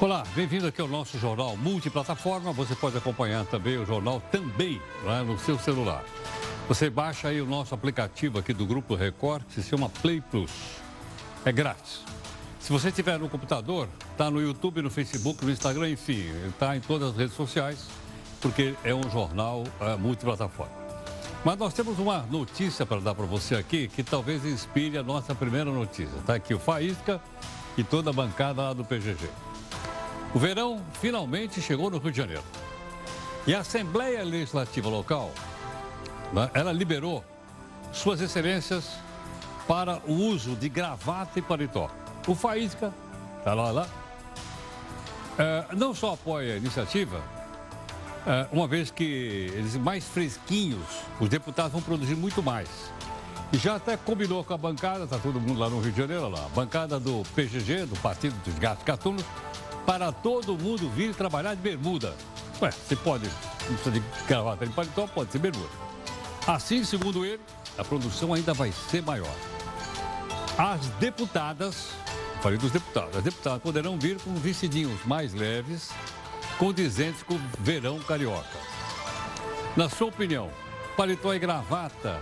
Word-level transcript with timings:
Olá, 0.00 0.22
bem-vindo 0.32 0.64
aqui 0.64 0.80
ao 0.80 0.86
nosso 0.86 1.18
jornal 1.18 1.56
multiplataforma. 1.56 2.52
Você 2.52 2.72
pode 2.76 2.96
acompanhar 2.96 3.44
também 3.46 3.76
o 3.78 3.84
jornal 3.84 4.22
também 4.30 4.80
lá 5.02 5.24
no 5.24 5.36
seu 5.40 5.58
celular. 5.58 6.04
Você 6.68 6.88
baixa 6.88 7.26
aí 7.26 7.40
o 7.40 7.46
nosso 7.46 7.74
aplicativo 7.74 8.38
aqui 8.38 8.52
do 8.52 8.64
Grupo 8.64 8.94
Record, 8.94 9.42
que 9.46 9.60
se 9.60 9.68
chama 9.68 9.88
Play 9.88 10.20
Plus. 10.20 10.52
É 11.44 11.50
grátis. 11.50 12.04
Se 12.60 12.70
você 12.70 12.90
estiver 12.90 13.18
no 13.18 13.28
computador, 13.28 13.88
está 14.12 14.30
no 14.30 14.40
YouTube, 14.40 14.82
no 14.82 14.88
Facebook, 14.88 15.44
no 15.44 15.50
Instagram, 15.50 15.90
enfim, 15.90 16.26
está 16.46 16.76
em 16.76 16.80
todas 16.80 17.10
as 17.10 17.16
redes 17.16 17.34
sociais, 17.34 17.88
porque 18.40 18.76
é 18.84 18.94
um 18.94 19.10
jornal 19.10 19.64
uh, 19.80 19.98
multiplataforma. 19.98 20.72
Mas 21.44 21.58
nós 21.58 21.74
temos 21.74 21.98
uma 21.98 22.18
notícia 22.30 22.86
para 22.86 23.00
dar 23.00 23.16
para 23.16 23.26
você 23.26 23.56
aqui 23.56 23.88
que 23.88 24.04
talvez 24.04 24.44
inspire 24.44 24.96
a 24.96 25.02
nossa 25.02 25.34
primeira 25.34 25.72
notícia. 25.72 26.18
Está 26.18 26.36
aqui 26.36 26.54
o 26.54 26.58
Faísca 26.60 27.20
e 27.76 27.82
toda 27.82 28.10
a 28.10 28.12
bancada 28.12 28.62
lá 28.62 28.72
do 28.72 28.84
PGG. 28.84 29.28
O 30.34 30.38
verão 30.38 30.84
finalmente 31.00 31.60
chegou 31.62 31.90
no 31.90 31.98
Rio 31.98 32.10
de 32.10 32.16
Janeiro. 32.18 32.42
E 33.46 33.54
a 33.54 33.60
Assembleia 33.60 34.22
Legislativa 34.22 34.88
Local, 34.88 35.32
né, 36.32 36.50
ela 36.52 36.70
liberou 36.70 37.24
suas 37.92 38.20
excelências 38.20 38.90
para 39.66 40.00
o 40.06 40.12
uso 40.12 40.54
de 40.54 40.68
gravata 40.68 41.38
e 41.38 41.42
paletó. 41.42 41.90
O 42.26 42.34
Faísca, 42.34 42.92
está 43.38 43.54
lá, 43.54 43.70
lá, 43.70 43.88
é, 45.38 45.64
não 45.74 45.94
só 45.94 46.12
apoia 46.12 46.54
a 46.54 46.56
iniciativa, 46.58 47.22
é, 48.26 48.46
uma 48.52 48.68
vez 48.68 48.90
que 48.90 49.50
eles 49.54 49.76
mais 49.76 50.04
fresquinhos, 50.04 50.84
os 51.18 51.28
deputados 51.30 51.72
vão 51.72 51.80
produzir 51.80 52.14
muito 52.14 52.42
mais. 52.42 52.68
E 53.50 53.56
já 53.56 53.76
até 53.76 53.96
combinou 53.96 54.44
com 54.44 54.52
a 54.52 54.58
bancada, 54.58 55.04
está 55.04 55.18
todo 55.18 55.40
mundo 55.40 55.58
lá 55.58 55.70
no 55.70 55.80
Rio 55.80 55.92
de 55.92 55.98
Janeiro, 55.98 56.28
lá, 56.28 56.44
a 56.44 56.48
bancada 56.50 57.00
do 57.00 57.22
PGG, 57.34 57.86
do 57.86 57.98
Partido 58.00 58.36
dos 58.44 58.58
Gatos 58.58 58.84
Catunos, 58.84 59.24
para 59.88 60.12
todo 60.12 60.54
mundo 60.54 60.86
vir 60.90 61.14
trabalhar 61.14 61.54
de 61.54 61.62
bermuda. 61.62 62.14
Ué, 62.60 62.70
você 62.70 62.94
pode, 62.94 63.24
não 63.24 63.74
precisa 63.74 63.90
de 63.90 64.02
gravata 64.26 64.66
de 64.66 64.72
paletó, 64.74 65.06
pode 65.06 65.32
ser 65.32 65.38
bermuda. 65.38 65.70
Assim, 66.46 66.84
segundo 66.84 67.24
ele, 67.24 67.40
a 67.78 67.82
produção 67.82 68.34
ainda 68.34 68.52
vai 68.52 68.70
ser 68.70 69.00
maior. 69.00 69.34
As 70.58 70.84
deputadas, 71.00 71.92
falei 72.42 72.58
dos 72.58 72.70
deputados, 72.70 73.16
as 73.16 73.24
deputadas 73.24 73.62
poderão 73.62 73.98
vir 73.98 74.20
com 74.20 74.34
vestidinhos 74.34 75.02
mais 75.06 75.32
leves, 75.32 75.88
condizentes 76.58 77.22
com 77.22 77.36
o 77.36 77.40
verão 77.58 77.98
carioca. 78.00 78.58
Na 79.74 79.88
sua 79.88 80.08
opinião, 80.08 80.50
paletó 80.98 81.32
e 81.32 81.38
gravata 81.38 82.20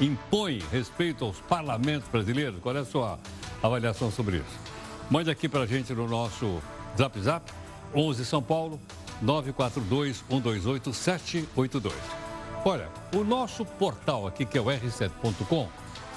impõem 0.00 0.62
respeito 0.70 1.24
aos 1.24 1.40
parlamentos 1.40 2.08
brasileiros? 2.08 2.60
Qual 2.60 2.76
é 2.76 2.78
a 2.78 2.84
sua 2.84 3.18
avaliação 3.60 4.08
sobre 4.08 4.36
isso? 4.36 4.68
Mande 5.10 5.32
aqui 5.32 5.48
para 5.48 5.62
a 5.62 5.66
gente 5.66 5.92
no 5.92 6.06
nosso 6.06 6.62
Zap 6.96 7.20
Zap, 7.20 7.52
11 7.94 8.24
São 8.24 8.42
Paulo, 8.42 8.80
942-128-782. 9.24 11.92
Olha, 12.64 12.88
o 13.14 13.22
nosso 13.24 13.64
portal 13.64 14.26
aqui, 14.26 14.44
que 14.44 14.58
é 14.58 14.60
o 14.60 14.66
r7.com, 14.66 15.68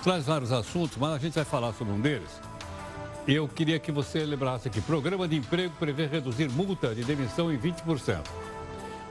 traz 0.04 0.26
vários 0.26 0.52
assuntos, 0.52 0.98
mas 0.98 1.14
a 1.14 1.20
gente 1.20 1.34
vai 1.34 1.46
falar 1.46 1.74
sobre 1.74 1.94
um 1.94 2.00
deles. 2.00 2.30
Eu 3.28 3.48
queria 3.48 3.80
que 3.80 3.92
você 3.92 4.26
lembrasse 4.26 4.68
aqui: 4.68 4.82
Programa 4.82 5.28
de 5.28 5.36
Emprego 5.36 5.74
prevê 5.80 6.08
reduzir 6.08 6.50
multa 6.50 6.96
de 6.96 7.04
demissão 7.04 7.54
em 7.54 7.58
20%. 7.58 8.20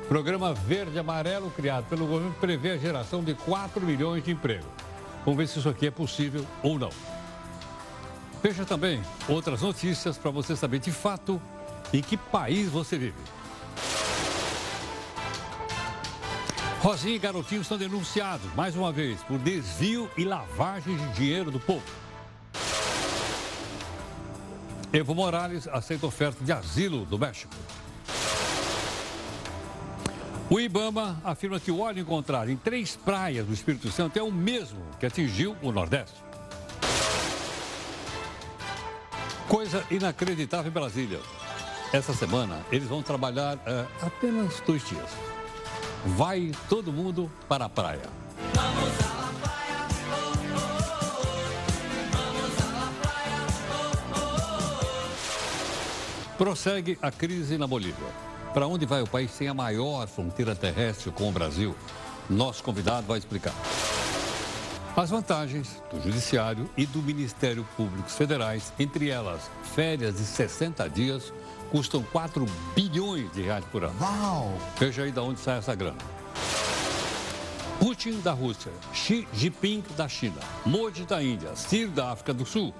Programa 0.08 0.52
Verde 0.52 0.98
Amarelo, 0.98 1.52
criado 1.52 1.88
pelo 1.88 2.06
governo, 2.06 2.34
prevê 2.40 2.72
a 2.72 2.76
geração 2.76 3.22
de 3.22 3.34
4 3.34 3.86
milhões 3.86 4.24
de 4.24 4.32
empregos. 4.32 4.66
Vamos 5.24 5.38
ver 5.38 5.46
se 5.46 5.60
isso 5.60 5.68
aqui 5.68 5.86
é 5.86 5.90
possível 5.90 6.44
ou 6.62 6.78
não. 6.78 6.90
Veja 8.42 8.64
também 8.64 9.02
outras 9.28 9.60
notícias 9.60 10.16
para 10.16 10.30
você 10.30 10.56
saber 10.56 10.78
de 10.78 10.90
fato 10.90 11.40
em 11.92 12.00
que 12.00 12.16
país 12.16 12.68
você 12.70 12.96
vive. 12.96 13.18
Rosinha 16.80 17.16
e 17.16 17.18
Garotinho 17.18 17.62
são 17.62 17.76
denunciados, 17.76 18.50
mais 18.54 18.74
uma 18.74 18.90
vez, 18.90 19.22
por 19.22 19.38
desvio 19.38 20.10
e 20.16 20.24
lavagem 20.24 20.96
de 20.96 21.08
dinheiro 21.12 21.50
do 21.50 21.60
povo. 21.60 21.84
Evo 24.90 25.14
Morales 25.14 25.68
aceita 25.68 26.06
oferta 26.06 26.42
de 26.42 26.50
asilo 26.50 27.04
do 27.04 27.18
México. 27.18 27.52
O 30.48 30.58
Ibama 30.58 31.20
afirma 31.22 31.60
que 31.60 31.70
o 31.70 31.80
óleo 31.80 32.00
encontrado 32.00 32.50
em 32.50 32.56
três 32.56 32.96
praias 32.96 33.46
do 33.46 33.52
Espírito 33.52 33.92
Santo 33.92 34.18
é 34.18 34.22
o 34.22 34.32
mesmo 34.32 34.80
que 34.98 35.04
atingiu 35.04 35.54
o 35.62 35.70
Nordeste. 35.70 36.29
Coisa 39.50 39.84
inacreditável 39.90 40.70
em 40.70 40.72
Brasília. 40.72 41.18
Essa 41.92 42.14
semana 42.14 42.64
eles 42.70 42.86
vão 42.86 43.02
trabalhar 43.02 43.58
é, 43.66 43.84
apenas 44.00 44.62
dois 44.64 44.88
dias. 44.88 45.10
Vai 46.06 46.52
todo 46.68 46.92
mundo 46.92 47.28
para 47.48 47.64
a 47.64 47.68
praia. 47.68 48.08
Prossegue 56.38 56.96
a 57.02 57.10
crise 57.10 57.58
na 57.58 57.66
Bolívia. 57.66 58.06
Para 58.54 58.68
onde 58.68 58.86
vai 58.86 59.02
o 59.02 59.06
país 59.08 59.32
sem 59.32 59.48
a 59.48 59.54
maior 59.54 60.06
fronteira 60.06 60.54
terrestre 60.54 61.10
com 61.10 61.28
o 61.28 61.32
Brasil? 61.32 61.74
Nosso 62.30 62.62
convidado 62.62 63.08
vai 63.08 63.18
explicar. 63.18 63.52
As 64.96 65.08
vantagens 65.08 65.82
do 65.90 66.02
Judiciário 66.02 66.68
e 66.76 66.84
do 66.84 67.00
Ministério 67.00 67.66
Públicos 67.76 68.14
Federais, 68.14 68.72
entre 68.78 69.08
elas 69.08 69.48
férias 69.74 70.16
de 70.16 70.24
60 70.24 70.88
dias, 70.90 71.32
custam 71.70 72.02
4 72.02 72.44
bilhões 72.74 73.30
de 73.32 73.42
reais 73.42 73.64
por 73.66 73.84
ano. 73.84 73.94
Uau! 74.00 74.58
Veja 74.78 75.04
aí 75.04 75.12
de 75.12 75.20
onde 75.20 75.38
sai 75.38 75.58
essa 75.58 75.74
grana. 75.74 75.98
Putin 77.78 78.20
da 78.20 78.32
Rússia, 78.32 78.72
Xi 78.92 79.26
Jinping 79.32 79.82
da 79.96 80.08
China, 80.08 80.40
Modi 80.66 81.04
da 81.06 81.22
Índia, 81.22 81.54
Ciro 81.54 81.92
da 81.92 82.10
África 82.10 82.34
do 82.34 82.44
Sul 82.44 82.74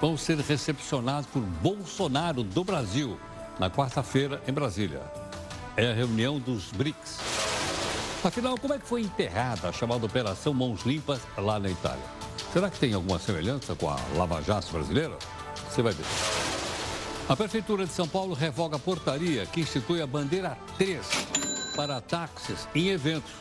vão 0.00 0.16
ser 0.16 0.38
recepcionados 0.38 1.28
por 1.30 1.42
Bolsonaro 1.42 2.42
do 2.42 2.64
Brasil 2.64 3.20
na 3.58 3.70
quarta-feira 3.70 4.42
em 4.48 4.52
Brasília. 4.52 5.00
É 5.76 5.92
a 5.92 5.94
reunião 5.94 6.40
dos 6.40 6.72
BRICS. 6.72 7.41
Afinal, 8.24 8.56
como 8.56 8.72
é 8.72 8.78
que 8.78 8.86
foi 8.86 9.00
enterrada 9.00 9.68
a 9.68 9.72
chamada 9.72 10.06
Operação 10.06 10.54
Mãos 10.54 10.82
Limpas 10.82 11.20
lá 11.36 11.58
na 11.58 11.68
Itália? 11.68 12.04
Será 12.52 12.70
que 12.70 12.78
tem 12.78 12.94
alguma 12.94 13.18
semelhança 13.18 13.74
com 13.74 13.90
a 13.90 13.96
Lava 14.14 14.40
Jato 14.40 14.70
brasileira? 14.70 15.18
Você 15.68 15.82
vai 15.82 15.92
ver. 15.92 16.04
A 17.28 17.34
Prefeitura 17.34 17.84
de 17.84 17.92
São 17.92 18.06
Paulo 18.06 18.32
revoga 18.32 18.76
a 18.76 18.78
portaria 18.78 19.44
que 19.46 19.62
institui 19.62 20.00
a 20.00 20.06
bandeira 20.06 20.56
3 20.78 21.04
para 21.74 22.00
táxis 22.00 22.68
em 22.76 22.90
eventos. 22.90 23.32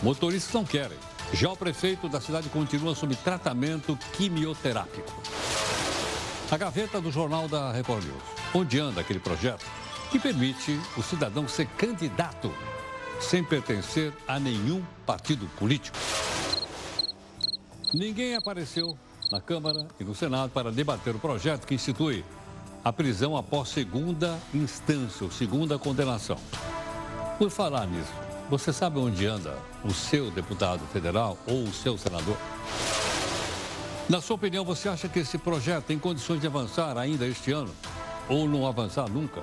Motoristas 0.00 0.54
não 0.54 0.64
querem. 0.64 0.98
Já 1.32 1.50
o 1.50 1.56
prefeito 1.56 2.08
da 2.08 2.20
cidade 2.20 2.48
continua 2.50 2.94
sob 2.94 3.16
tratamento 3.16 3.98
quimioterápico. 4.12 5.12
A 6.52 6.56
gaveta 6.56 7.00
do 7.00 7.10
jornal 7.10 7.48
da 7.48 7.72
Record 7.72 8.04
News. 8.04 8.22
Onde 8.54 8.78
anda 8.78 9.00
aquele 9.00 9.18
projeto 9.18 9.66
que 10.12 10.20
permite 10.20 10.78
o 10.96 11.02
cidadão 11.02 11.48
ser 11.48 11.66
candidato 11.66 12.54
sem 13.24 13.42
pertencer 13.42 14.12
a 14.28 14.38
nenhum 14.38 14.82
partido 15.06 15.46
político? 15.58 15.96
Ninguém 17.92 18.34
apareceu 18.36 18.96
na 19.30 19.40
Câmara 19.40 19.86
e 19.98 20.04
no 20.04 20.14
Senado 20.14 20.50
para 20.50 20.70
debater 20.70 21.14
o 21.14 21.18
projeto 21.18 21.66
que 21.66 21.74
institui 21.74 22.24
a 22.84 22.92
prisão 22.92 23.36
após 23.36 23.70
segunda 23.70 24.38
instância, 24.52 25.24
ou 25.24 25.30
segunda 25.30 25.78
condenação. 25.78 26.36
Por 27.38 27.50
falar 27.50 27.86
nisso, 27.86 28.12
você 28.50 28.72
sabe 28.72 28.98
onde 28.98 29.26
anda 29.26 29.56
o 29.82 29.92
seu 29.92 30.30
deputado 30.30 30.86
federal 30.92 31.38
ou 31.46 31.64
o 31.64 31.72
seu 31.72 31.96
senador? 31.96 32.36
Na 34.08 34.20
sua 34.20 34.36
opinião, 34.36 34.64
você 34.64 34.88
acha 34.88 35.08
que 35.08 35.20
esse 35.20 35.38
projeto 35.38 35.84
tem 35.84 35.98
condições 35.98 36.40
de 36.40 36.46
avançar 36.46 36.98
ainda 36.98 37.26
este 37.26 37.52
ano? 37.52 37.74
Ou 38.28 38.46
não 38.46 38.66
avançar 38.66 39.08
nunca? 39.08 39.42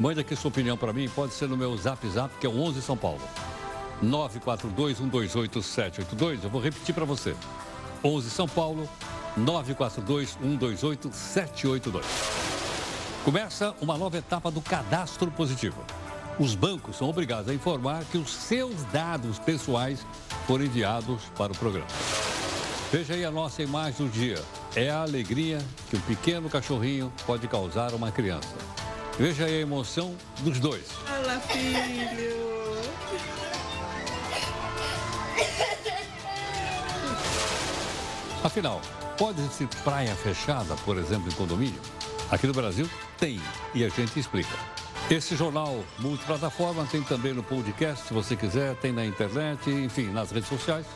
Mande 0.00 0.20
aqui 0.20 0.34
sua 0.34 0.48
opinião 0.48 0.76
para 0.76 0.92
mim, 0.92 1.08
pode 1.08 1.32
ser 1.34 1.48
no 1.48 1.56
meu 1.56 1.76
zap 1.76 2.08
zap, 2.08 2.36
que 2.38 2.46
é 2.46 2.48
o 2.48 2.60
11 2.60 2.82
São 2.82 2.96
Paulo. 2.96 3.20
942-128-782. 4.02 6.44
Eu 6.44 6.50
vou 6.50 6.60
repetir 6.60 6.92
para 6.94 7.04
você. 7.04 7.36
11 8.02 8.30
São 8.30 8.48
Paulo, 8.48 8.88
942-128-782. 9.38 12.02
Começa 13.24 13.72
uma 13.80 13.96
nova 13.96 14.18
etapa 14.18 14.50
do 14.50 14.60
cadastro 14.60 15.30
positivo. 15.30 15.80
Os 16.38 16.56
bancos 16.56 16.96
são 16.96 17.08
obrigados 17.08 17.48
a 17.48 17.54
informar 17.54 18.04
que 18.06 18.18
os 18.18 18.32
seus 18.32 18.82
dados 18.84 19.38
pessoais 19.38 20.04
foram 20.46 20.64
enviados 20.64 21.22
para 21.36 21.52
o 21.52 21.56
programa. 21.56 21.86
Veja 22.90 23.14
aí 23.14 23.24
a 23.24 23.30
nossa 23.30 23.62
imagem 23.62 24.04
do 24.06 24.12
dia. 24.12 24.42
É 24.74 24.90
a 24.90 25.02
alegria 25.02 25.58
que 25.88 25.96
um 25.96 26.00
pequeno 26.00 26.50
cachorrinho 26.50 27.12
pode 27.26 27.46
causar 27.46 27.92
a 27.92 27.96
uma 27.96 28.10
criança. 28.10 28.56
Veja 29.22 29.44
aí 29.44 29.58
a 29.58 29.60
emoção 29.60 30.16
dos 30.40 30.58
dois. 30.58 30.82
Olá, 31.06 31.38
filho! 31.38 32.42
Afinal, 38.42 38.82
pode 39.16 39.40
ser 39.50 39.68
praia 39.84 40.12
fechada, 40.16 40.74
por 40.84 40.98
exemplo, 40.98 41.28
em 41.30 41.34
condomínio? 41.36 41.80
Aqui 42.32 42.48
no 42.48 42.52
Brasil, 42.52 42.90
Tem, 43.16 43.40
e 43.72 43.84
a 43.84 43.88
gente 43.88 44.18
explica. 44.18 44.58
Esse 45.08 45.36
jornal 45.36 45.84
multiplataforma 46.00 46.84
tem 46.90 47.00
também 47.04 47.32
no 47.32 47.44
podcast, 47.44 48.08
se 48.08 48.12
você 48.12 48.34
quiser, 48.34 48.74
tem 48.74 48.90
na 48.90 49.06
internet, 49.06 49.70
enfim, 49.70 50.10
nas 50.10 50.32
redes 50.32 50.48
sociais. 50.48 50.86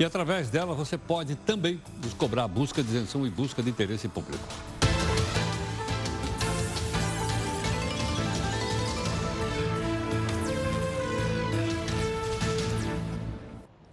E 0.00 0.04
através 0.04 0.50
dela 0.50 0.74
você 0.74 0.98
pode 0.98 1.36
também 1.36 1.80
nos 2.02 2.12
cobrar 2.12 2.48
busca 2.48 2.82
de 2.82 2.88
isenção 2.88 3.24
e 3.24 3.30
busca 3.30 3.62
de 3.62 3.70
interesse 3.70 4.08
público. 4.08 4.48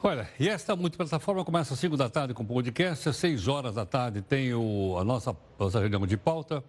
Olha, 0.08 0.30
e 0.40 0.48
esta 0.48 0.74
multiplataforma 0.74 1.44
começa 1.44 1.74
às 1.74 1.80
5 1.82 1.98
da 1.98 2.10
tarde 2.10 2.34
com 2.34 2.46
podcast, 2.46 3.10
às 3.10 3.18
6 3.18 3.50
horas 3.50 3.76
da 3.76 3.86
tarde 3.86 4.22
tem 4.22 4.54
o, 4.54 4.98
a 4.98 5.04
nossa, 5.04 5.36
nossa 5.60 5.82
reunião 5.82 6.08
de 6.08 6.16
pauta, 6.16 6.64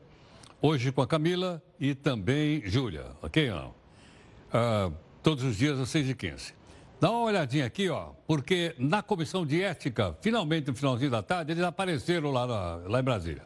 hoje 0.61 0.91
com 0.91 1.01
a 1.03 1.07
Camila 1.07 1.63
e 1.79 1.95
também 1.95 2.61
Júlia, 2.67 3.07
ok 3.23 3.49
não? 3.49 3.69
Uh, 3.69 4.93
todos 5.23 5.45
os 5.45 5.57
dias 5.57 5.79
às 5.79 5.89
6h15. 5.89 6.53
Dá 7.01 7.13
uma 7.13 7.21
olhadinha 7.21 7.65
aqui, 7.65 7.89
ó, 7.89 8.07
porque 8.27 8.75
na 8.77 9.05
comissão 9.05 9.47
de 9.47 9.63
ética, 9.63 10.19
finalmente 10.21 10.67
no 10.67 10.75
finalzinho 10.75 11.13
da 11.13 11.23
tarde, 11.23 11.53
eles 11.53 11.63
apareceram 11.63 12.33
lá, 12.33 12.45
na, 12.45 12.89
lá 12.89 12.99
em 12.99 13.05
Brasília. 13.05 13.45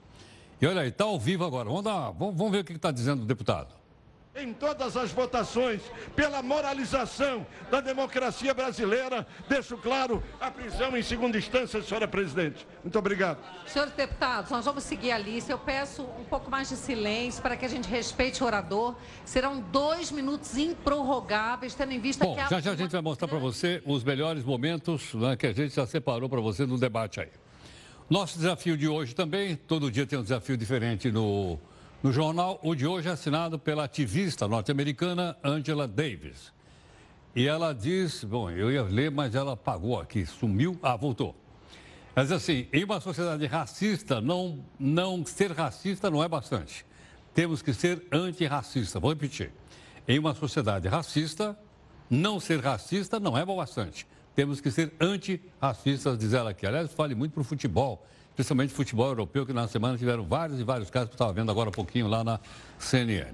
E 0.59 0.67
olha 0.67 0.81
aí, 0.81 0.89
está 0.89 1.05
ao 1.05 1.21
vivo 1.21 1.45
agora. 1.45 1.69
Vamos, 1.69 1.85
dar, 1.85 2.13
vamos, 2.13 2.35
vamos 2.35 2.51
ver 2.51 2.61
o 2.61 2.65
que 2.65 2.73
está 2.73 2.91
dizendo 2.91 3.25
o 3.25 3.27
deputado 3.27 3.82
em 4.35 4.53
todas 4.55 4.97
as 4.97 5.13
votações, 5.13 5.83
pela 6.17 6.43
moralização 6.43 7.47
da 7.71 7.81
democracia 7.81 8.55
brasileira. 8.55 9.27
Deixo 9.49 9.77
claro 9.77 10.23
a 10.41 10.51
prisão 10.51 10.97
em 10.97 11.03
segunda 11.03 11.37
instância, 11.37 11.83
senhora 11.83 12.09
presidente. 12.09 12.67
Muito 12.83 12.99
obrigado. 12.99 13.39
Senhores 13.67 13.93
deputados, 13.93 14.51
nós 14.51 14.65
vamos 14.65 14.85
seguir 14.85 15.13
a 15.13 15.19
lista. 15.19 15.53
Eu 15.53 15.59
peço 15.59 16.03
um 16.03 16.25
pouco 16.25 16.51
mais 16.51 16.71
de 16.71 16.77
silêncio 16.77 17.43
para 17.43 17.57
que 17.57 17.67
a 17.67 17.69
gente 17.69 17.89
respeite 17.89 18.43
o 18.43 18.47
orador. 18.47 18.95
Serão 19.25 19.61
dois 19.61 20.11
minutos 20.11 20.57
improrrogáveis, 20.57 21.75
tendo 21.75 21.93
em 21.93 22.01
vista 22.01 22.25
Bom, 22.25 22.35
que... 22.35 22.41
A... 22.41 22.49
Já 22.49 22.61
já 22.61 22.73
a 22.73 22.77
gente 22.77 22.93
vai 22.93 23.03
mostrar 23.03 23.29
para 23.29 23.39
você 23.39 23.83
os 23.85 24.03
melhores 24.03 24.45
momentos 24.45 25.13
né, 25.13 25.37
que 25.37 25.47
a 25.47 25.53
gente 25.53 25.75
já 25.75 25.87
separou 25.87 26.29
para 26.29 26.41
você 26.41 26.65
no 26.65 26.79
debate 26.79 27.21
aí. 27.21 27.29
Nosso 28.09 28.39
desafio 28.39 28.77
de 28.77 28.89
hoje 28.89 29.15
também, 29.15 29.57
todo 29.57 29.91
dia 29.91 30.07
tem 30.07 30.19
um 30.19 30.23
desafio 30.23 30.57
diferente 30.57 31.11
no 31.11 31.59
no 32.03 32.13
jornal, 32.13 32.59
o 32.63 32.75
de 32.75 32.87
hoje 32.87 33.09
é 33.09 33.13
assinado 33.13 33.59
pela 33.59 33.85
ativista 33.85 34.49
norte-americana 34.49 35.37
Angela 35.43 35.87
Davis. 35.87 36.53
E 37.35 37.47
ela 37.47 37.73
diz, 37.73 38.25
bom, 38.25 38.51
eu 38.51 38.73
ia 38.73 38.83
ler, 38.83 39.11
mas 39.11 39.35
ela 39.35 39.53
apagou 39.53 40.01
aqui, 40.01 40.27
sumiu, 40.27 40.77
ah, 40.83 40.97
voltou. 40.97 41.35
Mas 42.15 42.33
assim, 42.33 42.67
em 42.73 42.85
uma 42.85 43.01
sociedade 43.01 43.47
racista, 43.47 44.21
não, 44.21 44.65
não 44.79 45.25
ser 45.25 45.53
racista 45.53 46.11
não 46.11 46.23
é 46.23 46.29
bastante. 46.29 46.85
Temos 47.33 47.63
que 47.63 47.73
ser 47.73 48.07
antirracista. 48.13 49.01
Vou 49.01 49.11
repetir. 49.11 49.51
Em 50.07 50.19
uma 50.19 50.35
sociedade 50.35 50.89
racista, 50.89 51.57
não 52.11 52.39
ser 52.39 52.61
racista 52.61 53.19
não 53.19 53.39
é 53.39 53.47
bastante. 53.47 54.07
Temos 54.35 54.61
que 54.61 54.71
ser 54.71 54.93
antirracistas, 55.01 56.19
diz 56.19 56.35
ela 56.35 56.51
aqui. 56.51 56.67
Aliás, 56.67 56.93
fale 56.93 57.15
muito 57.15 57.33
para 57.33 57.41
o 57.41 57.45
futebol 57.45 58.05
principalmente 58.35 58.73
futebol 58.73 59.09
europeu, 59.09 59.45
que 59.47 59.53
na 59.53 59.69
semana 59.69 59.97
tiveram 59.99 60.25
vários 60.25 60.59
e 60.61 60.65
vários 60.65 60.91
casos 60.91 61.09
que 61.09 61.15
eu 61.15 61.17
estava 61.17 61.33
vendo 61.33 61.51
agora 61.51 61.69
há 61.69 61.73
pouquinho 61.73 62.09
lá 62.09 62.25
na 62.25 62.41
CNN. 62.79 63.33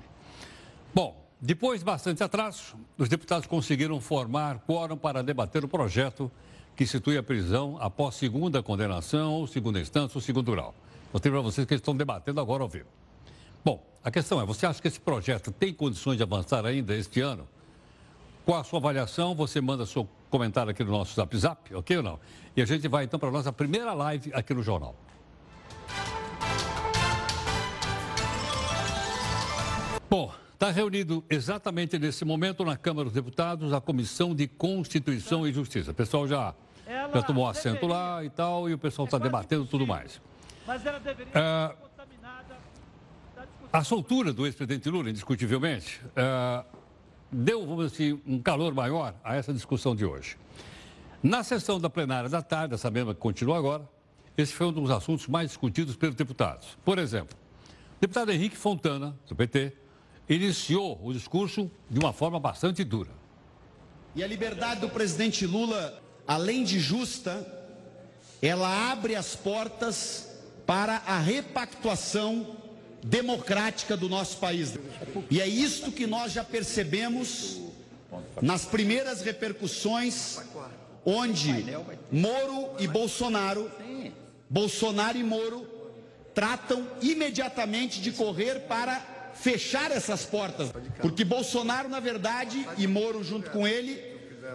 Bom, 0.94 1.28
depois 1.40 1.80
de 1.80 1.84
bastante 1.84 2.22
atraso, 2.22 2.76
os 2.96 3.08
deputados 3.08 3.46
conseguiram 3.46 4.00
formar 4.00 4.58
quórum 4.66 4.96
para 4.96 5.22
debater 5.22 5.64
o 5.64 5.68
projeto 5.68 6.30
que 6.74 6.84
institui 6.84 7.16
a 7.16 7.22
prisão 7.22 7.76
após 7.80 8.14
segunda 8.14 8.62
condenação, 8.62 9.34
ou 9.34 9.46
segunda 9.46 9.80
instância, 9.80 10.16
ou 10.16 10.22
segundo 10.22 10.52
grau. 10.52 10.74
Mostrei 11.12 11.32
para 11.32 11.40
vocês 11.40 11.66
que 11.66 11.74
eles 11.74 11.80
estão 11.80 11.96
debatendo 11.96 12.40
agora 12.40 12.62
ao 12.62 12.68
vivo. 12.68 12.86
Bom, 13.64 13.84
a 14.02 14.10
questão 14.10 14.40
é, 14.40 14.46
você 14.46 14.66
acha 14.66 14.80
que 14.80 14.88
esse 14.88 15.00
projeto 15.00 15.50
tem 15.50 15.72
condições 15.72 16.16
de 16.16 16.22
avançar 16.22 16.64
ainda 16.64 16.94
este 16.94 17.20
ano? 17.20 17.48
Qual 18.44 18.60
a 18.60 18.64
sua 18.64 18.78
avaliação? 18.78 19.34
Você 19.34 19.60
manda 19.60 19.84
seu 19.86 20.08
comentário 20.28 20.70
aqui 20.70 20.84
no 20.84 20.90
nosso 20.90 21.14
Zap 21.14 21.36
Zap, 21.36 21.74
ok 21.74 21.96
ou 21.96 22.02
não? 22.02 22.20
E 22.56 22.62
a 22.62 22.64
gente 22.64 22.86
vai 22.88 23.04
então 23.04 23.18
para 23.18 23.28
a 23.28 23.32
nossa 23.32 23.52
primeira 23.52 23.92
live 23.92 24.30
aqui 24.34 24.54
no 24.54 24.62
jornal. 24.62 24.94
Bom, 30.10 30.32
está 30.54 30.70
reunido 30.70 31.22
exatamente 31.28 31.98
nesse 31.98 32.24
momento 32.24 32.64
na 32.64 32.76
Câmara 32.76 33.04
dos 33.04 33.12
Deputados 33.12 33.72
a 33.72 33.80
Comissão 33.80 34.34
de 34.34 34.48
Constituição 34.48 35.46
e 35.46 35.52
Justiça. 35.52 35.90
O 35.90 35.94
pessoal 35.94 36.26
já, 36.26 36.54
já 37.14 37.22
tomou 37.22 37.46
assento 37.46 37.86
lá 37.86 38.24
e 38.24 38.30
tal, 38.30 38.68
e 38.68 38.74
o 38.74 38.78
pessoal 38.78 39.04
está 39.04 39.18
debatendo 39.18 39.66
tudo 39.66 39.86
mais. 39.86 40.20
Mas 40.66 40.84
ela 40.84 40.98
deveria 40.98 41.32
ser 41.32 41.76
contaminada. 41.76 42.56
A 43.72 43.84
soltura 43.84 44.32
do 44.32 44.46
ex-presidente 44.46 44.88
Lula, 44.88 45.10
indiscutivelmente, 45.10 46.00
uh, 46.06 46.77
deu, 47.30 47.66
vamos 47.66 47.92
dizer 47.92 48.04
assim, 48.04 48.22
um 48.26 48.40
calor 48.40 48.74
maior 48.74 49.14
a 49.22 49.36
essa 49.36 49.52
discussão 49.52 49.94
de 49.94 50.04
hoje. 50.04 50.36
Na 51.22 51.42
sessão 51.42 51.80
da 51.80 51.90
plenária 51.90 52.28
da 52.28 52.42
tarde, 52.42 52.74
essa 52.74 52.90
mesma 52.90 53.14
que 53.14 53.20
continua 53.20 53.58
agora, 53.58 53.88
esse 54.36 54.52
foi 54.52 54.68
um 54.68 54.72
dos 54.72 54.90
assuntos 54.90 55.26
mais 55.26 55.48
discutidos 55.48 55.96
pelos 55.96 56.14
deputados. 56.14 56.78
Por 56.84 56.98
exemplo, 56.98 57.36
o 57.96 58.00
deputado 58.00 58.30
Henrique 58.30 58.56
Fontana, 58.56 59.18
do 59.26 59.34
PT, 59.34 59.72
iniciou 60.28 61.00
o 61.02 61.12
discurso 61.12 61.70
de 61.90 61.98
uma 61.98 62.12
forma 62.12 62.38
bastante 62.38 62.84
dura. 62.84 63.10
E 64.14 64.22
a 64.22 64.26
liberdade 64.26 64.80
do 64.80 64.88
presidente 64.88 65.46
Lula, 65.46 66.00
além 66.26 66.62
de 66.62 66.78
justa, 66.78 67.46
ela 68.40 68.92
abre 68.92 69.16
as 69.16 69.34
portas 69.34 70.28
para 70.64 71.02
a 71.06 71.18
repactuação 71.18 72.56
democrática 73.02 73.96
do 73.96 74.08
nosso 74.08 74.38
país. 74.38 74.74
E 75.30 75.40
é 75.40 75.46
isto 75.46 75.92
que 75.92 76.06
nós 76.06 76.32
já 76.32 76.44
percebemos 76.44 77.60
nas 78.40 78.64
primeiras 78.64 79.20
repercussões, 79.22 80.38
onde 81.04 81.64
Moro 82.10 82.70
e 82.78 82.86
Bolsonaro, 82.86 83.70
Bolsonaro 84.48 85.18
e 85.18 85.22
Moro, 85.22 85.66
tratam 86.34 86.86
imediatamente 87.02 88.00
de 88.00 88.12
correr 88.12 88.60
para 88.60 89.32
fechar 89.34 89.90
essas 89.90 90.24
portas. 90.24 90.70
Porque 91.00 91.24
Bolsonaro, 91.24 91.88
na 91.88 92.00
verdade, 92.00 92.66
e 92.76 92.86
Moro 92.86 93.22
junto 93.22 93.50
com 93.50 93.66
ele, 93.66 94.02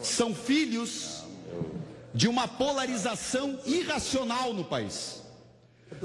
são 0.01 0.33
filhos 0.33 1.23
de 2.13 2.27
uma 2.27 2.47
polarização 2.47 3.59
irracional 3.65 4.53
no 4.53 4.63
país. 4.63 5.21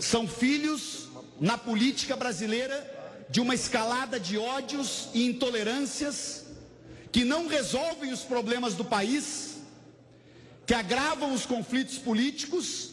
São 0.01 0.27
filhos 0.27 1.08
na 1.41 1.57
política 1.57 2.17
brasileira 2.17 2.97
de 3.29 3.41
uma 3.41 3.55
escalada 3.55 4.19
de 4.19 4.39
ódios 4.39 5.09
e 5.15 5.27
intolerâncias 5.27 6.47
que 7.13 7.25
não 7.25 7.47
resolvem 7.47 8.13
os 8.13 8.21
problemas 8.21 8.75
do 8.75 8.85
país, 8.85 9.59
que 10.67 10.75
agravam 10.75 11.33
os 11.33 11.47
conflitos 11.47 11.99
políticos, 11.99 12.91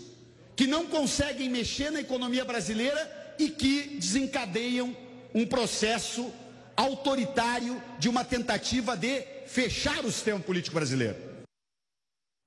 que 0.55 0.67
não 0.67 0.85
conseguem 0.85 1.49
mexer 1.49 1.91
na 1.91 2.01
economia 2.01 2.45
brasileira 2.45 3.35
e 3.37 3.49
que 3.49 3.97
desencadeiam 3.97 4.95
um 5.33 5.45
processo 5.45 6.31
autoritário 6.77 7.81
de 7.99 8.07
uma 8.07 8.23
tentativa 8.23 8.95
de 8.95 9.21
fechar 9.47 10.05
o 10.05 10.11
sistema 10.11 10.39
político 10.39 10.75
brasileiro. 10.75 11.17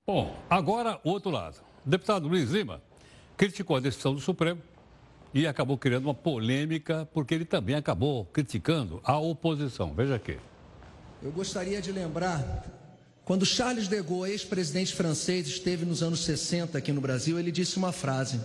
Bom, 0.07 0.35
agora 0.49 0.99
o 1.05 1.11
outro 1.11 1.31
lado. 1.31 1.59
O 1.85 1.91
deputado 1.91 2.29
Luiz 2.29 2.51
Lima 2.51 2.83
criticou 3.37 3.77
a 3.77 3.81
decisão 3.81 4.15
do 4.15 4.21
Supremo 4.21 4.63
e 5.33 5.47
acabou 5.47 5.77
criando 5.77 6.05
uma 6.05 6.15
polêmica, 6.15 7.09
porque 7.13 7.35
ele 7.35 7.45
também 7.45 7.75
acabou 7.75 8.25
criticando 8.27 9.01
a 9.05 9.19
oposição. 9.19 9.93
Veja 9.95 10.15
aqui. 10.15 10.39
Eu 11.23 11.31
gostaria 11.33 11.83
de 11.83 11.93
lembrar, 11.93 12.65
quando 13.25 13.45
Charles 13.45 13.89
de 13.89 14.01
Gaulle, 14.03 14.31
ex-presidente 14.31 14.95
francês, 14.95 15.47
esteve 15.47 15.85
nos 15.85 16.03
anos 16.03 16.25
60 16.25 16.79
aqui 16.79 16.93
no 16.93 17.01
Brasil, 17.01 17.39
ele 17.39 17.53
disse 17.53 17.77
uma 17.77 17.93
frase: 17.93 18.41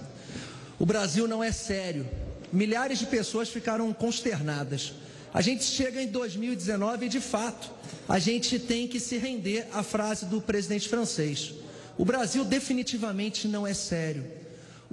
O 0.80 0.86
Brasil 0.86 1.28
não 1.28 1.44
é 1.44 1.52
sério. 1.52 2.06
Milhares 2.52 3.00
de 3.00 3.06
pessoas 3.06 3.50
ficaram 3.50 3.92
consternadas. 3.94 4.94
A 5.34 5.42
gente 5.42 5.64
chega 5.64 6.02
em 6.02 6.08
2019 6.08 7.08
e, 7.08 7.10
de 7.10 7.20
fato, 7.20 7.72
a 8.08 8.20
gente 8.20 8.60
tem 8.60 8.88
que 8.88 9.00
se 9.00 9.18
render 9.18 9.68
à 9.74 9.82
frase 9.82 10.28
do 10.28 10.40
presidente 10.40 10.88
francês. 10.88 11.54
O 11.98 12.06
Brasil 12.06 12.46
definitivamente 12.46 13.48
não 13.48 13.66
é 13.66 13.74
sério. 13.74 14.43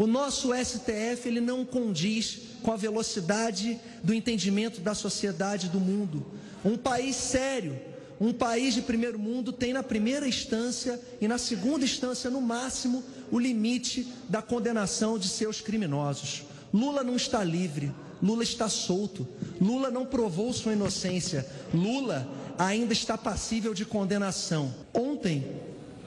O 0.00 0.06
nosso 0.06 0.54
STF 0.54 1.28
ele 1.28 1.42
não 1.42 1.62
condiz 1.62 2.38
com 2.62 2.72
a 2.72 2.76
velocidade 2.76 3.78
do 4.02 4.14
entendimento 4.14 4.80
da 4.80 4.94
sociedade 4.94 5.68
do 5.68 5.78
mundo. 5.78 6.24
Um 6.64 6.74
país 6.74 7.14
sério, 7.14 7.78
um 8.18 8.32
país 8.32 8.72
de 8.72 8.80
primeiro 8.80 9.18
mundo 9.18 9.52
tem 9.52 9.74
na 9.74 9.82
primeira 9.82 10.26
instância 10.26 10.98
e 11.20 11.28
na 11.28 11.36
segunda 11.36 11.84
instância, 11.84 12.30
no 12.30 12.40
máximo, 12.40 13.04
o 13.30 13.38
limite 13.38 14.10
da 14.26 14.40
condenação 14.40 15.18
de 15.18 15.28
seus 15.28 15.60
criminosos. 15.60 16.44
Lula 16.72 17.04
não 17.04 17.16
está 17.16 17.44
livre, 17.44 17.92
Lula 18.22 18.42
está 18.42 18.70
solto. 18.70 19.28
Lula 19.60 19.90
não 19.90 20.06
provou 20.06 20.50
sua 20.54 20.72
inocência. 20.72 21.46
Lula 21.74 22.26
ainda 22.56 22.94
está 22.94 23.18
passível 23.18 23.74
de 23.74 23.84
condenação. 23.84 24.74
Ontem, 24.94 25.44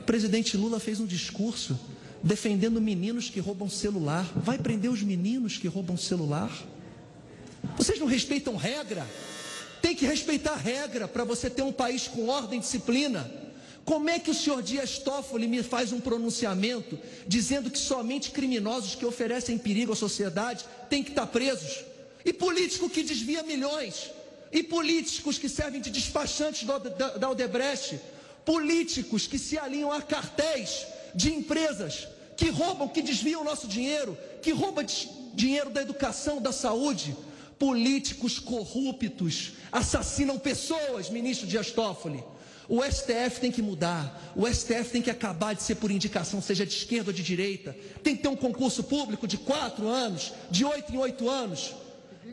o 0.04 0.06
presidente 0.06 0.58
Lula 0.58 0.82
fez 0.82 1.00
um 1.00 1.06
discurso 1.06 1.80
defendendo 2.22 2.82
meninos 2.82 3.30
que 3.30 3.40
roubam 3.40 3.70
celular. 3.70 4.30
Vai 4.36 4.58
prender 4.58 4.92
os 4.92 5.02
meninos 5.02 5.58
que 5.58 5.66
roubam 5.66 5.96
celular? 5.96 6.52
Vocês 7.78 7.98
não 7.98 8.06
respeitam 8.06 8.58
regra? 8.58 9.08
Tem 9.82 9.96
que 9.96 10.06
respeitar 10.06 10.56
regra 10.56 11.08
para 11.08 11.24
você 11.24 11.50
ter 11.50 11.62
um 11.62 11.72
país 11.72 12.06
com 12.06 12.28
ordem 12.28 12.60
e 12.60 12.62
disciplina. 12.62 13.32
Como 13.86 14.10
é 14.10 14.20
que 14.20 14.30
o 14.30 14.34
senhor 14.34 14.62
Dias 14.62 14.98
Toffoli 14.98 15.48
me 15.48 15.64
faz 15.64 15.94
um 15.94 16.02
pronunciamento 16.02 17.00
dizendo 17.26 17.72
que 17.72 17.80
somente 17.80 18.32
criminosos 18.32 18.96
que 18.96 19.06
oferecem 19.06 19.58
perigo 19.58 19.94
à 19.94 19.96
sociedade 19.96 20.66
têm 20.90 21.02
que 21.02 21.12
estar 21.12 21.28
presos? 21.28 21.86
E 22.26 22.34
político 22.34 22.90
que 22.90 23.04
desvia 23.04 23.42
milhões? 23.42 24.12
E 24.52 24.62
políticos 24.64 25.38
que 25.38 25.48
servem 25.48 25.80
de 25.80 25.90
despachantes 25.90 26.68
da 26.68 27.30
Odebrecht? 27.30 28.02
Políticos 28.46 29.28
que 29.28 29.40
se 29.40 29.58
alinham 29.58 29.92
a 29.92 30.02
cartéis 30.02 30.86
de 31.16 31.34
empresas 31.34 32.08
que 32.36 32.50
roubam, 32.50 32.88
que 32.88 33.02
desviam 33.02 33.42
o 33.42 33.46
nosso 33.46 33.68
dinheiro, 33.68 34.18
que 34.42 34.52
roubam 34.52 34.86
dinheiro 35.34 35.70
da 35.70 35.82
educação, 35.82 36.42
da 36.42 36.52
saúde? 36.52 37.16
Políticos 37.58 38.40
corruptos 38.40 39.54
assassinam 39.72 40.38
pessoas, 40.38 41.10
ministro 41.10 41.48
Dias 41.48 41.72
Toffoli. 41.72 42.24
O 42.68 42.82
STF 42.84 43.40
tem 43.40 43.52
que 43.52 43.62
mudar. 43.62 44.34
O 44.36 44.48
STF 44.48 44.92
tem 44.92 45.02
que 45.02 45.10
acabar 45.10 45.54
de 45.54 45.64
ser 45.64 45.76
por 45.76 45.92
indicação, 45.92 46.42
seja 46.42 46.66
de 46.66 46.74
esquerda 46.74 47.10
ou 47.10 47.14
de 47.14 47.24
direita. 47.24 47.76
Tem 48.02 48.16
que 48.16 48.22
ter 48.22 48.30
um 48.30 48.36
concurso 48.36 48.84
público 48.84 49.28
de 49.28 49.38
quatro 49.38 49.88
anos, 49.88 50.34
de 50.50 50.66
oito 50.66 50.94
em 50.94 50.98
oito 50.98 51.30
anos. 51.30 51.74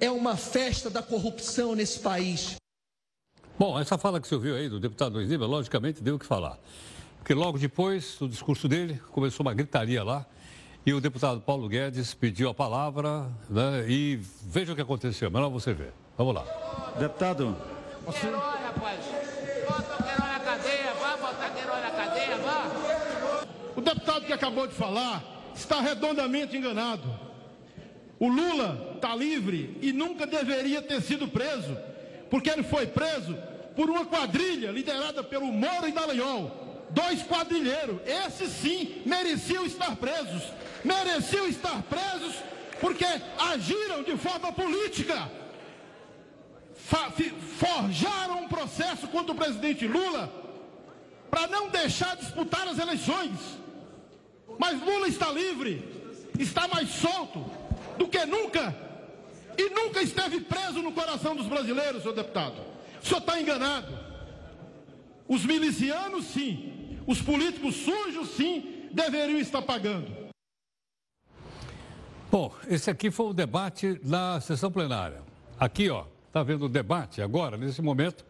É 0.00 0.10
uma 0.10 0.36
festa 0.36 0.88
da 0.88 1.02
corrupção 1.02 1.74
nesse 1.74 1.98
país. 1.98 2.56
Bom, 3.60 3.78
essa 3.78 3.98
fala 3.98 4.18
que 4.18 4.26
você 4.26 4.34
ouviu 4.34 4.56
aí 4.56 4.70
do 4.70 4.80
deputado 4.80 5.12
Luiz 5.12 5.28
Lima, 5.28 5.44
logicamente 5.44 6.02
deu 6.02 6.14
o 6.14 6.18
que 6.18 6.24
falar. 6.24 6.58
Porque 7.18 7.34
logo 7.34 7.58
depois 7.58 8.16
do 8.18 8.26
discurso 8.26 8.66
dele, 8.66 8.98
começou 9.10 9.44
uma 9.44 9.52
gritaria 9.52 10.02
lá. 10.02 10.24
E 10.86 10.94
o 10.94 10.98
deputado 10.98 11.42
Paulo 11.42 11.68
Guedes 11.68 12.14
pediu 12.14 12.48
a 12.48 12.54
palavra 12.54 13.28
né, 13.50 13.84
e 13.86 14.18
veja 14.46 14.72
o 14.72 14.74
que 14.74 14.80
aconteceu. 14.80 15.30
Melhor 15.30 15.50
você 15.50 15.74
ver. 15.74 15.92
Vamos 16.16 16.36
lá. 16.36 16.94
Deputado. 16.98 17.54
Você... 18.06 18.30
rapaz. 18.30 18.98
O 23.76 23.80
deputado 23.82 24.24
que 24.24 24.32
acabou 24.32 24.66
de 24.68 24.72
falar 24.72 25.22
está 25.54 25.82
redondamente 25.82 26.56
enganado. 26.56 27.14
O 28.18 28.26
Lula 28.26 28.94
está 28.94 29.14
livre 29.14 29.76
e 29.82 29.92
nunca 29.92 30.26
deveria 30.26 30.80
ter 30.80 31.02
sido 31.02 31.28
preso, 31.28 31.76
porque 32.30 32.48
ele 32.48 32.62
foi 32.62 32.86
preso 32.86 33.49
por 33.80 33.88
uma 33.88 34.04
quadrilha 34.04 34.70
liderada 34.70 35.22
pelo 35.22 35.46
Moro 35.46 35.88
e 35.88 35.92
Dallagnol. 35.92 36.84
Dois 36.90 37.22
quadrilheiros, 37.22 37.98
esses 38.06 38.50
sim 38.50 39.00
mereciam 39.06 39.64
estar 39.64 39.96
presos. 39.96 40.42
Mereciam 40.84 41.46
estar 41.46 41.82
presos 41.84 42.34
porque 42.78 43.06
agiram 43.38 44.02
de 44.02 44.18
forma 44.18 44.52
política. 44.52 45.30
Forjaram 47.56 48.42
um 48.42 48.48
processo 48.48 49.08
contra 49.08 49.32
o 49.32 49.34
presidente 49.34 49.86
Lula 49.86 50.30
para 51.30 51.46
não 51.46 51.70
deixar 51.70 52.16
disputar 52.16 52.68
as 52.68 52.78
eleições. 52.78 53.32
Mas 54.58 54.78
Lula 54.78 55.08
está 55.08 55.32
livre, 55.32 55.82
está 56.38 56.68
mais 56.68 56.90
solto 56.90 57.50
do 57.96 58.06
que 58.06 58.26
nunca. 58.26 58.76
E 59.56 59.70
nunca 59.70 60.02
esteve 60.02 60.42
preso 60.42 60.82
no 60.82 60.92
coração 60.92 61.34
dos 61.34 61.46
brasileiros, 61.46 62.02
senhor 62.02 62.14
deputado. 62.14 62.68
O 63.02 63.06
senhor 63.06 63.20
está 63.20 63.40
enganado. 63.40 63.98
Os 65.28 65.44
milicianos, 65.44 66.26
sim. 66.26 66.98
Os 67.06 67.20
políticos 67.22 67.76
sujos, 67.76 68.30
sim, 68.30 68.88
deveriam 68.92 69.38
estar 69.38 69.62
pagando. 69.62 70.30
Bom, 72.30 72.54
esse 72.68 72.90
aqui 72.90 73.10
foi 73.10 73.26
o 73.26 73.32
debate 73.32 74.00
na 74.04 74.40
sessão 74.40 74.70
plenária. 74.70 75.22
Aqui, 75.58 75.90
ó, 75.90 76.04
está 76.26 76.42
vendo 76.42 76.66
o 76.66 76.68
debate 76.68 77.20
agora, 77.20 77.56
nesse 77.56 77.82
momento, 77.82 78.24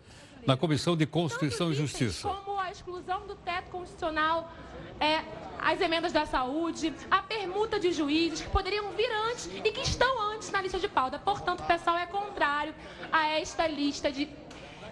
na 0.46 0.56
Comissão 0.56 0.96
de 0.96 1.04
Constituição 1.06 1.70
e 1.70 1.74
Justiça. 1.74 2.28
Como 2.28 2.58
a 2.58 2.70
exclusão 2.70 3.26
do 3.26 3.34
teto 3.36 3.70
constitucional, 3.70 4.50
é, 4.98 5.22
as 5.60 5.80
emendas 5.80 6.12
da 6.12 6.24
saúde, 6.24 6.94
a 7.10 7.22
permuta 7.22 7.78
de 7.78 7.92
juízes 7.92 8.40
que 8.40 8.48
poderiam 8.48 8.90
vir 8.92 9.10
antes 9.30 9.50
e 9.62 9.70
que 9.70 9.82
estão 9.82 10.32
antes 10.32 10.50
na 10.50 10.62
lista 10.62 10.78
de 10.78 10.88
pauta. 10.88 11.18
Portanto, 11.18 11.60
o 11.60 11.66
pessoal 11.66 11.98
é 11.98 12.06
contrário 12.06 12.74
a 13.12 13.28
esta 13.28 13.66
lista 13.66 14.10
de 14.10 14.26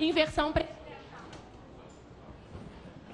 inversão. 0.00 0.52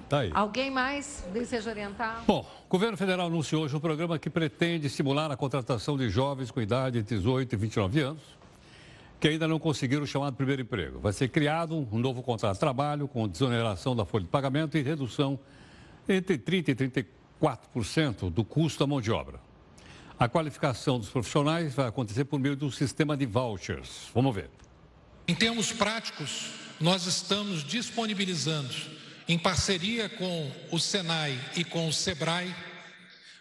Tá 0.07 0.19
aí. 0.19 0.31
Alguém 0.33 0.69
mais 0.69 1.25
deseja 1.33 1.71
orientar? 1.71 2.23
Bom, 2.27 2.45
o 2.67 2.69
governo 2.69 2.95
federal 2.95 3.27
anunciou 3.27 3.63
hoje 3.63 3.75
um 3.75 3.79
programa 3.79 4.19
que 4.19 4.29
pretende 4.29 4.87
estimular 4.87 5.31
a 5.31 5.37
contratação 5.37 5.97
de 5.97 6.09
jovens 6.09 6.51
com 6.51 6.61
idade 6.61 6.99
entre 6.99 7.15
18 7.15 7.53
e 7.53 7.57
29 7.57 7.99
anos 8.01 8.35
que 9.19 9.29
ainda 9.29 9.47
não 9.47 9.59
conseguiram 9.59 10.03
o 10.03 10.07
chamado 10.07 10.35
primeiro 10.35 10.61
emprego. 10.61 10.99
Vai 10.99 11.13
ser 11.13 11.29
criado 11.29 11.75
um 11.75 11.97
novo 11.97 12.21
contrato 12.21 12.53
de 12.53 12.59
trabalho 12.59 13.07
com 13.07 13.27
desoneração 13.27 13.95
da 13.95 14.05
folha 14.05 14.23
de 14.23 14.29
pagamento 14.29 14.77
e 14.77 14.81
redução 14.81 15.39
entre 16.07 16.37
30% 16.37 16.69
e 16.69 17.05
34% 17.41 18.29
do 18.29 18.43
custo 18.43 18.79
da 18.79 18.87
mão 18.87 19.01
de 19.01 19.11
obra. 19.11 19.39
A 20.19 20.29
qualificação 20.29 20.99
dos 20.99 21.09
profissionais 21.09 21.73
vai 21.73 21.87
acontecer 21.87 22.25
por 22.25 22.39
meio 22.39 22.55
do 22.55 22.71
sistema 22.71 23.17
de 23.17 23.25
vouchers. 23.25 24.09
Vamos 24.13 24.33
ver. 24.33 24.49
Em 25.27 25.35
termos 25.35 25.73
práticos, 25.73 26.53
nós 26.79 27.05
estamos 27.05 27.63
disponibilizando, 27.63 28.73
em 29.27 29.37
parceria 29.37 30.07
com 30.09 30.51
o 30.71 30.79
Senai 30.79 31.39
e 31.55 31.63
com 31.63 31.87
o 31.87 31.93
Sebrae, 31.93 32.53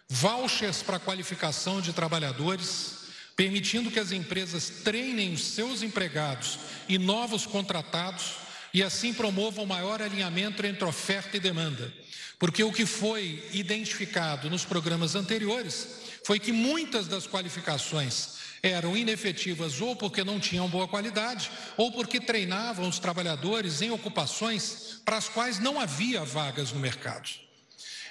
vouchers 0.09 0.83
para 0.83 0.99
qualificação 0.99 1.81
de 1.81 1.93
trabalhadores 1.93 3.05
permitindo 3.37 3.91
que 3.91 3.99
as 3.99 4.13
empresas 4.13 4.71
treinem 4.85 5.33
os 5.33 5.43
seus 5.43 5.83
empregados 5.83 6.59
e 6.89 6.99
novos 6.99 7.47
contratados 7.47 8.35
e 8.73 8.83
assim 8.83 9.13
promovam 9.13 9.67
maior 9.67 10.01
alinhamento 10.01 10.65
entre 10.65 10.85
oferta 10.85 11.37
e 11.37 11.41
demanda. 11.41 11.93
Porque 12.39 12.63
o 12.63 12.73
que 12.73 12.87
foi 12.87 13.45
identificado 13.53 14.51
nos 14.51 14.65
programas 14.65 15.15
anteriores 15.15 15.89
foi 16.25 16.39
que 16.39 16.53
muitas 16.53 17.07
das 17.07 17.27
qualificações 17.27 18.44
eram 18.65 18.97
inefetivas 18.97 19.81
ou 19.81 19.95
porque 19.95 20.25
não 20.25 20.41
tinham 20.41 20.67
boa 20.69 20.89
qualidade, 20.89 21.51
ou 21.77 21.93
porque 21.93 22.19
treinavam 22.19 22.89
os 22.89 22.99
trabalhadores 22.99 23.83
em 23.83 23.91
ocupações 23.91 25.01
para 25.05 25.19
as 25.19 25.29
quais 25.29 25.59
não 25.59 25.79
havia 25.79 26.25
vagas 26.25 26.73
no 26.73 26.81
mercado. 26.81 27.29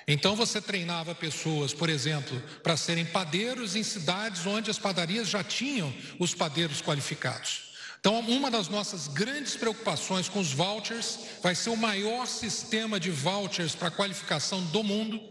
Então 0.07 0.36
você 0.36 0.62
treinava 0.62 1.15
pessoas, 1.15 1.74
por 1.74 1.89
exemplo, 1.89 2.39
para 2.62 2.77
serem 2.77 3.05
padeiros 3.05 3.75
em 3.75 3.81
cidades 3.81 4.45
onde 4.45 4.69
as 4.69 4.77
padarias 4.77 5.27
já 5.27 5.43
tinham 5.43 5.91
os 6.19 6.36
padeiros 6.36 6.81
qualificados. 6.81 7.73
Então, 8.05 8.19
uma 8.19 8.51
das 8.51 8.67
nossas 8.67 9.07
grandes 9.07 9.55
preocupações 9.55 10.27
com 10.27 10.41
os 10.41 10.51
vouchers 10.51 11.19
vai 11.41 11.55
ser 11.55 11.69
o 11.69 11.77
maior 11.77 12.27
sistema 12.27 13.00
de 13.00 13.10
vouchers 13.10 13.75
para 13.75 13.89
qualificação 13.89 14.62
do 14.62 14.83
mundo, 14.83 15.22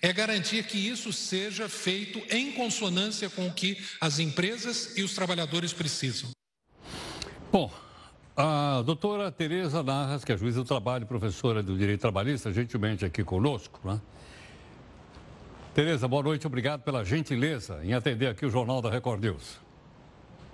é 0.00 0.10
garantir 0.10 0.64
que 0.64 0.78
isso 0.78 1.12
seja 1.12 1.68
feito 1.68 2.18
em 2.34 2.52
consonância 2.52 3.28
com 3.28 3.46
o 3.46 3.52
que 3.52 3.76
as 4.00 4.18
empresas 4.18 4.96
e 4.96 5.02
os 5.02 5.14
trabalhadores 5.14 5.74
precisam. 5.74 6.30
Bom, 7.52 7.70
a 8.34 8.80
doutora 8.86 9.30
Tereza 9.30 9.82
Narras, 9.82 10.24
que 10.24 10.32
é 10.32 10.36
juíza 10.38 10.62
do 10.62 10.66
trabalho, 10.66 11.04
professora 11.04 11.62
do 11.62 11.76
Direito 11.76 12.00
Trabalhista, 12.00 12.50
gentilmente 12.50 13.04
aqui 13.04 13.22
conosco, 13.22 13.78
né? 13.84 14.00
Tereza, 15.74 16.08
boa 16.08 16.22
noite, 16.22 16.46
obrigado 16.46 16.80
pela 16.80 17.04
gentileza 17.04 17.84
em 17.84 17.92
atender 17.92 18.28
aqui 18.28 18.46
o 18.46 18.50
Jornal 18.50 18.80
da 18.80 18.88
Record 18.88 19.22
News. 19.22 19.63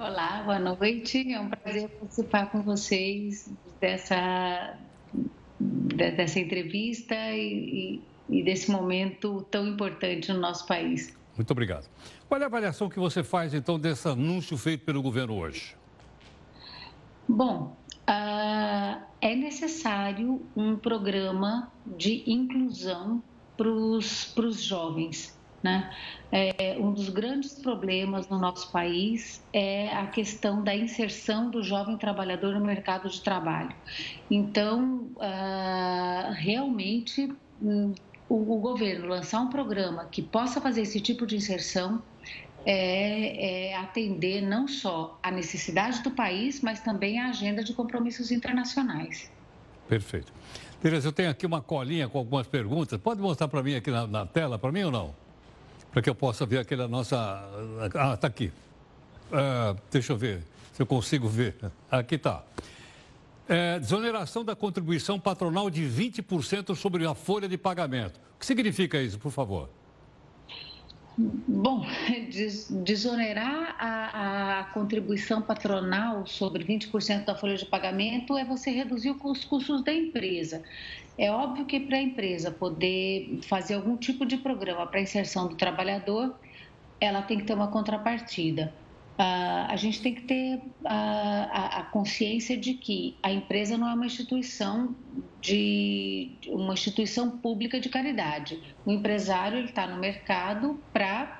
Olá, 0.01 0.43
boa 0.43 0.59
noite. 0.59 1.31
É 1.31 1.39
um 1.39 1.51
prazer 1.51 1.91
participar 1.91 2.47
com 2.47 2.63
vocês 2.63 3.53
dessa, 3.79 4.79
dessa 5.61 6.41
entrevista 6.41 7.15
e, 7.15 8.01
e, 8.27 8.43
desse 8.43 8.71
momento 8.71 9.43
tão 9.51 9.69
importante 9.69 10.33
no 10.33 10.41
nosso 10.41 10.67
país. 10.67 11.15
Muito 11.37 11.51
obrigado. 11.51 11.87
Qual 12.27 12.41
é 12.41 12.45
a 12.45 12.47
avaliação 12.47 12.89
que 12.89 12.99
você 12.99 13.23
faz, 13.23 13.53
então, 13.53 13.79
desse 13.79 14.09
anúncio 14.09 14.57
feito 14.57 14.87
pelo 14.87 15.03
governo 15.03 15.37
hoje? 15.37 15.77
Bom, 17.29 17.77
uh, 18.09 19.03
é 19.21 19.37
necessário 19.37 20.41
um 20.57 20.77
programa 20.77 21.71
de 21.85 22.25
inclusão 22.27 23.23
para 23.55 23.69
os 23.69 24.63
jovens. 24.63 25.39
Né? 25.63 25.91
É, 26.33 26.77
um 26.79 26.91
dos 26.91 27.11
grandes 27.11 27.53
problemas 27.53 28.27
no 28.29 28.39
nosso 28.39 28.73
país 28.73 29.43
é 29.53 29.95
a 29.95 30.07
questão 30.07 30.65
da 30.65 30.75
inserção 30.75 31.51
do 31.51 31.63
jovem 31.63 31.99
trabalhador 31.99 32.55
no 32.55 32.65
mercado 32.65 33.11
de 33.11 33.21
trabalho. 33.21 33.75
Então, 34.31 35.11
uh, 35.17 36.33
realmente, 36.33 37.31
um, 37.61 37.93
o, 38.27 38.55
o, 38.55 38.59
governo 38.59 39.09
lançar 39.09 39.41
um 39.43 39.51
programa 39.51 40.07
que 40.07 40.23
possa 40.23 40.63
fazer 40.63 40.81
esse 40.81 40.99
tipo 40.99 41.27
de 41.27 41.37
inserção 41.37 42.03
é, 42.65 43.71
é 43.71 43.77
atender 43.77 44.41
não 44.41 44.67
só 44.67 45.19
a 45.23 45.31
necessidade 45.31 46.03
do 46.03 46.11
país, 46.11 46.63
mas 46.63 46.81
também 46.81 47.19
a 47.19 47.29
agenda 47.29 47.63
de 47.63 47.75
compromissos 47.75 48.31
internacionais. 48.31 49.31
Perfeito. 49.89 50.33
Tereza, 50.81 51.09
eu 51.09 51.13
tenho 51.13 51.29
aqui 51.29 51.45
uma 51.45 51.61
colinha 51.61 52.09
com 52.09 52.17
algumas 52.17 52.47
perguntas. 52.47 52.99
Pode 52.99 53.21
mostrar 53.21 53.49
para 53.49 53.63
mim 53.63 53.75
aqui 53.75 53.91
na, 53.91 54.07
na 54.07 54.25
tela, 54.25 54.59
para 54.59 54.73
mim 54.73 54.85
ou 54.85 54.91
não? 54.91 55.15
Para 55.93 56.03
que 56.03 56.09
eu 56.11 56.15
possa 56.15 56.47
ver 56.47 56.59
aquela 56.59 56.87
nossa. 56.87 57.17
Ah, 57.95 58.15
está 58.15 58.29
aqui. 58.29 58.53
Uh, 59.31 59.77
deixa 59.91 60.13
eu 60.13 60.17
ver. 60.17 60.43
se 60.73 60.83
eu 60.83 60.87
consigo 60.87 61.29
ver. 61.29 61.57
Aqui 61.91 62.15
está. 62.15 62.43
É, 63.49 63.81
desoneração 63.81 64.45
da 64.45 64.55
contribuição 64.55 65.19
patronal 65.19 65.69
de 65.69 65.83
20% 65.83 66.77
sobre 66.77 67.05
a 67.05 67.15
folha 67.15 67.49
de 67.49 67.59
pagamento. 67.59 68.17
O 68.37 68.39
que 68.39 68.47
significa 68.47 69.03
isso, 69.03 69.19
por 69.19 69.33
favor? 69.33 69.69
Bom, 71.19 71.85
desonerar 72.85 73.77
a, 73.79 74.61
a, 74.61 74.65
contribuição 74.73 75.43
patronal 75.43 76.27
sobre 76.27 76.65
20% 76.65 77.25
da 77.25 77.35
folha 77.35 77.57
de 77.57 77.67
pagamento 77.67 78.39
é 78.39 78.45
você 78.45 78.71
reduzir 78.71 79.11
os 79.23 79.45
custos 79.45 79.85
da 79.85 79.93
empresa. 79.93 80.63
É 81.19 81.31
óbvio 81.31 81.67
que 81.67 81.81
para 81.81 81.99
a 81.99 82.03
empresa 82.03 82.51
poder 82.51 83.41
fazer 83.43 83.75
algum 83.75 83.97
tipo 83.97 84.25
de 84.25 84.39
programa 84.39 84.87
para 84.87 85.01
inserção 85.01 85.49
do 85.49 85.57
trabalhador, 85.57 86.39
ela 87.01 87.23
tem 87.23 87.39
que 87.39 87.45
ter 87.45 87.55
uma 87.55 87.71
contrapartida. 87.71 88.80
Uh, 89.21 89.69
a 89.69 89.77
gente 89.77 90.01
tem 90.01 90.15
que 90.15 90.23
ter 90.23 90.63
a, 90.83 91.81
a, 91.81 91.83
consciência 91.83 92.57
de 92.57 92.73
que 92.73 93.19
a 93.23 93.31
empresa 93.31 93.77
não 93.77 93.87
é 93.87 93.93
uma 93.93 94.07
instituição 94.07 94.97
de 95.43 96.31
uma 96.47 96.73
instituição 96.73 97.31
pública 97.31 97.79
de 97.79 97.91
caridade. 97.91 98.59
O 98.87 98.91
empresário 98.91 99.63
está 99.63 99.87
no 99.87 100.01
mercado 100.01 100.81
para 100.91 101.39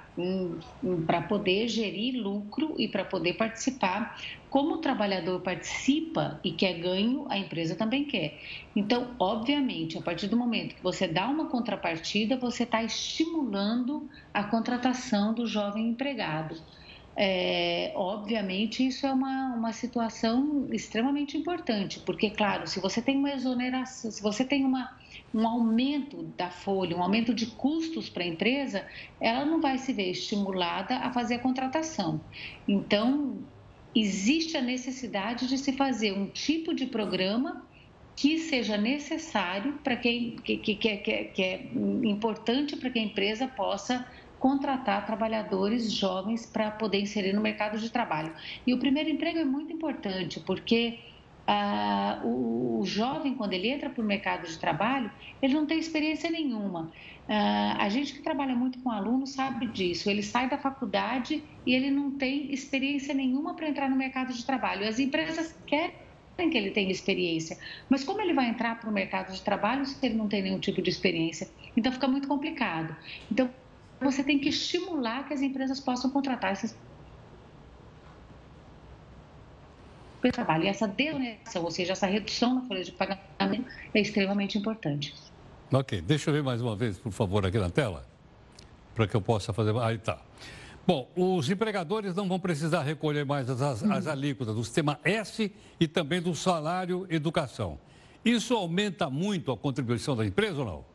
para 1.07 1.23
poder 1.23 1.69
gerir 1.69 2.21
lucro 2.21 2.75
e 2.77 2.87
para 2.87 3.03
poder 3.05 3.35
participar. 3.35 4.21
Como 4.51 4.75
o 4.75 4.79
trabalhador 4.79 5.41
participa 5.41 6.39
e 6.45 6.51
quer 6.51 6.75
ganho, 6.75 7.25
a 7.31 7.39
empresa 7.39 7.77
também 7.77 8.05
quer. 8.05 8.39
Então, 8.77 9.15
obviamente, 9.19 9.97
a 9.97 10.03
partir 10.03 10.27
do 10.27 10.37
momento 10.37 10.75
que 10.75 10.83
você 10.83 11.07
dá 11.09 11.29
uma 11.29 11.47
contrapartida, 11.47 12.37
você 12.37 12.65
está 12.65 12.83
estimulando 12.83 14.11
a 14.35 14.45
contratação 14.45 15.33
do 15.33 15.47
jovem 15.47 15.89
empregado. 15.89 16.61
É, 17.17 17.93
obviamente, 17.97 18.87
isso 18.87 19.07
é 19.07 19.13
uma, 19.13 19.55
uma 19.55 19.73
situação 19.73 20.69
extremamente 20.73 21.37
importante, 21.37 22.01
porque, 22.01 22.31
claro, 22.31 22.67
se 22.67 22.81
você 22.81 23.03
tem 23.03 23.19
uma 23.19 23.33
exoneração, 23.33 24.11
se 24.11 24.23
você 24.23 24.45
tem 24.45 24.65
uma, 24.65 24.97
um 25.35 25.47
aumento 25.47 26.23
da 26.37 26.51
folha, 26.51 26.97
um 26.97 27.03
aumento 27.03 27.35
de 27.35 27.47
custos 27.47 28.09
para 28.09 28.23
a 28.23 28.27
empresa, 28.27 28.87
ela 29.21 29.45
não 29.45 29.61
vai 29.61 29.77
se 29.77 29.93
ver 29.93 30.11
estimulada 30.11 30.97
a 30.99 31.13
fazer 31.13 31.35
a 31.35 31.39
contratação. 31.41 32.21
Então, 32.67 33.39
existe 33.95 34.57
a 34.57 34.63
necessidade 34.63 35.49
de 35.49 35.59
se 35.59 35.73
fazer 35.73 36.13
um 36.13 36.27
tipo 36.27 36.73
de 36.75 36.87
programa 36.87 37.67
que 38.17 38.39
seja 38.39 38.77
necessário 38.77 39.79
para 39.83 39.97
quem 39.97 40.37
que, 40.37 40.59
que, 40.59 40.75
que, 40.75 40.97
que 40.99 41.43
é 41.43 41.71
importante 42.05 42.77
para 42.77 42.91
que 42.91 42.99
a 42.99 43.03
empresa 43.03 43.49
possa 43.49 44.07
contratar 44.41 45.05
trabalhadores 45.07 45.93
jovens 45.93 46.47
para 46.47 46.71
poder 46.71 47.01
inserir 47.01 47.35
no 47.35 47.43
mercado 47.43 47.79
de 47.79 47.91
trabalho. 47.91 48.35
E 48.67 48.73
o 48.73 48.79
primeiro 48.79 49.11
emprego 49.11 49.39
é 49.39 49.45
muito 49.45 49.71
importante, 49.71 50.41
porque 50.41 50.99
ah, 51.47 52.23
o, 52.25 52.83
jovem, 52.87 53.35
quando 53.35 53.53
ele 53.53 53.69
entra 53.69 53.91
para 53.91 54.03
o 54.03 54.05
mercado 54.05 54.47
de 54.47 54.59
trabalho, 54.59 55.11
ele 55.43 55.53
não 55.53 55.67
tem 55.67 55.79
experiência 55.79 56.31
nenhuma. 56.31 56.91
Ah, 57.29 57.77
a 57.81 57.89
gente 57.91 58.15
que 58.15 58.23
trabalha 58.23 58.55
muito 58.55 58.79
com 58.81 58.91
alunos 58.91 59.35
sabe 59.35 59.67
disso. 59.67 60.09
Ele 60.09 60.23
sai 60.23 60.49
da 60.49 60.57
faculdade 60.57 61.45
e 61.67 61.75
ele 61.75 61.91
não 61.91 62.13
tem 62.13 62.53
experiência 62.53 63.13
nenhuma 63.13 63.55
para 63.55 63.69
entrar 63.69 63.91
no 63.91 63.97
mercado 63.97 64.33
de 64.33 64.45
trabalho. 64.45 64.89
As 64.89 64.99
empresas 64.99 65.55
querem 65.67 65.93
que 66.51 66.57
ele 66.57 66.71
tenha 66.71 66.91
experiência. 66.91 67.59
Mas 67.91 68.03
como 68.05 68.23
ele 68.23 68.33
vai 68.33 68.49
entrar 68.49 68.81
para 68.81 68.89
o 68.89 68.93
mercado 68.93 69.35
de 69.35 69.43
trabalho 69.43 69.85
se 69.85 69.99
ele 70.07 70.15
não 70.15 70.29
tem 70.29 70.41
nenhum 70.41 70.59
tipo 70.59 70.81
de 70.81 70.89
experiência? 70.89 71.51
Então 71.77 71.93
fica 71.93 72.09
muito 72.09 72.27
complicado. 72.27 72.97
Então 73.31 73.51
você 74.01 74.25
tem 74.25 74.39
que 74.39 74.49
estimular 74.49 75.27
que 75.27 75.35
as 75.35 75.43
empresas 75.43 75.79
possam 75.79 76.11
contratar 76.11 76.53
esses 76.53 76.77
trabalho. 80.29 80.65
E 80.65 80.69
essa 80.69 80.87
desoneração, 80.87 81.65
ou 81.65 81.71
seja, 81.71 81.93
essa 81.93 82.07
redução 82.07 82.55
na 82.55 82.63
folha 82.63 82.85
de 82.85 82.93
pagamento 82.93 83.65
é 83.95 84.01
extremamente 84.01 84.59
importante. 84.59 85.15
Ok, 85.73 86.03
deixa 86.03 86.29
eu 86.29 86.35
ver 86.35 86.43
mais 86.43 86.61
uma 86.61 86.77
vez, 86.77 86.99
por 86.99 87.13
favor, 87.13 87.47
aqui 87.47 87.59
na 87.59 87.71
tela, 87.71 88.07
para 88.95 89.07
que 89.07 89.17
eu 89.17 89.23
possa 89.23 89.53
fazer. 89.53 89.75
Aí 89.79 89.97
está. 89.97 90.21
Bom, 90.87 91.09
os 91.17 91.49
empregadores 91.49 92.15
não 92.15 92.29
vão 92.29 92.39
precisar 92.39 92.83
recolher 92.83 93.25
mais 93.25 93.49
as, 93.49 93.63
as, 93.63 93.83
as 93.85 94.07
alíquotas 94.07 94.55
do 94.55 94.65
sistema 94.65 94.99
S 95.05 95.51
e 95.79 95.89
também 95.89 96.21
do 96.21 96.35
salário 96.35 97.07
educação. 97.09 97.79
Isso 98.25 98.55
aumenta 98.55 99.09
muito 99.09 99.53
a 99.53 99.57
contribuição 99.57 100.17
da 100.17 100.27
empresa 100.27 100.59
ou 100.59 100.65
não? 100.65 100.90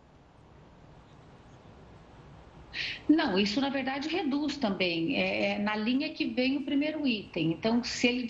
Não, 3.07 3.37
isso 3.37 3.59
na 3.61 3.69
verdade 3.69 4.07
reduz 4.07 4.57
também. 4.57 5.15
É, 5.15 5.53
é 5.53 5.59
na 5.59 5.75
linha 5.75 6.09
que 6.09 6.25
vem 6.25 6.57
o 6.57 6.61
primeiro 6.63 7.05
item. 7.07 7.51
Então, 7.51 7.83
se 7.83 8.07
ele 8.07 8.27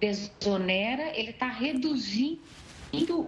desonera, 0.00 1.18
ele 1.18 1.30
está 1.30 1.48
reduzindo 1.48 2.40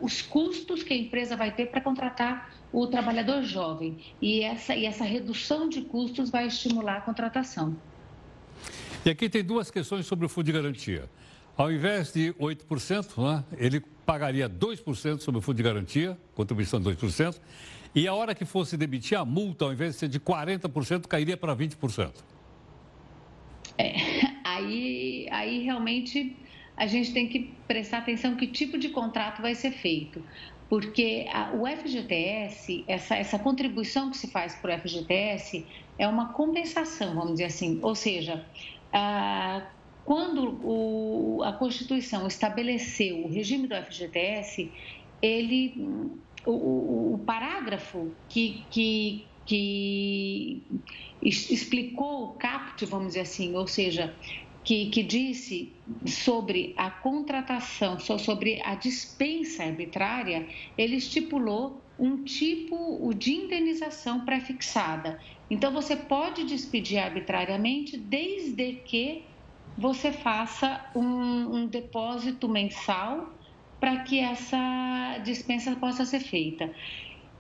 os 0.00 0.22
custos 0.22 0.82
que 0.82 0.94
a 0.94 0.96
empresa 0.96 1.36
vai 1.36 1.52
ter 1.54 1.66
para 1.66 1.80
contratar 1.80 2.52
o 2.72 2.86
trabalhador 2.86 3.42
jovem. 3.42 3.98
E 4.20 4.42
essa, 4.42 4.74
e 4.74 4.86
essa 4.86 5.04
redução 5.04 5.68
de 5.68 5.82
custos 5.82 6.30
vai 6.30 6.46
estimular 6.46 6.98
a 6.98 7.00
contratação. 7.00 7.76
E 9.04 9.10
aqui 9.10 9.28
tem 9.28 9.42
duas 9.42 9.70
questões 9.70 10.06
sobre 10.06 10.26
o 10.26 10.28
fundo 10.28 10.46
de 10.46 10.52
garantia. 10.52 11.08
Ao 11.56 11.72
invés 11.72 12.12
de 12.12 12.32
8%, 12.34 13.22
né, 13.22 13.44
ele 13.56 13.80
pagaria 14.06 14.48
2% 14.48 15.20
sobre 15.20 15.38
o 15.38 15.42
fundo 15.42 15.56
de 15.56 15.62
garantia, 15.62 16.16
contribuição 16.34 16.80
de 16.80 16.88
2%. 16.90 17.36
E 17.94 18.06
a 18.06 18.14
hora 18.14 18.34
que 18.34 18.44
fosse 18.44 18.76
demitir 18.76 19.18
a 19.18 19.24
multa, 19.24 19.64
ao 19.64 19.72
invés 19.72 19.94
de 19.94 20.00
ser 20.00 20.08
de 20.08 20.20
40%, 20.20 21.06
cairia 21.06 21.36
para 21.36 21.54
20%. 21.56 22.12
É, 23.76 23.94
aí, 24.44 25.26
aí 25.30 25.62
realmente 25.62 26.36
a 26.76 26.86
gente 26.86 27.12
tem 27.12 27.26
que 27.28 27.52
prestar 27.66 27.98
atenção 27.98 28.36
que 28.36 28.46
tipo 28.46 28.78
de 28.78 28.88
contrato 28.90 29.42
vai 29.42 29.54
ser 29.54 29.72
feito. 29.72 30.22
Porque 30.68 31.26
a, 31.32 31.52
o 31.52 31.66
FGTS, 31.66 32.84
essa, 32.86 33.16
essa 33.16 33.38
contribuição 33.38 34.10
que 34.10 34.18
se 34.18 34.28
faz 34.28 34.54
para 34.54 34.76
o 34.76 34.80
FGTS 34.80 35.64
é 35.98 36.06
uma 36.06 36.32
compensação, 36.32 37.14
vamos 37.14 37.32
dizer 37.32 37.44
assim. 37.44 37.78
Ou 37.82 37.94
seja, 37.94 38.44
a, 38.92 39.62
quando 40.04 40.60
o, 40.62 41.42
a 41.42 41.52
Constituição 41.52 42.26
estabeleceu 42.26 43.24
o 43.24 43.28
regime 43.28 43.66
do 43.66 43.74
FGTS, 43.74 44.70
ele 45.20 46.14
o, 46.46 47.14
o 47.14 47.18
parágrafo 47.26 48.10
que, 48.28 48.64
que, 48.70 49.26
que 49.44 50.62
explicou 51.22 52.24
o 52.24 52.28
CAPT, 52.34 52.86
vamos 52.86 53.08
dizer 53.08 53.20
assim, 53.20 53.54
ou 53.56 53.66
seja, 53.66 54.14
que, 54.64 54.90
que, 54.90 55.02
disse 55.02 55.72
sobre 56.06 56.74
a 56.76 56.90
contratação, 56.90 57.98
sobre 57.98 58.60
a 58.62 58.74
dispensa 58.74 59.64
arbitrária, 59.64 60.46
ele 60.76 60.96
estipulou 60.96 61.80
um 61.98 62.22
tipo 62.22 63.12
de 63.14 63.32
indenização 63.32 64.24
pré-fixada. 64.24 65.18
Então, 65.50 65.72
você 65.72 65.96
pode 65.96 66.44
despedir 66.44 66.98
arbitrariamente 66.98 67.96
desde 67.96 68.74
que 68.74 69.24
você 69.76 70.12
faça 70.12 70.84
um, 70.94 71.56
um 71.56 71.66
depósito 71.66 72.48
mensal 72.48 73.32
para 73.80 73.98
que 73.98 74.18
essa 74.18 75.18
dispensa 75.24 75.74
possa 75.76 76.04
ser 76.04 76.20
feita. 76.20 76.70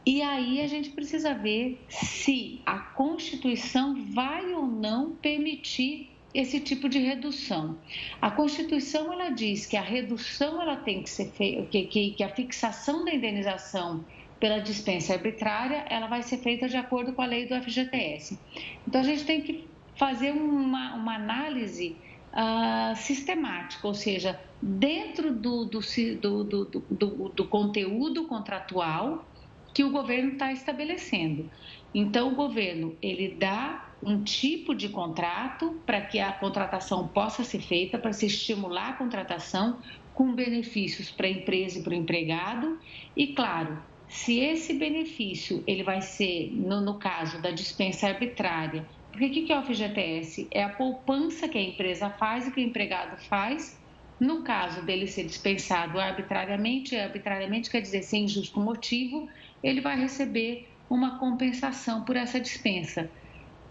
E 0.06 0.22
aí 0.22 0.60
a 0.60 0.66
gente 0.66 0.90
precisa 0.90 1.34
ver 1.34 1.78
se 1.88 2.60
a 2.64 2.78
Constituição 2.78 3.94
vai 4.12 4.54
ou 4.54 4.66
não 4.66 5.12
permitir 5.12 6.08
esse 6.32 6.60
tipo 6.60 6.88
de 6.88 6.98
redução. 6.98 7.76
A 8.20 8.30
Constituição 8.30 9.12
ela 9.12 9.30
diz 9.30 9.66
que 9.66 9.76
a 9.76 9.82
redução 9.82 10.62
ela 10.62 10.76
tem 10.76 11.02
que 11.02 11.10
ser 11.10 11.30
feita, 11.32 11.62
que, 11.66 11.84
que, 11.84 12.10
que 12.12 12.22
a 12.22 12.28
fixação 12.28 13.04
da 13.04 13.12
indenização 13.12 14.04
pela 14.38 14.60
dispensa 14.60 15.14
arbitrária 15.14 15.84
ela 15.90 16.06
vai 16.06 16.22
ser 16.22 16.38
feita 16.38 16.68
de 16.68 16.76
acordo 16.76 17.12
com 17.12 17.22
a 17.22 17.26
lei 17.26 17.46
do 17.46 17.60
FGTS. 17.60 18.38
Então 18.86 19.00
a 19.00 19.04
gente 19.04 19.24
tem 19.24 19.42
que 19.42 19.66
fazer 19.96 20.30
uma, 20.30 20.94
uma 20.94 21.16
análise 21.16 21.96
uh, 22.38 22.96
sistemática, 22.96 23.86
ou 23.86 23.94
seja, 23.94 24.38
dentro 24.62 25.32
do, 25.32 25.64
do, 25.64 25.80
do, 26.20 26.44
do, 26.90 27.28
do 27.30 27.44
conteúdo 27.46 28.26
contratual 28.26 29.26
que 29.74 29.82
o 29.82 29.90
governo 29.90 30.32
está 30.32 30.52
estabelecendo. 30.52 31.50
Então, 31.92 32.32
o 32.32 32.34
governo 32.34 32.96
ele 33.02 33.36
dá 33.38 33.88
um 34.02 34.22
tipo 34.22 34.74
de 34.74 34.88
contrato 34.88 35.80
para 35.84 36.00
que 36.00 36.20
a 36.20 36.32
contratação 36.32 37.08
possa 37.08 37.42
ser 37.42 37.60
feita, 37.60 37.98
para 37.98 38.12
se 38.12 38.26
estimular 38.26 38.90
a 38.90 38.92
contratação 38.92 39.78
com 40.14 40.32
benefícios 40.34 41.10
para 41.10 41.26
a 41.26 41.30
empresa 41.30 41.78
e 41.78 41.82
para 41.82 41.92
o 41.92 41.94
empregado. 41.94 42.78
E, 43.16 43.28
claro, 43.28 43.78
se 44.08 44.38
esse 44.38 44.74
benefício 44.74 45.62
ele 45.66 45.82
vai 45.82 46.00
ser, 46.00 46.50
no, 46.52 46.80
no 46.80 46.94
caso 46.94 47.40
da 47.40 47.50
dispensa 47.50 48.08
arbitrária, 48.08 48.86
porque 49.12 49.26
o 49.26 49.46
que 49.46 49.52
é 49.52 49.58
o 49.58 49.62
FGTS? 49.62 50.48
É 50.50 50.62
a 50.62 50.68
poupança 50.68 51.48
que 51.48 51.58
a 51.58 51.62
empresa 51.62 52.10
faz 52.10 52.46
e 52.46 52.52
que 52.52 52.60
o 52.60 52.64
empregado 52.64 53.16
faz. 53.24 53.78
No 54.20 54.42
caso 54.42 54.84
dele 54.84 55.06
ser 55.06 55.24
dispensado 55.24 55.98
arbitrariamente, 55.98 56.96
arbitrariamente 56.96 57.70
quer 57.70 57.80
dizer 57.80 58.02
sem 58.02 58.26
justo 58.26 58.60
motivo, 58.60 59.28
ele 59.62 59.80
vai 59.80 59.98
receber 59.98 60.68
uma 60.90 61.18
compensação 61.18 62.04
por 62.04 62.16
essa 62.16 62.40
dispensa. 62.40 63.10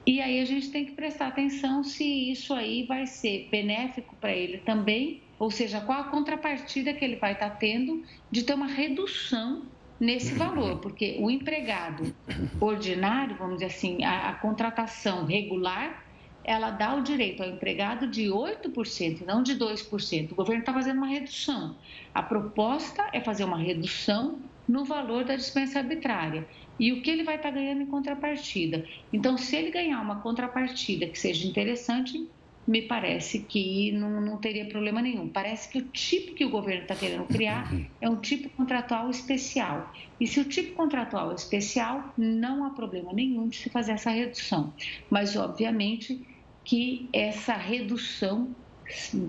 E 0.06 0.22
aí 0.22 0.40
a 0.40 0.46
gente 0.46 0.72
tem 0.72 0.86
que 0.86 0.94
prestar 0.94 1.28
atenção 1.28 1.84
se 1.84 2.32
isso 2.32 2.54
aí 2.54 2.84
vai 2.84 3.06
ser 3.06 3.50
benéfico 3.52 4.16
para 4.16 4.32
ele 4.32 4.60
também, 4.60 5.22
ou 5.38 5.52
seja, 5.52 5.82
qual 5.82 6.00
a 6.00 6.06
contrapartida 6.06 6.94
que 6.94 7.04
ele 7.04 7.18
vai 7.18 7.34
estar 7.34 7.50
tá 7.50 7.56
tendo 7.58 8.04
de 8.32 8.44
ter 8.44 8.54
uma 8.54 8.68
redução 8.68 9.66
nesse 10.00 10.34
valor, 10.34 10.80
porque 10.80 11.18
o 11.20 11.30
empregado 11.30 12.14
ordinário, 12.60 13.36
vamos 13.36 13.56
dizer 13.56 13.66
assim, 13.66 14.04
a, 14.04 14.30
a 14.30 14.34
contratação 14.34 15.26
regular, 15.26 16.06
ela 16.44 16.70
dá 16.70 16.96
o 16.96 17.02
direito 17.02 17.44
ao 17.44 17.50
empregado 17.50 18.08
de 18.08 18.26
8%, 18.28 19.26
não 19.26 19.44
de 19.44 19.58
2%. 19.58 20.32
O 20.32 20.36
governo 20.36 20.62
está 20.62 20.74
fazendo 20.74 20.98
uma 20.98 21.08
redução. 21.08 21.76
A 22.14 22.24
proposta 22.24 23.10
é 23.12 23.20
fazer 23.20 23.44
uma 23.44 23.58
redução 23.58 24.40
no 24.68 24.86
valor 24.86 25.26
da 25.26 25.36
dispensa 25.36 25.80
arbitrária 25.80 26.48
e 26.80 26.94
o 26.94 27.02
que 27.02 27.10
ele 27.10 27.24
vai 27.24 27.36
estar 27.36 27.50
tá 27.50 27.56
ganhando 27.56 27.82
em 27.82 27.86
contrapartida. 27.86 28.86
Então, 29.12 29.38
se 29.38 29.56
ele 29.56 29.72
ganhar 29.72 30.02
uma 30.02 30.22
contrapartida 30.22 31.08
que 31.08 31.20
seja 31.20 31.48
interessante, 31.48 32.30
me 32.68 32.82
parece 32.82 33.46
que 33.46 33.94
não, 33.94 34.20
não 34.20 34.38
teria 34.42 34.68
problema 34.68 35.02
nenhum. 35.02 35.30
Parece 35.30 35.72
que 35.72 35.78
o 35.78 35.90
tipo 35.90 36.36
que 36.36 36.44
o 36.44 36.50
governo 36.50 36.82
está 36.82 36.96
querendo 36.96 37.26
criar 37.26 37.72
é 38.02 38.10
um 38.10 38.20
tipo 38.20 38.50
contratual 38.50 39.10
especial. 39.10 39.90
E 40.20 40.28
se 40.28 40.42
o 40.42 40.46
tipo 40.46 40.76
contratual 40.76 41.32
é 41.32 41.36
especial, 41.36 42.14
não 42.18 42.66
há 42.66 42.72
problema 42.72 43.14
nenhum 43.14 43.48
de 43.48 43.58
se 43.58 43.70
fazer 43.70 43.94
essa 43.94 44.12
redução. 44.12 44.76
Mas, 45.10 45.36
obviamente, 45.38 46.20
que 46.66 47.10
essa 47.14 47.54
redução 47.54 48.54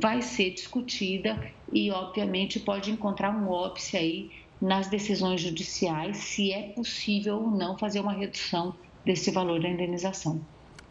vai 0.01 0.20
ser 0.20 0.51
discutida 0.51 1.40
e, 1.72 1.90
obviamente, 1.92 2.59
pode 2.59 2.90
encontrar 2.90 3.31
um 3.31 3.48
óbice 3.48 3.96
aí 3.96 4.31
nas 4.61 4.88
decisões 4.88 5.40
judiciais 5.40 6.16
se 6.16 6.53
é 6.53 6.72
possível 6.72 7.37
ou 7.37 7.51
não 7.53 7.79
fazer 7.79 8.01
uma 8.01 8.12
redução 8.12 8.77
desse 9.05 9.31
valor 9.31 9.61
da 9.62 9.68
indenização. 9.68 10.44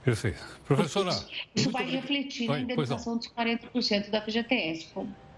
Perfeito. 0.07 0.39
Professora. 0.63 1.11
Isso 1.53 1.69
vai 1.69 1.83
refletir 1.83 2.47
na 2.47 2.61
indenização 2.61 3.17
dos 3.17 3.27
40% 3.27 4.09
da 4.09 4.21
FGTS. 4.21 4.87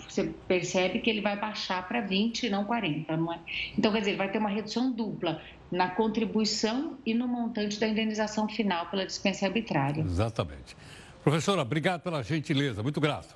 Você 0.07 0.25
percebe 0.47 0.99
que 0.99 1.09
ele 1.09 1.21
vai 1.21 1.35
baixar 1.35 1.87
para 1.87 2.01
20 2.01 2.43
e 2.43 2.49
não 2.51 2.65
40, 2.65 3.17
não 3.17 3.33
é? 3.33 3.39
Então, 3.75 3.91
quer 3.91 4.01
dizer, 4.01 4.15
vai 4.15 4.29
ter 4.31 4.37
uma 4.37 4.49
redução 4.49 4.91
dupla 4.91 5.41
na 5.71 5.89
contribuição 5.89 6.99
e 7.03 7.15
no 7.15 7.27
montante 7.27 7.79
da 7.79 7.87
indenização 7.87 8.47
final 8.47 8.85
pela 8.91 9.07
dispensa 9.07 9.47
arbitrária. 9.47 10.01
Exatamente. 10.03 10.77
Professora, 11.23 11.63
obrigado 11.63 12.01
pela 12.01 12.21
gentileza. 12.21 12.83
Muito 12.83 13.01
grato. 13.01 13.35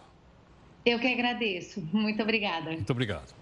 Eu 0.86 1.00
que 1.00 1.12
agradeço. 1.12 1.82
Muito 1.92 2.22
obrigada. 2.22 2.70
Muito 2.70 2.92
obrigado. 2.92 3.34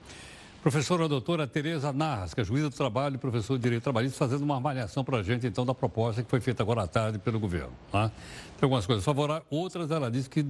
Professora 0.61 1.07
doutora 1.07 1.47
Tereza 1.47 1.91
Narras, 1.91 2.35
que 2.35 2.41
é 2.41 2.43
juíza 2.43 2.69
do 2.69 2.75
trabalho 2.75 3.15
e 3.15 3.17
professor 3.17 3.57
de 3.57 3.63
Direito 3.63 3.81
Trabalhista, 3.81 4.15
fazendo 4.15 4.43
uma 4.43 4.57
avaliação 4.57 5.03
para 5.03 5.17
a 5.17 5.23
gente, 5.23 5.47
então, 5.47 5.65
da 5.65 5.73
proposta 5.73 6.21
que 6.21 6.29
foi 6.29 6.39
feita 6.39 6.61
agora 6.61 6.83
à 6.83 6.87
tarde 6.87 7.17
pelo 7.17 7.39
governo. 7.39 7.71
Tá? 7.91 8.09
Tem 8.09 8.67
algumas 8.67 8.85
coisas 8.85 9.03
favoráveis, 9.03 9.47
outras 9.49 9.89
ela 9.89 10.11
disse 10.11 10.29
que 10.29 10.45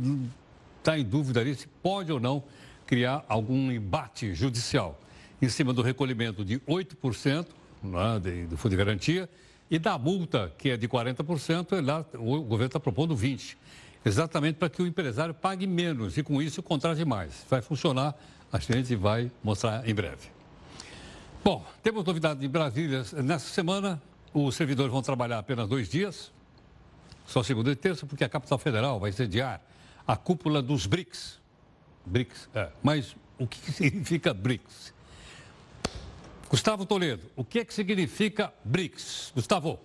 está 0.80 1.00
em 1.00 1.06
dúvida 1.06 1.40
ali 1.40 1.56
se 1.56 1.66
pode 1.82 2.12
ou 2.12 2.20
não 2.20 2.44
criar 2.86 3.24
algum 3.30 3.72
embate 3.72 4.36
judicial 4.36 5.00
em 5.42 5.48
cima 5.48 5.72
do 5.72 5.82
recolhimento 5.82 6.44
de 6.44 6.60
8% 6.60 7.46
né, 7.82 8.20
de, 8.22 8.48
do 8.48 8.58
Fundo 8.58 8.72
de 8.72 8.76
Garantia 8.76 9.30
e 9.70 9.80
da 9.80 9.98
multa, 9.98 10.52
que 10.58 10.72
é 10.72 10.76
de 10.76 10.90
40%, 10.90 11.86
lá, 11.86 12.06
o 12.16 12.42
governo 12.42 12.66
está 12.66 12.82
propondo 12.82 13.16
20%. 13.16 13.56
Exatamente 14.04 14.56
para 14.56 14.68
que 14.68 14.82
o 14.82 14.88
empresário 14.88 15.34
pague 15.34 15.68
menos 15.68 16.18
e, 16.18 16.24
com 16.24 16.42
isso, 16.42 16.62
contrate 16.64 17.06
mais. 17.06 17.46
Vai 17.48 17.62
funcionar 17.62 18.16
a 18.52 18.60
gente 18.60 18.96
vai 18.96 19.32
mostrar 19.44 19.88
em 19.88 19.94
breve. 19.94 20.30
Bom, 21.44 21.66
temos 21.82 22.04
novidade 22.06 22.46
em 22.46 22.50
Brasília. 22.50 23.04
Nessa 23.24 23.48
semana, 23.48 24.02
os 24.34 24.56
servidores 24.56 24.92
vão 24.92 25.02
trabalhar 25.02 25.40
apenas 25.40 25.68
dois 25.68 25.90
dias, 25.90 26.32
só 27.26 27.42
segunda 27.42 27.72
e 27.72 27.76
terça, 27.76 28.06
porque 28.06 28.24
a 28.24 28.30
capital 28.30 28.58
federal 28.58 29.00
vai 29.00 29.12
sediar 29.12 29.62
a 30.06 30.16
cúpula 30.16 30.62
dos 30.62 30.86
BRICS. 30.86 31.40
BRICS, 32.06 32.50
é. 32.54 32.70
Mas 32.84 33.16
o 33.40 33.48
que 33.48 33.60
significa 33.72 34.34
BRICS? 34.34 34.94
Gustavo 36.50 36.86
Toledo, 36.86 37.28
o 37.36 37.46
que, 37.46 37.60
é 37.60 37.66
que 37.66 37.74
significa 37.74 38.54
BRICS? 38.64 39.32
Gustavo. 39.34 39.80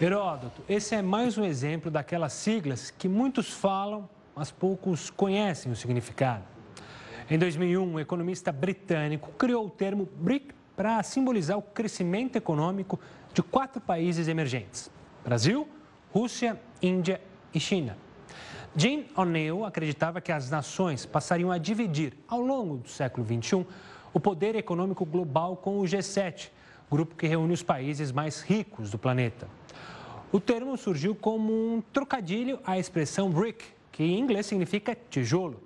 Heródoto, 0.00 0.62
esse 0.68 0.94
é 0.94 1.02
mais 1.02 1.38
um 1.38 1.44
exemplo 1.44 1.90
daquelas 1.90 2.32
siglas 2.32 2.90
que 2.90 3.06
muitos 3.06 3.50
falam, 3.50 4.08
mas 4.34 4.50
poucos 4.50 5.10
conhecem 5.10 5.70
o 5.70 5.76
significado. 5.76 6.44
Em 7.30 7.38
2001, 7.38 7.82
um 7.82 8.00
economista 8.00 8.52
britânico 8.52 9.32
criou 9.32 9.66
o 9.66 9.70
termo 9.70 10.08
BRIC 10.16 10.54
para 10.76 11.02
simbolizar 11.02 11.56
o 11.56 11.62
crescimento 11.62 12.36
econômico 12.36 12.98
de 13.32 13.42
quatro 13.42 13.80
países 13.80 14.28
emergentes: 14.28 14.90
Brasil, 15.24 15.68
Rússia, 16.12 16.60
Índia 16.82 17.20
e 17.54 17.60
China. 17.60 17.96
Jean 18.76 19.04
O'Neill 19.16 19.64
acreditava 19.64 20.20
que 20.20 20.32
as 20.32 20.50
nações 20.50 21.06
passariam 21.06 21.52
a 21.52 21.58
dividir, 21.58 22.12
ao 22.26 22.40
longo 22.40 22.78
do 22.78 22.88
século 22.88 23.24
XXI, 23.24 23.64
o 24.12 24.18
poder 24.18 24.56
econômico 24.56 25.04
global 25.04 25.56
com 25.56 25.78
o 25.78 25.84
G7, 25.84 26.50
grupo 26.90 27.14
que 27.14 27.26
reúne 27.26 27.52
os 27.52 27.62
países 27.62 28.10
mais 28.10 28.42
ricos 28.42 28.90
do 28.90 28.98
planeta. 28.98 29.48
O 30.32 30.40
termo 30.40 30.76
surgiu 30.76 31.14
como 31.14 31.52
um 31.52 31.80
trocadilho 31.92 32.58
à 32.64 32.76
expressão 32.76 33.30
BRIC, 33.30 33.64
que 33.94 34.02
em 34.02 34.18
inglês 34.18 34.46
significa 34.46 34.98
tijolo. 35.08 35.62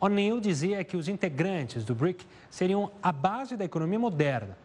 O'Neill 0.00 0.40
dizia 0.40 0.82
que 0.82 0.96
os 0.96 1.06
integrantes 1.06 1.84
do 1.84 1.94
BRIC 1.94 2.24
seriam 2.48 2.90
a 3.02 3.12
base 3.12 3.58
da 3.58 3.64
economia 3.66 3.98
moderna, 3.98 4.56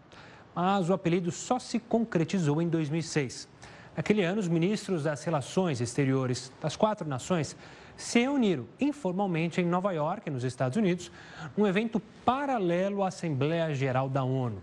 mas 0.55 0.89
o 0.89 0.93
apelido 0.93 1.29
só 1.29 1.59
se 1.59 1.79
concretizou 1.79 2.61
em 2.61 2.69
2006. 2.69 3.49
Naquele 3.97 4.23
ano, 4.23 4.39
os 4.39 4.47
ministros 4.47 5.03
das 5.03 5.21
Relações 5.25 5.81
Exteriores 5.81 6.49
das 6.61 6.77
quatro 6.77 7.05
nações 7.05 7.57
se 7.97 8.19
reuniram 8.19 8.65
informalmente 8.79 9.59
em 9.59 9.65
Nova 9.65 9.91
York, 9.91 10.29
nos 10.29 10.45
Estados 10.45 10.77
Unidos, 10.77 11.11
num 11.57 11.67
evento 11.67 12.01
paralelo 12.23 13.03
à 13.03 13.09
Assembleia 13.09 13.75
Geral 13.75 14.07
da 14.07 14.23
ONU. 14.23 14.61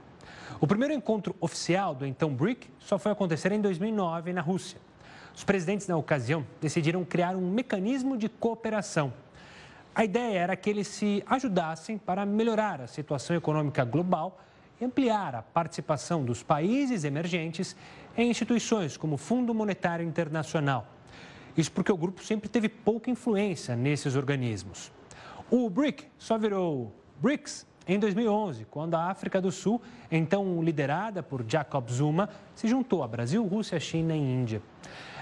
O 0.58 0.66
primeiro 0.66 0.94
encontro 0.94 1.36
oficial 1.42 1.94
do 1.94 2.06
então 2.06 2.34
BRIC 2.34 2.70
só 2.78 2.98
foi 2.98 3.12
acontecer 3.12 3.52
em 3.52 3.60
2009 3.60 4.32
na 4.32 4.40
Rússia. 4.40 4.80
Os 5.34 5.44
presidentes, 5.44 5.86
na 5.86 5.96
ocasião, 5.96 6.46
decidiram 6.60 7.04
criar 7.04 7.36
um 7.36 7.50
mecanismo 7.50 8.16
de 8.16 8.28
cooperação. 8.28 9.12
A 9.94 10.04
ideia 10.04 10.38
era 10.38 10.56
que 10.56 10.70
eles 10.70 10.86
se 10.86 11.22
ajudassem 11.26 11.98
para 11.98 12.24
melhorar 12.24 12.80
a 12.80 12.86
situação 12.86 13.34
econômica 13.36 13.84
global 13.84 14.40
e 14.80 14.84
ampliar 14.84 15.34
a 15.34 15.42
participação 15.42 16.24
dos 16.24 16.42
países 16.42 17.04
emergentes 17.04 17.76
em 18.16 18.30
instituições 18.30 18.96
como 18.96 19.14
o 19.14 19.18
Fundo 19.18 19.52
Monetário 19.52 20.06
Internacional. 20.06 20.86
Isso 21.56 21.72
porque 21.72 21.92
o 21.92 21.96
grupo 21.96 22.24
sempre 22.24 22.48
teve 22.48 22.68
pouca 22.68 23.10
influência 23.10 23.74
nesses 23.74 24.14
organismos. 24.14 24.92
O 25.50 25.68
BRIC 25.68 26.06
só 26.16 26.38
virou 26.38 26.94
BRICS 27.20 27.66
em 27.86 27.98
2011, 27.98 28.66
quando 28.66 28.94
a 28.94 29.10
África 29.10 29.40
do 29.40 29.50
Sul, 29.50 29.82
então 30.10 30.62
liderada 30.62 31.22
por 31.22 31.44
Jacob 31.46 31.88
Zuma, 31.90 32.30
se 32.54 32.68
juntou 32.68 33.02
a 33.02 33.08
Brasil, 33.08 33.44
Rússia, 33.44 33.80
China 33.80 34.14
e 34.14 34.20
Índia. 34.20 34.62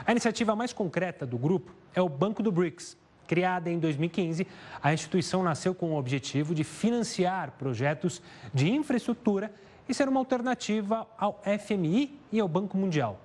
A 0.08 0.12
iniciativa 0.12 0.56
mais 0.56 0.72
concreta 0.72 1.26
do 1.26 1.36
grupo 1.36 1.70
é 1.94 2.00
o 2.00 2.08
Banco 2.08 2.42
do 2.42 2.50
BRICS. 2.50 2.96
Criada 3.26 3.68
em 3.68 3.78
2015, 3.78 4.46
a 4.82 4.94
instituição 4.94 5.42
nasceu 5.42 5.74
com 5.74 5.90
o 5.90 5.98
objetivo 5.98 6.54
de 6.54 6.64
financiar 6.64 7.50
projetos 7.58 8.22
de 8.54 8.70
infraestrutura 8.70 9.52
e 9.86 9.92
ser 9.92 10.08
uma 10.08 10.18
alternativa 10.18 11.06
ao 11.18 11.42
FMI 11.42 12.18
e 12.32 12.40
ao 12.40 12.48
Banco 12.48 12.74
Mundial. 12.74 13.20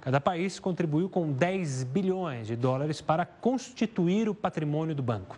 Cada 0.00 0.20
país 0.20 0.60
contribuiu 0.60 1.08
com 1.08 1.32
10 1.32 1.82
bilhões 1.82 2.46
de 2.46 2.54
dólares 2.54 3.00
para 3.00 3.26
constituir 3.26 4.28
o 4.28 4.34
patrimônio 4.36 4.94
do 4.94 5.02
banco. 5.02 5.36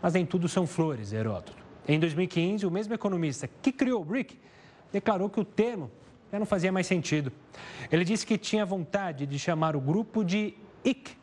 Mas 0.00 0.14
nem 0.14 0.24
tudo 0.24 0.48
são 0.48 0.66
flores, 0.66 1.12
Heródoto. 1.12 1.52
Em 1.86 2.00
2015, 2.00 2.64
o 2.64 2.70
mesmo 2.70 2.94
economista 2.94 3.46
que 3.60 3.70
criou 3.70 4.00
o 4.00 4.04
BRIC 4.06 4.40
declarou 4.90 5.28
que 5.28 5.40
o 5.40 5.44
termo 5.44 5.90
já 6.30 6.38
não 6.38 6.46
fazia 6.46 6.72
mais 6.72 6.86
sentido. 6.86 7.32
Ele 7.90 8.04
disse 8.04 8.26
que 8.26 8.36
tinha 8.36 8.64
vontade 8.64 9.26
de 9.26 9.38
chamar 9.38 9.76
o 9.76 9.80
grupo 9.80 10.24
de 10.24 10.54
IC, 10.84 11.16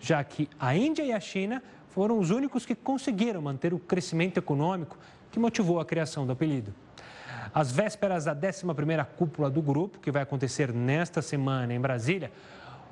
já 0.00 0.22
que 0.22 0.48
a 0.58 0.74
Índia 0.74 1.02
e 1.02 1.12
a 1.12 1.20
China 1.20 1.62
foram 1.88 2.18
os 2.18 2.30
únicos 2.30 2.64
que 2.64 2.74
conseguiram 2.74 3.42
manter 3.42 3.74
o 3.74 3.78
crescimento 3.78 4.38
econômico 4.38 4.98
que 5.30 5.38
motivou 5.38 5.80
a 5.80 5.84
criação 5.84 6.26
do 6.26 6.32
apelido. 6.32 6.74
Às 7.52 7.72
vésperas 7.72 8.24
da 8.24 8.34
11ª 8.34 9.04
cúpula 9.16 9.50
do 9.50 9.60
grupo, 9.60 9.98
que 9.98 10.10
vai 10.10 10.22
acontecer 10.22 10.72
nesta 10.72 11.20
semana 11.20 11.74
em 11.74 11.80
Brasília, 11.80 12.30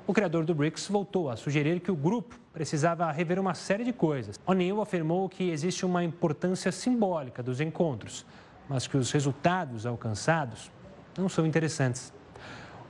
o 0.05 0.13
criador 0.13 0.43
do 0.43 0.55
BRICS 0.55 0.87
voltou 0.87 1.29
a 1.29 1.35
sugerir 1.35 1.79
que 1.79 1.91
o 1.91 1.95
grupo 1.95 2.35
precisava 2.51 3.09
rever 3.11 3.39
uma 3.39 3.53
série 3.53 3.83
de 3.83 3.93
coisas. 3.93 4.39
O'Neill 4.45 4.81
afirmou 4.81 5.29
que 5.29 5.49
existe 5.49 5.85
uma 5.85 6.03
importância 6.03 6.71
simbólica 6.71 7.43
dos 7.43 7.61
encontros, 7.61 8.25
mas 8.67 8.87
que 8.87 8.97
os 8.97 9.11
resultados 9.11 9.85
alcançados 9.85 10.71
não 11.19 11.29
são 11.29 11.45
interessantes. 11.45 12.13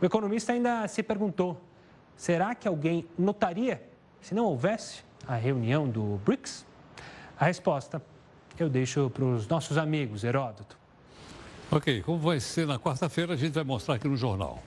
O 0.02 0.06
economista 0.06 0.54
ainda 0.54 0.88
se 0.88 1.04
perguntou: 1.04 1.60
será 2.16 2.56
que 2.56 2.68
alguém 2.68 3.06
notaria 3.18 3.82
se 4.22 4.34
não 4.34 4.46
houvesse 4.46 5.04
a 5.28 5.36
reunião 5.36 5.88
do 5.90 6.20
BRICS? 6.26 6.66
A 7.38 7.46
resposta 7.46 8.02
eu 8.58 8.70
deixo 8.70 9.10
para 9.10 9.24
os 9.24 9.48
nossos 9.48 9.78
amigos, 9.78 10.24
Heródoto. 10.24 10.78
Ok, 11.72 12.02
como 12.02 12.18
vai 12.18 12.40
ser 12.40 12.66
na 12.66 12.80
quarta-feira, 12.80 13.34
a 13.34 13.38
gente 13.38 13.54
vai 13.54 13.64
mostrar 13.64 13.96
aqui 13.96 14.08
no 14.08 14.18
jornal. 14.18 14.62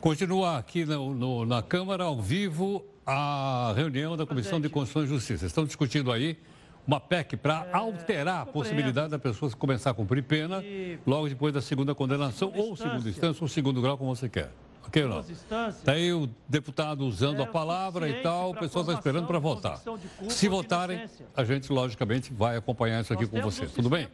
Continua 0.00 0.58
aqui 0.58 0.84
no, 0.84 1.14
no, 1.14 1.46
na 1.46 1.62
Câmara, 1.62 2.04
ao 2.04 2.20
vivo, 2.20 2.84
a 3.06 3.72
reunião 3.74 4.16
da 4.16 4.26
Comissão 4.26 4.60
de 4.60 4.68
Constituição 4.68 5.04
e 5.04 5.06
Justiça. 5.18 5.46
Estão 5.46 5.64
discutindo 5.64 6.12
aí 6.12 6.38
uma 6.86 7.00
PEC 7.00 7.36
para 7.36 7.66
é, 7.66 7.74
alterar 7.74 8.42
a 8.42 8.46
possibilidade 8.46 9.10
da 9.10 9.18
pessoa 9.18 9.50
começar 9.52 9.90
a 9.90 9.94
cumprir 9.94 10.22
pena 10.22 10.62
logo 11.06 11.28
depois 11.28 11.52
da 11.52 11.60
segunda 11.60 11.94
condenação, 11.94 12.52
ou 12.54 12.76
segunda 12.76 13.08
instância, 13.08 13.42
ou 13.42 13.48
segundo 13.48 13.80
grau, 13.80 13.96
como 13.96 14.14
você 14.14 14.28
quer. 14.28 14.50
Ok 14.86 15.02
ou 15.02 15.08
não? 15.08 15.20
Está 15.20 15.92
aí 15.92 16.12
o 16.12 16.28
deputado 16.46 17.06
usando 17.06 17.42
a 17.42 17.46
palavra 17.46 18.08
e 18.08 18.22
tal, 18.22 18.50
o 18.50 18.54
pessoal 18.54 18.84
está 18.84 18.94
esperando 18.94 19.26
para 19.26 19.38
votar. 19.38 19.80
Se 20.28 20.48
votarem, 20.48 21.08
a 21.34 21.44
gente, 21.44 21.72
logicamente, 21.72 22.32
vai 22.32 22.56
acompanhar 22.56 23.00
isso 23.00 23.12
aqui 23.12 23.26
com 23.26 23.40
você. 23.40 23.66
Tudo 23.66 23.88
bem? 23.88 24.08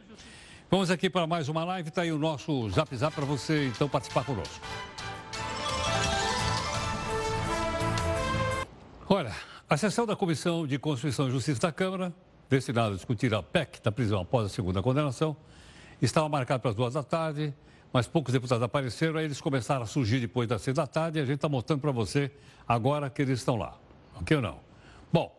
Vamos 0.69 0.89
aqui 0.89 1.09
para 1.09 1.27
mais 1.27 1.49
uma 1.49 1.65
live. 1.65 1.89
Está 1.89 2.03
aí 2.03 2.13
o 2.13 2.17
nosso 2.17 2.69
Zap 2.69 2.95
Zap 2.95 3.13
para 3.13 3.25
você, 3.25 3.67
então, 3.67 3.89
participar 3.89 4.23
conosco. 4.23 4.65
Olha, 9.09 9.35
a 9.69 9.75
sessão 9.75 10.05
da 10.05 10.15
Comissão 10.15 10.65
de 10.65 10.79
Constituição 10.79 11.27
e 11.27 11.31
Justiça 11.31 11.59
da 11.59 11.71
Câmara, 11.73 12.13
destinada 12.51 12.89
a 12.89 12.95
discutir 12.95 13.33
a 13.33 13.41
PEC 13.41 13.81
da 13.81 13.91
prisão 13.93 14.19
após 14.19 14.45
a 14.45 14.49
segunda 14.49 14.83
condenação, 14.83 15.37
estava 16.01 16.27
marcada 16.27 16.59
para 16.59 16.71
as 16.71 16.75
duas 16.75 16.93
da 16.93 17.01
tarde, 17.01 17.53
mas 17.93 18.07
poucos 18.07 18.33
deputados 18.33 18.61
apareceram, 18.61 19.17
aí 19.17 19.25
eles 19.25 19.39
começaram 19.39 19.83
a 19.83 19.85
surgir 19.85 20.19
depois 20.19 20.49
das 20.49 20.61
seis 20.61 20.75
da 20.75 20.85
tarde 20.85 21.17
e 21.17 21.21
a 21.21 21.25
gente 21.25 21.35
está 21.35 21.47
mostrando 21.47 21.79
para 21.79 21.91
você 21.91 22.29
agora 22.67 23.09
que 23.09 23.21
eles 23.21 23.39
estão 23.39 23.55
lá. 23.55 23.77
Ok 24.15 24.35
ou 24.35 24.43
não? 24.43 24.59
Bom, 25.11 25.33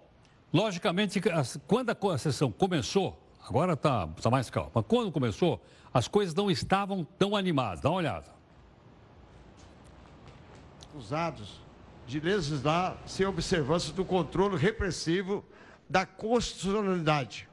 logicamente, 0.53 1.21
quando 1.67 1.91
a 1.91 2.19
sessão 2.19 2.51
começou, 2.51 3.21
agora 3.47 3.75
está 3.75 4.07
tá 4.07 4.31
mais 4.31 4.49
calma, 4.49 4.71
mas 4.75 4.85
quando 4.89 5.13
começou, 5.13 5.63
as 5.93 6.09
coisas 6.09 6.35
não 6.35 6.51
estavam 6.51 7.07
tão 7.19 7.37
animadas. 7.37 7.81
Dá 7.81 7.91
uma 7.91 7.99
olhada. 7.99 8.33
Usados 10.95 11.61
de 12.07 12.21
legislar 12.21 12.97
sem 13.07 13.27
observância 13.27 13.93
do 13.93 14.05
controle 14.05 14.57
repressivo 14.57 15.45
da 15.93 16.07
constitucionalidade. 16.07 17.47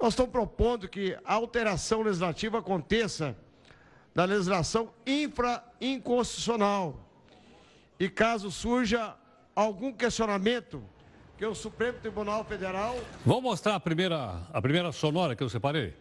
Nós 0.00 0.14
estamos 0.14 0.32
propondo 0.32 0.88
que 0.88 1.16
a 1.24 1.34
alteração 1.34 2.02
legislativa 2.02 2.58
aconteça 2.58 3.36
na 4.12 4.24
legislação 4.24 4.90
infra-inconstitucional. 5.06 7.08
E 8.00 8.08
caso 8.08 8.50
surja 8.50 9.14
algum 9.54 9.92
questionamento, 9.92 10.82
que 11.38 11.46
o 11.46 11.54
Supremo 11.54 12.00
Tribunal 12.00 12.44
Federal. 12.44 12.98
Vamos 13.24 13.44
mostrar 13.44 13.76
a 13.76 13.80
primeira, 13.80 14.42
a 14.52 14.60
primeira 14.60 14.90
sonora 14.90 15.36
que 15.36 15.44
eu 15.44 15.48
separei? 15.48 15.94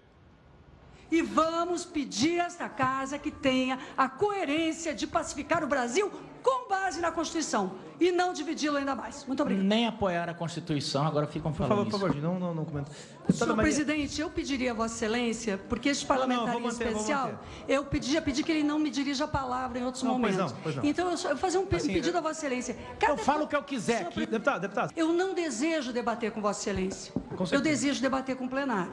E 1.13 1.21
vamos 1.21 1.85
pedir 1.85 2.39
a 2.39 2.45
esta 2.45 2.67
casa 2.67 3.19
que 3.19 3.29
tenha 3.29 3.77
a 3.95 4.09
coerência 4.09 4.95
de 4.95 5.05
pacificar 5.05 5.63
o 5.63 5.67
Brasil 5.67 6.11
com 6.41 6.67
base 6.67 6.99
na 6.99 7.11
Constituição 7.11 7.75
e 7.99 8.11
não 8.11 8.33
dividi-lo 8.33 8.77
ainda 8.77 8.95
mais. 8.95 9.23
Muito 9.25 9.43
obrigado. 9.43 9.63
Nem 9.63 9.85
apoiar 9.85 10.27
a 10.27 10.33
Constituição, 10.33 11.05
agora 11.05 11.27
ficam 11.27 11.53
falando 11.53 11.85
Por 11.85 11.91
favor, 11.91 12.07
por 12.07 12.15
favor, 12.15 12.21
não, 12.21 12.39
não, 12.39 12.55
não 12.55 12.65
comenta. 12.65 12.91
Senhor 13.29 13.55
Maria... 13.55 13.71
presidente, 13.71 14.19
eu 14.19 14.29
pediria 14.31 14.71
a 14.71 14.73
Vossa 14.73 14.95
Excelência, 14.95 15.57
porque 15.69 15.89
este 15.89 16.03
parlamentar 16.03 16.55
em 16.55 16.67
especial, 16.67 17.39
eu 17.67 17.85
pedi, 17.85 18.19
pedi 18.19 18.43
que 18.43 18.51
ele 18.51 18.63
não 18.63 18.79
me 18.79 18.89
dirija 18.89 19.25
a 19.25 19.27
palavra 19.27 19.77
em 19.77 19.85
outros 19.85 20.03
não, 20.03 20.13
momentos. 20.13 20.37
Pois 20.37 20.51
não, 20.51 20.61
pois 20.63 20.75
não. 20.77 20.83
Então, 20.83 21.11
eu 21.11 21.17
vou 21.17 21.37
fazer 21.37 21.59
um 21.59 21.67
assim, 21.71 21.93
pedido 21.93 22.09
eu... 22.09 22.17
a 22.17 22.21
Vossa 22.21 22.39
Excelência. 22.39 22.75
Cada 22.99 23.13
eu 23.13 23.17
falo 23.17 23.43
o 23.43 23.47
que 23.47 23.55
eu 23.55 23.63
quiser 23.63 23.99
Senhor, 23.99 24.09
aqui. 24.09 24.25
Deputado, 24.25 24.61
deputado. 24.61 24.93
Eu 24.97 25.13
não 25.13 25.35
desejo 25.35 25.93
debater 25.93 26.31
com 26.31 26.41
Vossa 26.41 26.59
Excelência. 26.61 27.13
eu 27.51 27.61
desejo 27.61 28.01
debater 28.01 28.35
com 28.35 28.45
o 28.45 28.49
plenário. 28.49 28.91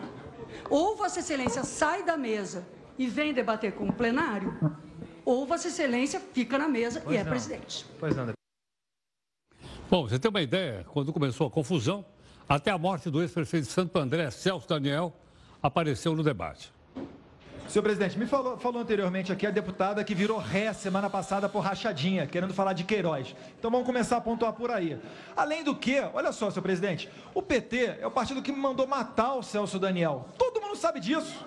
Ou 0.69 0.97
Vossa 0.97 1.21
Excelência 1.21 1.65
sai 1.65 2.05
da 2.05 2.17
mesa 2.17 2.67
e 2.99 3.07
vem 3.07 3.33
debater 3.33 3.73
com 3.73 3.89
o 3.89 3.93
plenário, 3.93 4.55
ou 5.25 5.47
Vossa 5.47 5.69
Excelência 5.69 6.21
fica 6.21 6.59
na 6.59 6.69
mesa 6.69 7.01
pois 7.01 7.17
e 7.17 7.19
é 7.19 7.25
não. 7.25 7.31
presidente. 7.31 7.87
Pois 7.99 8.17
não. 8.17 8.33
Bom, 9.91 10.09
você 10.09 10.19
tem 10.19 10.29
uma 10.29 10.43
ideia, 10.43 10.85
quando 10.93 11.13
começou 11.13 11.47
a 11.47 11.51
confusão, 11.51 12.05
até 12.49 12.71
a 12.71 12.79
morte 12.79 13.11
do 13.11 13.21
ex-prefeito 13.23 13.67
de 13.67 13.73
Santo 13.73 13.99
André, 13.99 14.31
Celso 14.31 14.69
Daniel, 14.69 15.13
apareceu 15.63 16.15
no 16.15 16.23
debate. 16.23 16.73
Senhor 17.71 17.85
presidente, 17.85 18.19
me 18.19 18.27
falou, 18.27 18.59
falou 18.59 18.83
anteriormente 18.83 19.31
aqui 19.31 19.47
a 19.47 19.51
deputada 19.53 20.03
que 20.03 20.13
virou 20.13 20.39
ré 20.39 20.73
semana 20.73 21.09
passada 21.09 21.49
por 21.49 21.61
rachadinha, 21.61 22.27
querendo 22.27 22.53
falar 22.53 22.73
de 22.73 22.83
Queiroz. 22.83 23.33
Então 23.57 23.71
vamos 23.71 23.87
começar 23.87 24.17
a 24.17 24.21
pontuar 24.21 24.53
por 24.55 24.73
aí. 24.73 25.01
Além 25.37 25.63
do 25.63 25.73
que, 25.77 26.01
olha 26.13 26.33
só, 26.33 26.51
senhor 26.51 26.65
presidente, 26.65 27.09
o 27.33 27.41
PT 27.41 27.99
é 28.01 28.07
o 28.09 28.11
partido 28.11 28.43
que 28.43 28.51
mandou 28.51 28.89
matar 28.89 29.35
o 29.35 29.43
Celso 29.45 29.79
Daniel. 29.79 30.27
Todo 30.37 30.61
mundo 30.61 30.75
sabe 30.75 30.99
disso. 30.99 31.47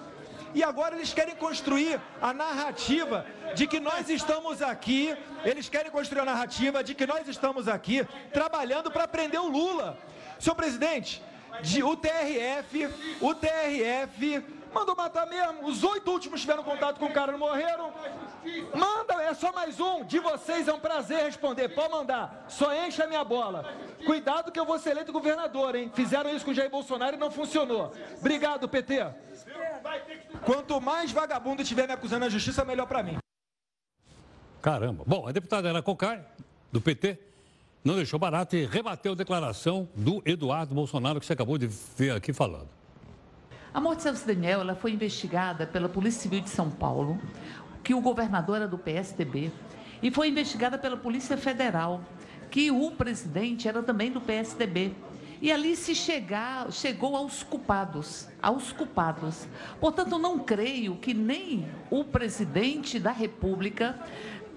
E 0.54 0.64
agora 0.64 0.96
eles 0.96 1.14
querem 1.14 1.36
construir 1.36 2.00
a 2.22 2.34
narrativa 2.34 3.26
de 3.54 3.68
que 3.68 3.82
nós 3.82 4.10
estamos 4.10 4.62
aqui, 4.62 5.14
eles 5.44 5.68
querem 5.68 5.92
construir 5.92 6.22
a 6.22 6.26
narrativa 6.26 6.82
de 6.82 6.96
que 6.96 7.06
nós 7.06 7.28
estamos 7.28 7.68
aqui 7.68 8.08
trabalhando 8.32 8.90
para 8.90 9.10
prender 9.10 9.42
o 9.42 9.50
Lula. 9.50 9.98
Senhor 10.40 10.56
presidente, 10.56 11.22
de, 11.62 11.84
o 11.84 11.98
TRF, 11.98 12.88
o 13.20 13.36
TRF 13.36 14.42
Mandou 14.74 14.96
matar 14.96 15.28
mesmo. 15.28 15.68
Os 15.68 15.84
oito 15.84 16.10
últimos 16.10 16.42
tiveram 16.42 16.64
contato 16.64 17.00
com 17.00 17.06
o 17.06 17.14
cara, 17.14 17.32
não 17.32 17.40
morreram. 17.40 17.94
Manda, 18.74 19.22
é 19.22 19.34
só 19.34 19.52
mais 19.52 19.80
um. 19.80 20.04
De 20.04 20.20
vocês 20.20 20.68
é 20.68 20.74
um 20.74 20.80
prazer 20.80 21.24
responder. 21.24 21.70
Pode 21.70 21.92
mandar. 21.92 22.46
Só 22.48 22.74
enche 22.86 23.02
a 23.02 23.08
minha 23.08 23.24
bola. 23.24 23.72
Cuidado 24.06 24.52
que 24.52 24.60
eu 24.60 24.66
vou 24.66 24.80
ser 24.80 24.92
eleito 24.92 25.14
governador, 25.14 25.76
hein? 25.76 25.92
Fizeram 25.94 26.36
isso 26.36 26.44
com 26.44 26.52
o 26.52 26.54
Jair 26.54 26.70
Bolsonaro 26.70 27.16
e 27.16 27.20
não 27.20 27.30
funcionou. 27.30 27.94
Obrigado, 28.20 28.68
PT. 28.68 29.06
Quanto 30.46 30.82
mais 30.82 31.12
vagabundo 31.12 31.62
estiver 31.62 31.88
me 31.88 31.94
acusando 31.94 32.26
na 32.26 32.30
justiça, 32.30 32.66
melhor 32.66 32.88
para 32.88 33.04
mim. 33.04 33.18
Caramba. 34.62 35.04
Bom, 35.06 35.28
a 35.28 35.32
deputada 35.32 35.70
Ana 35.70 35.82
Cocai, 35.82 36.26
do 36.72 36.82
PT, 36.82 37.20
não 37.84 37.96
deixou 37.96 38.18
barato 38.18 38.56
e 38.56 38.66
rebateu 38.66 39.12
a 39.12 39.16
declaração 39.16 39.90
do 39.94 40.22
Eduardo 40.26 40.74
Bolsonaro, 40.74 41.20
que 41.20 41.26
você 41.26 41.34
acabou 41.34 41.58
de 41.58 41.68
ver 41.68 42.12
aqui 42.12 42.32
falando. 42.32 42.83
A 43.74 43.82
morte 43.82 43.98
de 43.98 44.04
Celso 44.04 44.28
Daniel 44.28 44.62
ela 44.62 44.76
foi 44.76 44.92
investigada 44.92 45.66
pela 45.66 45.90
Polícia 45.90 46.22
Civil 46.22 46.42
de 46.42 46.50
São 46.52 46.70
Paulo, 46.70 47.20
que 47.84 47.96
o 47.96 48.02
governador 48.02 48.58
era 48.58 48.68
do 48.68 48.78
PSDB, 48.78 49.52
e 50.00 50.12
foi 50.12 50.28
investigada 50.28 50.78
pela 50.78 50.96
Polícia 50.96 51.36
Federal, 51.38 52.00
que 52.52 52.70
o 52.70 52.92
presidente 52.92 53.68
era 53.68 53.82
também 53.82 54.12
do 54.12 54.22
PSDB. 54.22 54.94
E 55.42 55.52
ali 55.52 55.76
se 55.76 55.96
chegar, 55.96 56.72
chegou 56.72 57.16
aos 57.16 57.42
culpados, 57.42 58.28
aos 58.40 58.72
culpados. 58.72 59.48
Portanto, 59.80 60.20
não 60.20 60.38
creio 60.38 60.96
que 60.98 61.16
nem 61.16 61.68
o 61.90 62.04
presidente 62.04 63.00
da 63.00 63.12
República 63.12 64.00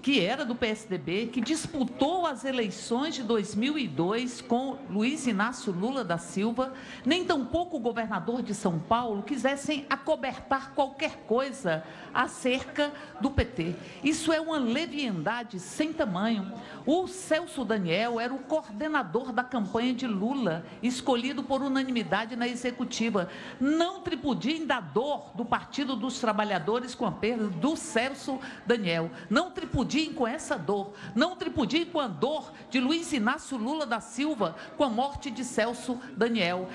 que 0.01 0.21
era 0.23 0.45
do 0.45 0.55
PSDB, 0.55 1.27
que 1.27 1.41
disputou 1.41 2.25
as 2.25 2.45
eleições 2.45 3.15
de 3.15 3.23
2002 3.23 4.41
com 4.41 4.77
Luiz 4.89 5.25
Inácio 5.27 5.73
Lula 5.73 6.03
da 6.03 6.17
Silva, 6.17 6.73
nem 7.05 7.25
tampouco 7.25 7.77
o 7.77 7.79
governador 7.79 8.41
de 8.41 8.53
São 8.53 8.79
Paulo 8.79 9.23
quisessem 9.23 9.85
acobertar 9.89 10.73
qualquer 10.73 11.23
coisa 11.25 11.83
acerca 12.13 12.91
do 13.19 13.31
PT. 13.31 13.75
Isso 14.03 14.31
é 14.31 14.39
uma 14.39 14.57
leviandade 14.57 15.59
sem 15.59 15.91
tamanho. 15.91 16.53
O 16.85 17.07
Celso 17.07 17.65
Daniel 17.65 18.19
era 18.19 18.33
o 18.33 18.39
coordenador 18.39 19.31
da 19.31 19.43
campanha 19.43 19.93
de 19.93 20.07
Lula, 20.07 20.65
escolhido 20.81 21.43
por 21.43 21.61
unanimidade 21.61 22.35
na 22.35 22.47
executiva. 22.47 23.29
Não 23.59 24.01
tripudiem 24.01 24.65
da 24.65 24.79
dor 24.79 25.31
do 25.35 25.43
Partido 25.43 25.95
dos 25.95 26.19
Trabalhadores 26.19 26.95
com 26.95 27.05
a 27.05 27.11
perda 27.11 27.47
do 27.47 27.75
Celso 27.75 28.39
Daniel. 28.65 29.11
Não 29.29 29.51
tripudiem 29.51 29.86
com 30.13 30.27
essa 30.27 30.57
dor. 30.57 30.93
Não 31.15 31.35
tripudiem 31.35 31.85
com 31.85 31.99
a 31.99 32.07
dor 32.07 32.51
de 32.69 32.79
Luiz 32.79 33.11
Inácio 33.13 33.57
Lula 33.57 33.85
da 33.85 33.99
Silva 33.99 34.55
com 34.75 34.83
a 34.83 34.89
morte 34.89 35.31
de 35.31 35.43
Celso 35.43 35.99
Daniel. 36.15 36.67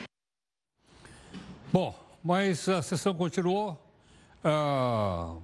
Bom, 1.73 1.95
mas 2.23 2.69
a 2.69 2.83
sessão 2.83 3.15
continuou. 3.15 3.79
Ah 4.45 5.35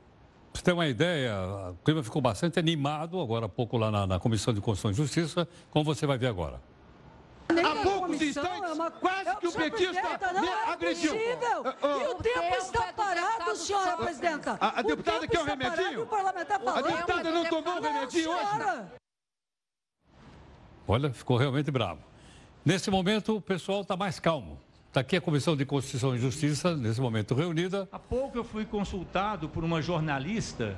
você 0.58 0.64
tem 0.64 0.74
uma 0.74 0.88
ideia, 0.88 1.32
o 1.70 1.84
clima 1.84 2.02
ficou 2.02 2.20
bastante 2.20 2.58
animado 2.58 3.20
agora 3.20 3.46
há 3.46 3.48
pouco 3.48 3.76
lá 3.76 3.92
na, 3.92 4.08
na 4.08 4.18
Comissão 4.18 4.52
de 4.52 4.60
Constituição 4.60 4.90
e 4.90 4.94
Justiça, 4.94 5.48
como 5.70 5.84
você 5.84 6.04
vai 6.04 6.18
ver 6.18 6.26
agora. 6.26 6.60
Há 7.48 7.82
instantes, 8.14 8.70
é 8.70 8.72
uma... 8.72 8.90
quase 8.90 9.36
que 9.36 9.46
o 9.46 9.52
petista 9.52 10.40
me 10.40 10.46
é 10.48 10.70
agrediu. 10.70 11.12
Possível. 11.12 11.60
Uh, 11.60 11.86
uh, 11.86 12.02
e 12.02 12.06
o 12.08 12.14
tempo 12.16 12.56
está 12.56 12.92
parado, 12.92 13.56
senhora 13.56 13.96
presidenta. 13.96 14.58
A, 14.60 14.82
deputada 14.82 15.26
quer 15.26 15.40
um 15.40 15.44
remedinho? 15.44 16.08
A 16.66 16.82
deputada 16.82 17.30
não 17.30 17.44
tomou 17.44 17.74
um 17.74 17.80
remedinho 17.80 18.30
hoje? 18.30 18.98
Olha, 20.86 21.12
ficou 21.12 21.36
realmente 21.36 21.70
bravo. 21.70 22.00
Nesse 22.64 22.90
momento, 22.90 23.36
o 23.36 23.40
pessoal 23.40 23.82
está 23.82 23.96
mais 23.96 24.18
calmo. 24.18 24.58
Está 24.88 25.00
aqui 25.00 25.16
a 25.16 25.20
Comissão 25.20 25.54
de 25.54 25.66
Constituição 25.66 26.16
e 26.16 26.18
Justiça, 26.18 26.74
nesse 26.74 27.00
momento 27.00 27.34
reunida. 27.34 27.86
Há 27.92 27.98
pouco 27.98 28.38
eu 28.38 28.44
fui 28.44 28.64
consultado 28.64 29.48
por 29.48 29.62
uma 29.62 29.82
jornalista 29.82 30.76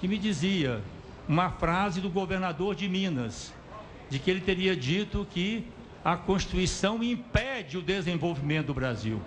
que 0.00 0.06
me 0.06 0.16
dizia 0.16 0.80
uma 1.28 1.50
frase 1.50 2.00
do 2.00 2.08
governador 2.08 2.76
de 2.76 2.88
Minas, 2.88 3.52
de 4.08 4.20
que 4.20 4.30
ele 4.30 4.40
teria 4.40 4.76
dito 4.76 5.26
que 5.28 5.66
a 6.06 6.16
Constituição 6.16 7.02
impede 7.02 7.76
o 7.76 7.82
desenvolvimento 7.82 8.68
do 8.68 8.74
Brasil. 8.74 9.20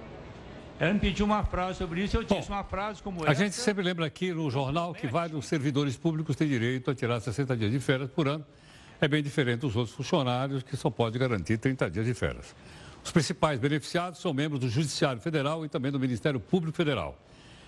Ela 0.79 0.93
me 0.93 0.99
pediu 1.01 1.25
uma 1.25 1.43
frase 1.43 1.77
sobre 1.77 2.01
isso, 2.01 2.15
eu 2.15 2.23
disse 2.23 2.47
Bom, 2.47 2.55
uma 2.55 2.63
frase 2.63 3.03
como 3.03 3.19
essa. 3.19 3.31
A 3.31 3.33
gente 3.33 3.53
sempre 3.53 3.83
lembra 3.83 4.05
aqui 4.05 4.31
no 4.31 4.49
jornal 4.49 4.93
que 4.93 5.05
vários 5.05 5.45
servidores 5.45 5.97
públicos 5.97 6.37
têm 6.37 6.47
direito 6.47 6.89
a 6.89 6.95
tirar 6.95 7.19
60 7.19 7.57
dias 7.57 7.69
de 7.69 7.81
férias 7.81 8.09
por 8.09 8.29
ano. 8.29 8.45
É 9.01 9.09
bem 9.09 9.21
diferente 9.21 9.59
dos 9.59 9.75
outros 9.75 9.93
funcionários 9.93 10.63
que 10.63 10.77
só 10.77 10.89
pode 10.89 11.19
garantir 11.19 11.57
30 11.57 11.91
dias 11.91 12.05
de 12.05 12.13
férias. 12.13 12.55
Os 13.03 13.11
principais 13.11 13.59
beneficiados 13.59 14.21
são 14.21 14.33
membros 14.33 14.61
do 14.61 14.69
Judiciário 14.69 15.21
Federal 15.21 15.65
e 15.65 15.67
também 15.67 15.91
do 15.91 15.99
Ministério 15.99 16.39
Público 16.39 16.77
Federal. 16.77 17.19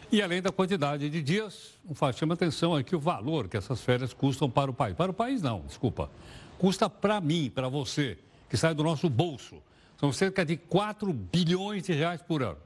E 0.09 0.21
além 0.21 0.41
da 0.41 0.53
quantidade 0.53 1.09
de 1.09 1.21
dias, 1.21 1.77
chama 2.15 2.35
atenção 2.35 2.73
aqui 2.73 2.95
o 2.95 2.99
valor 2.99 3.49
que 3.49 3.57
essas 3.57 3.81
férias 3.81 4.13
custam 4.13 4.49
para 4.49 4.71
o 4.71 4.73
país. 4.73 4.95
Para 4.95 5.11
o 5.11 5.13
país 5.13 5.41
não, 5.41 5.65
desculpa. 5.67 6.09
Custa 6.57 6.89
para 6.89 7.19
mim, 7.19 7.51
para 7.53 7.67
você, 7.67 8.17
que 8.51 8.57
sai 8.57 8.75
do 8.75 8.83
nosso 8.83 9.09
bolso. 9.09 9.63
São 9.97 10.11
cerca 10.11 10.45
de 10.45 10.57
4 10.57 11.13
bilhões 11.13 11.83
de 11.83 11.93
reais 11.93 12.21
por 12.21 12.43
ano. 12.43 12.57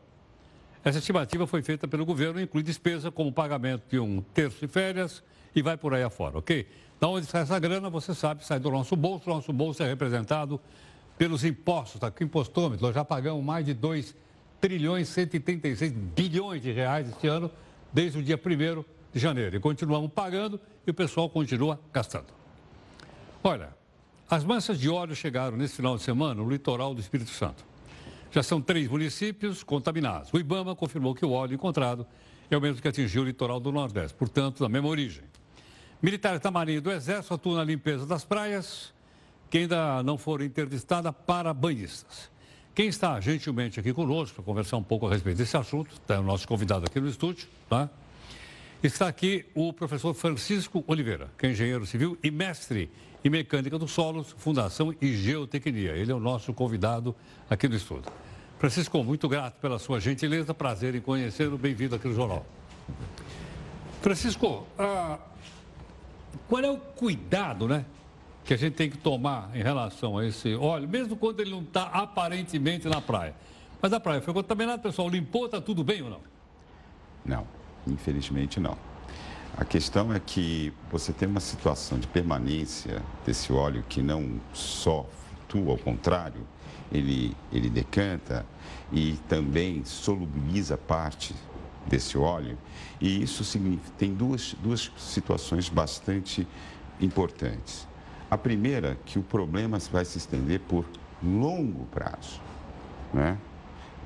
Essa 0.84 0.98
estimativa 0.98 1.46
foi 1.46 1.62
feita 1.62 1.88
pelo 1.88 2.04
governo 2.04 2.40
e 2.40 2.44
inclui 2.44 2.64
despesa 2.64 3.12
como 3.12 3.32
pagamento 3.32 3.84
de 3.88 4.00
um 4.00 4.20
terço 4.34 4.66
de 4.66 4.68
férias 4.68 5.22
e 5.56 5.62
vai 5.62 5.78
por 5.78 5.94
aí 5.94 6.02
afora, 6.02 6.40
ok? 6.40 6.68
Da 7.00 7.08
onde 7.08 7.28
sai 7.28 7.44
essa 7.44 7.60
grana, 7.60 7.88
você 7.88 8.16
sabe, 8.16 8.44
sai 8.44 8.60
do 8.60 8.72
nosso 8.72 8.96
bolso. 8.96 9.30
O 9.30 9.34
nosso 9.36 9.54
bolso 9.54 9.84
é 9.84 9.88
representado 9.88 10.60
pelos 11.20 11.44
impostos, 11.44 12.02
tá 12.02 12.08
aqui 12.08 12.24
o 12.24 12.26
impostômetro. 12.26 12.84
Nós 12.84 12.96
já 12.96 13.06
pagamos 13.06 13.46
mais 13.46 13.64
de 13.64 13.76
2 13.76 14.16
trilhões 14.60 15.08
136 15.10 15.92
bilhões 15.92 16.64
de 16.64 16.72
reais 16.72 17.08
este 17.08 17.28
ano, 17.28 17.52
desde 17.94 18.18
o 18.18 18.24
dia 18.24 18.42
1 18.44 18.84
de 19.14 19.20
janeiro. 19.20 19.56
E 19.56 19.60
continuamos 19.60 20.12
pagando 20.12 20.60
e 20.88 20.90
o 20.90 20.96
pessoal 20.96 21.30
continua 21.30 21.80
gastando. 21.94 22.34
Olha, 23.44 23.85
as 24.30 24.44
massas 24.44 24.80
de 24.80 24.90
óleo 24.90 25.16
chegaram 25.16 25.56
nesse 25.56 25.76
final 25.76 25.96
de 25.96 26.04
semana 26.04 26.36
no 26.36 26.50
litoral 26.50 26.96
do 26.96 27.02
Espírito 27.02 27.30
Santo. 27.30 27.64
Já 28.32 28.42
são 28.42 28.60
três 28.60 28.88
municípios 28.88 29.64
contaminados. 29.64 30.34
O 30.34 30.40
Ibama 30.40 30.76
confirmou 30.76 31.14
que 31.14 31.24
o 31.24 31.32
óleo 31.32 31.54
encontrado 31.54 32.06
é 32.50 32.58
o 32.58 32.62
mesmo 32.62 32.82
que 32.82 32.88
atingiu 32.88 33.22
o 33.22 33.26
litoral 33.26 33.60
do 33.60 33.72
Nordeste, 33.72 34.16
portanto, 34.18 34.60
da 34.60 34.68
mesma 34.68 34.90
origem. 34.90 35.24
Militares 36.02 36.42
da 36.42 36.52
Marinha 36.52 36.80
e 36.80 36.82
do 36.82 36.92
Exército 36.92 37.34
atuam 37.34 37.56
na 37.56 37.64
limpeza 37.64 38.06
das 38.06 38.26
praias, 38.26 38.94
que 39.50 39.60
ainda 39.60 40.04
não 40.04 40.18
foram 40.18 40.44
interdistadas 40.44 41.14
para 41.26 41.54
banhistas. 41.54 42.30
Quem 42.74 42.88
está 42.88 43.20
gentilmente 43.22 43.80
aqui 43.80 43.94
conosco 43.94 44.36
para 44.36 44.44
conversar 44.44 44.78
um 44.78 44.84
pouco 44.84 45.08
a 45.08 45.10
respeito 45.12 45.38
desse 45.38 45.56
assunto, 45.56 45.94
está 45.94 46.20
o 46.20 46.24
nosso 46.24 46.48
convidado 46.48 46.86
aqui 46.86 47.00
no 47.00 47.08
estúdio, 47.08 47.48
tá? 47.70 47.90
Está 48.84 49.08
aqui 49.08 49.46
o 49.56 49.72
professor 49.72 50.14
Francisco 50.14 50.84
Oliveira, 50.86 51.32
que 51.38 51.46
é 51.46 51.52
engenheiro 51.52 51.86
civil 51.86 52.18
e 52.22 52.30
mestre 52.30 52.90
em 53.26 53.30
mecânica 53.30 53.80
dos 53.80 53.92
solos, 53.92 54.36
fundação 54.38 54.94
e 55.02 55.16
geotecnia. 55.16 55.94
Ele 55.94 56.12
é 56.12 56.16
o 56.16 56.20
nosso 56.20 56.54
convidado 56.54 57.16
aqui 57.50 57.68
no 57.68 57.76
estúdio. 57.76 58.12
Francisco, 58.60 59.04
muito 59.04 59.28
grato 59.28 59.60
pela 59.60 59.80
sua 59.80 60.00
gentileza, 60.00 60.54
prazer 60.54 60.94
em 60.94 61.02
conhecê-lo, 61.02 61.58
bem-vindo 61.58 61.96
aqui 61.96 62.08
no 62.08 62.14
jornal. 62.14 62.46
Francisco, 64.00 64.68
ah, 64.78 65.18
qual 66.48 66.62
é 66.62 66.70
o 66.70 66.78
cuidado, 66.78 67.68
né, 67.68 67.84
que 68.44 68.54
a 68.54 68.58
gente 68.58 68.76
tem 68.76 68.92
que 68.92 68.98
tomar 69.00 69.50
em 69.56 69.64
relação 69.64 70.20
a 70.20 70.26
esse 70.28 70.54
óleo, 70.54 70.88
mesmo 70.88 71.16
quando 71.16 71.40
ele 71.40 71.50
não 71.50 71.64
está 71.64 71.86
aparentemente 71.86 72.88
na 72.88 73.02
praia? 73.02 73.34
Mas 73.82 73.92
a 73.92 74.00
praia 74.00 74.22
foi 74.22 74.36
contaminada, 74.36 74.78
pessoal, 74.78 75.10
limpou, 75.10 75.46
está 75.46 75.60
tudo 75.60 75.84
bem 75.84 76.04
ou 76.04 76.12
não? 76.12 76.22
Não, 77.26 77.48
infelizmente 77.88 78.60
não. 78.60 78.78
A 79.58 79.64
questão 79.64 80.14
é 80.14 80.20
que 80.20 80.74
você 80.92 81.14
tem 81.14 81.30
uma 81.30 81.40
situação 81.40 81.98
de 81.98 82.08
permanência 82.08 83.02
desse 83.26 83.54
óleo 83.54 83.86
que 83.88 84.02
não 84.02 84.38
só 84.54 85.08
flutua, 85.48 85.72
ao 85.72 85.78
contrário, 85.78 86.42
ele, 86.92 87.34
ele 87.54 87.70
decanta 87.70 88.46
e 88.92 89.18
também 89.30 89.86
solubiliza 89.86 90.78
parte 90.78 91.34
desse 91.88 92.18
óleo. 92.18 92.58
E 93.00 93.24
isso 93.24 93.46
significa, 93.46 93.92
tem 93.98 94.14
duas, 94.14 94.56
duas 94.62 94.92
situações 94.98 95.70
bastante 95.70 96.46
importantes. 97.00 97.88
A 98.30 98.38
primeira, 98.38 98.98
que 99.06 99.18
o 99.18 99.24
problema 99.24 99.80
vai 99.90 100.04
se 100.04 100.18
estender 100.18 100.60
por 100.62 100.86
longo 101.24 101.86
prazo. 101.86 102.42
Né? 103.14 103.38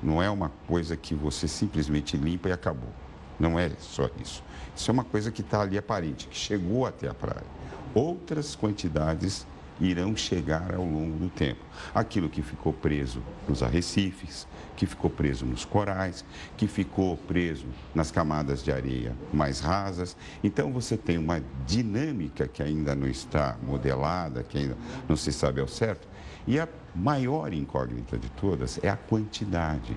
Não 0.00 0.22
é 0.22 0.30
uma 0.30 0.52
coisa 0.68 0.96
que 0.96 1.12
você 1.12 1.48
simplesmente 1.48 2.16
limpa 2.16 2.48
e 2.48 2.52
acabou. 2.52 2.92
Não 3.40 3.58
é 3.58 3.70
só 3.78 4.08
isso. 4.22 4.44
Isso 4.76 4.90
é 4.90 4.92
uma 4.92 5.04
coisa 5.04 5.32
que 5.32 5.40
está 5.40 5.62
ali 5.62 5.78
aparente, 5.78 6.28
que 6.28 6.36
chegou 6.36 6.86
até 6.86 7.08
a 7.08 7.14
praia. 7.14 7.46
Outras 7.94 8.54
quantidades 8.54 9.46
irão 9.80 10.14
chegar 10.14 10.74
ao 10.74 10.84
longo 10.84 11.16
do 11.16 11.30
tempo. 11.30 11.60
Aquilo 11.94 12.28
que 12.28 12.42
ficou 12.42 12.72
preso 12.72 13.22
nos 13.48 13.62
arrecifes, 13.62 14.46
que 14.76 14.86
ficou 14.86 15.08
preso 15.08 15.46
nos 15.46 15.64
corais, 15.64 16.24
que 16.56 16.66
ficou 16.66 17.16
preso 17.16 17.66
nas 17.94 18.10
camadas 18.10 18.62
de 18.62 18.70
areia 18.70 19.16
mais 19.32 19.60
rasas. 19.60 20.16
Então 20.44 20.70
você 20.70 20.96
tem 20.96 21.16
uma 21.16 21.42
dinâmica 21.66 22.46
que 22.46 22.62
ainda 22.62 22.94
não 22.94 23.08
está 23.08 23.56
modelada, 23.62 24.42
que 24.42 24.58
ainda 24.58 24.76
não 25.08 25.16
se 25.16 25.32
sabe 25.32 25.60
ao 25.60 25.68
certo. 25.68 26.06
E 26.46 26.60
a 26.60 26.68
maior 26.94 27.52
incógnita 27.52 28.18
de 28.18 28.28
todas 28.32 28.78
é 28.82 28.88
a 28.88 28.96
quantidade. 28.96 29.96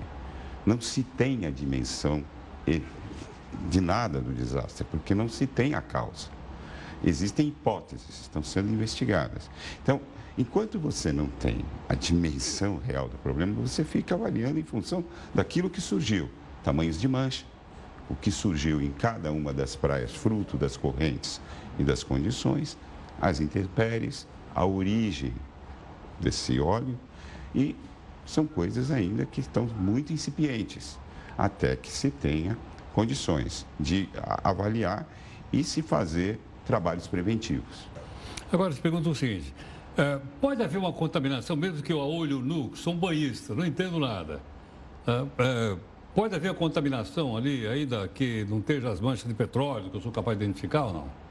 Não 0.64 0.80
se 0.80 1.02
tem 1.02 1.44
a 1.44 1.50
dimensão 1.50 2.24
de 3.68 3.80
nada 3.80 4.20
do 4.20 4.32
desastre, 4.32 4.86
porque 4.90 5.14
não 5.14 5.28
se 5.28 5.46
tem 5.46 5.74
a 5.74 5.80
causa. 5.80 6.28
Existem 7.04 7.48
hipóteses, 7.48 8.22
estão 8.22 8.42
sendo 8.42 8.72
investigadas. 8.72 9.50
Então, 9.82 10.00
enquanto 10.38 10.78
você 10.78 11.12
não 11.12 11.26
tem 11.26 11.64
a 11.88 11.94
dimensão 11.94 12.78
real 12.78 13.08
do 13.08 13.18
problema, 13.18 13.52
você 13.60 13.84
fica 13.84 14.14
avaliando 14.14 14.58
em 14.58 14.64
função 14.64 15.04
daquilo 15.34 15.68
que 15.68 15.80
surgiu. 15.80 16.30
Tamanhos 16.62 16.98
de 16.98 17.06
mancha, 17.06 17.44
o 18.08 18.14
que 18.14 18.30
surgiu 18.30 18.80
em 18.80 18.90
cada 18.90 19.32
uma 19.32 19.52
das 19.52 19.76
praias, 19.76 20.14
fruto 20.14 20.56
das 20.56 20.76
correntes 20.76 21.40
e 21.78 21.84
das 21.84 22.02
condições, 22.02 22.76
as 23.20 23.40
intempéries, 23.40 24.26
a 24.54 24.64
origem 24.64 25.32
desse 26.20 26.60
óleo 26.60 26.98
e 27.54 27.76
são 28.24 28.46
coisas 28.46 28.90
ainda 28.90 29.26
que 29.26 29.40
estão 29.40 29.66
muito 29.66 30.12
incipientes, 30.12 30.98
até 31.36 31.76
que 31.76 31.90
se 31.90 32.10
tenha 32.10 32.56
condições 32.94 33.66
de 33.78 34.08
avaliar 34.42 35.06
e 35.52 35.62
se 35.62 35.82
fazer 35.82 36.40
trabalhos 36.64 37.06
preventivos. 37.06 37.86
Agora, 38.50 38.72
te 38.72 38.80
pergunto 38.80 39.10
o 39.10 39.14
seguinte: 39.14 39.52
é, 39.98 40.20
pode 40.40 40.62
haver 40.62 40.78
uma 40.78 40.92
contaminação, 40.92 41.56
mesmo 41.56 41.82
que 41.82 41.92
eu 41.92 42.00
a 42.00 42.06
olho 42.06 42.38
nu, 42.38 42.74
sou 42.74 42.94
um 42.94 42.96
banhista, 42.96 43.54
não 43.54 43.66
entendo 43.66 43.98
nada. 43.98 44.40
É, 45.06 45.26
é, 45.38 45.76
pode 46.14 46.34
haver 46.34 46.50
a 46.50 46.54
contaminação 46.54 47.36
ali, 47.36 47.66
ainda 47.66 48.08
que 48.08 48.46
não 48.48 48.60
esteja 48.60 48.90
as 48.90 49.00
manchas 49.00 49.28
de 49.28 49.34
petróleo, 49.34 49.90
que 49.90 49.96
eu 49.96 50.00
sou 50.00 50.12
capaz 50.12 50.38
de 50.38 50.44
identificar 50.44 50.86
ou 50.86 50.92
não? 50.92 51.23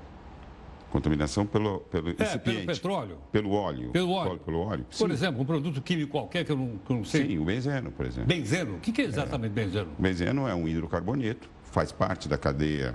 Contaminação 0.94 1.44
pelo, 1.44 1.80
pelo 1.80 2.10
é, 2.12 2.38
pelo 2.38 2.66
petróleo? 2.68 3.18
Pelo 3.32 3.52
óleo. 3.52 3.90
Pelo 3.90 4.12
óleo. 4.12 4.40
Pelo 4.46 4.60
óleo. 4.60 4.86
Por 4.96 5.10
exemplo, 5.10 5.42
um 5.42 5.46
produto 5.46 5.82
químico 5.82 6.12
qualquer 6.12 6.46
que 6.46 6.52
eu 6.52 6.56
não, 6.56 6.78
que 6.78 6.92
eu 6.92 6.98
não 6.98 7.04
sei. 7.04 7.30
Sim, 7.30 7.40
o 7.40 7.46
benzeno, 7.46 7.92
por 7.92 8.06
exemplo. 8.06 8.28
Benzeno? 8.28 8.76
O 8.76 8.80
que, 8.80 8.92
que 8.92 9.02
é 9.02 9.06
exatamente 9.06 9.60
é. 9.60 9.66
benzeno? 9.66 9.90
O 9.98 10.02
benzeno 10.04 10.48
é 10.48 10.54
um 10.54 10.68
hidrocarboneto, 10.68 11.50
faz 11.64 11.92
parte 11.92 12.30
da 12.30 12.38
cadeia 12.38 12.94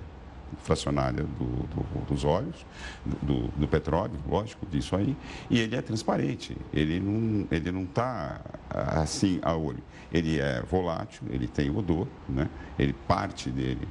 fracionária 0.59 1.25
do, 1.25 1.45
do, 1.45 2.07
dos 2.07 2.25
óleos, 2.25 2.65
do, 3.05 3.49
do, 3.49 3.67
petróleo, 3.67 4.15
lógico, 4.29 4.65
disso 4.67 4.95
aí, 4.95 5.17
e 5.51 5.59
ele 5.59 5.75
é 5.75 5.83
transparente, 5.83 6.57
ele 6.73 7.01
não 7.01 7.43
está 7.43 7.57
ele 7.57 7.73
não 7.73 7.85
tá, 7.85 8.41
assim 8.71 9.41
a 9.43 9.57
olho. 9.57 9.83
Ele 10.13 10.39
é 10.39 10.63
volátil, 10.63 11.23
ele 11.31 11.49
tem 11.49 11.69
odor, 11.69 12.07
né? 12.29 12.49
ele 12.79 12.93
parte 12.93 13.51
dele 13.51 13.89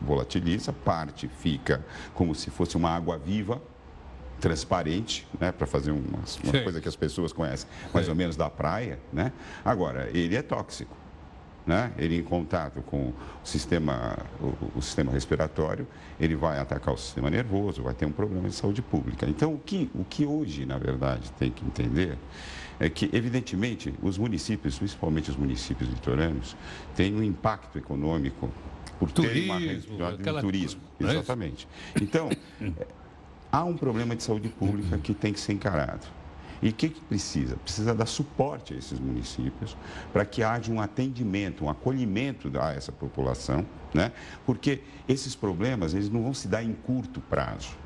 volatiliza, 0.00 0.72
parte 0.72 1.28
fica 1.28 1.84
como 2.14 2.34
se 2.34 2.50
fosse 2.50 2.76
uma 2.76 2.90
água 2.90 3.18
viva, 3.18 3.60
transparente, 4.40 5.26
né, 5.40 5.50
para 5.50 5.66
fazer 5.66 5.90
uma, 5.90 6.18
uma 6.44 6.62
coisa 6.62 6.80
que 6.80 6.88
as 6.88 6.96
pessoas 6.96 7.32
conhecem 7.32 7.68
mais 7.92 8.06
Sim. 8.06 8.12
ou 8.12 8.16
menos 8.16 8.36
da 8.36 8.50
praia, 8.50 8.98
né? 9.12 9.32
Agora, 9.64 10.10
ele 10.12 10.36
é 10.36 10.42
tóxico 10.42 10.94
né? 11.66 11.92
ele 11.98 12.16
em 12.16 12.22
contato 12.22 12.80
com 12.82 13.08
o 13.08 13.14
sistema, 13.42 14.16
o, 14.40 14.78
o, 14.78 14.82
sistema 14.82 15.10
respiratório, 15.10 15.86
ele 16.20 16.36
vai 16.36 16.60
atacar 16.60 16.94
o 16.94 16.96
sistema 16.96 17.28
nervoso, 17.28 17.82
vai 17.82 17.92
ter 17.92 18.06
um 18.06 18.12
problema 18.12 18.48
de 18.48 18.54
saúde 18.54 18.80
pública. 18.80 19.26
Então, 19.28 19.52
o 19.52 19.58
que, 19.58 19.90
o 19.92 20.04
que 20.04 20.24
hoje, 20.24 20.64
na 20.64 20.78
verdade, 20.78 21.30
tem 21.32 21.50
que 21.50 21.64
entender 21.64 22.16
é 22.78 22.88
que, 22.88 23.10
evidentemente, 23.12 23.92
os 24.00 24.16
municípios, 24.16 24.78
principalmente 24.78 25.30
os 25.30 25.36
municípios 25.36 25.90
litorâneos, 25.90 26.56
têm 26.94 27.14
um 27.14 27.22
impacto 27.22 27.78
econômico 27.78 28.48
por 28.98 29.10
turismo, 29.10 29.96
uma 29.96 30.08
aquela... 30.10 30.40
turismo. 30.40 30.80
É 31.00 31.04
exatamente. 31.04 31.68
Então, 32.00 32.30
há 33.52 33.64
um 33.64 33.76
problema 33.76 34.16
de 34.16 34.22
saúde 34.22 34.48
pública 34.48 34.98
que 34.98 35.14
tem 35.14 35.32
que 35.32 35.40
ser 35.40 35.52
encarado. 35.52 36.06
E 36.62 36.70
o 36.70 36.72
que, 36.72 36.88
que 36.88 37.00
precisa? 37.02 37.56
Precisa 37.56 37.94
dar 37.94 38.06
suporte 38.06 38.72
a 38.74 38.76
esses 38.76 38.98
municípios 38.98 39.76
para 40.12 40.24
que 40.24 40.42
haja 40.42 40.72
um 40.72 40.80
atendimento, 40.80 41.64
um 41.64 41.70
acolhimento 41.70 42.50
a 42.58 42.72
essa 42.72 42.90
população, 42.90 43.64
né? 43.92 44.12
porque 44.46 44.80
esses 45.08 45.34
problemas 45.34 45.92
eles 45.92 46.08
não 46.08 46.22
vão 46.22 46.34
se 46.34 46.48
dar 46.48 46.62
em 46.62 46.72
curto 46.72 47.20
prazo. 47.20 47.76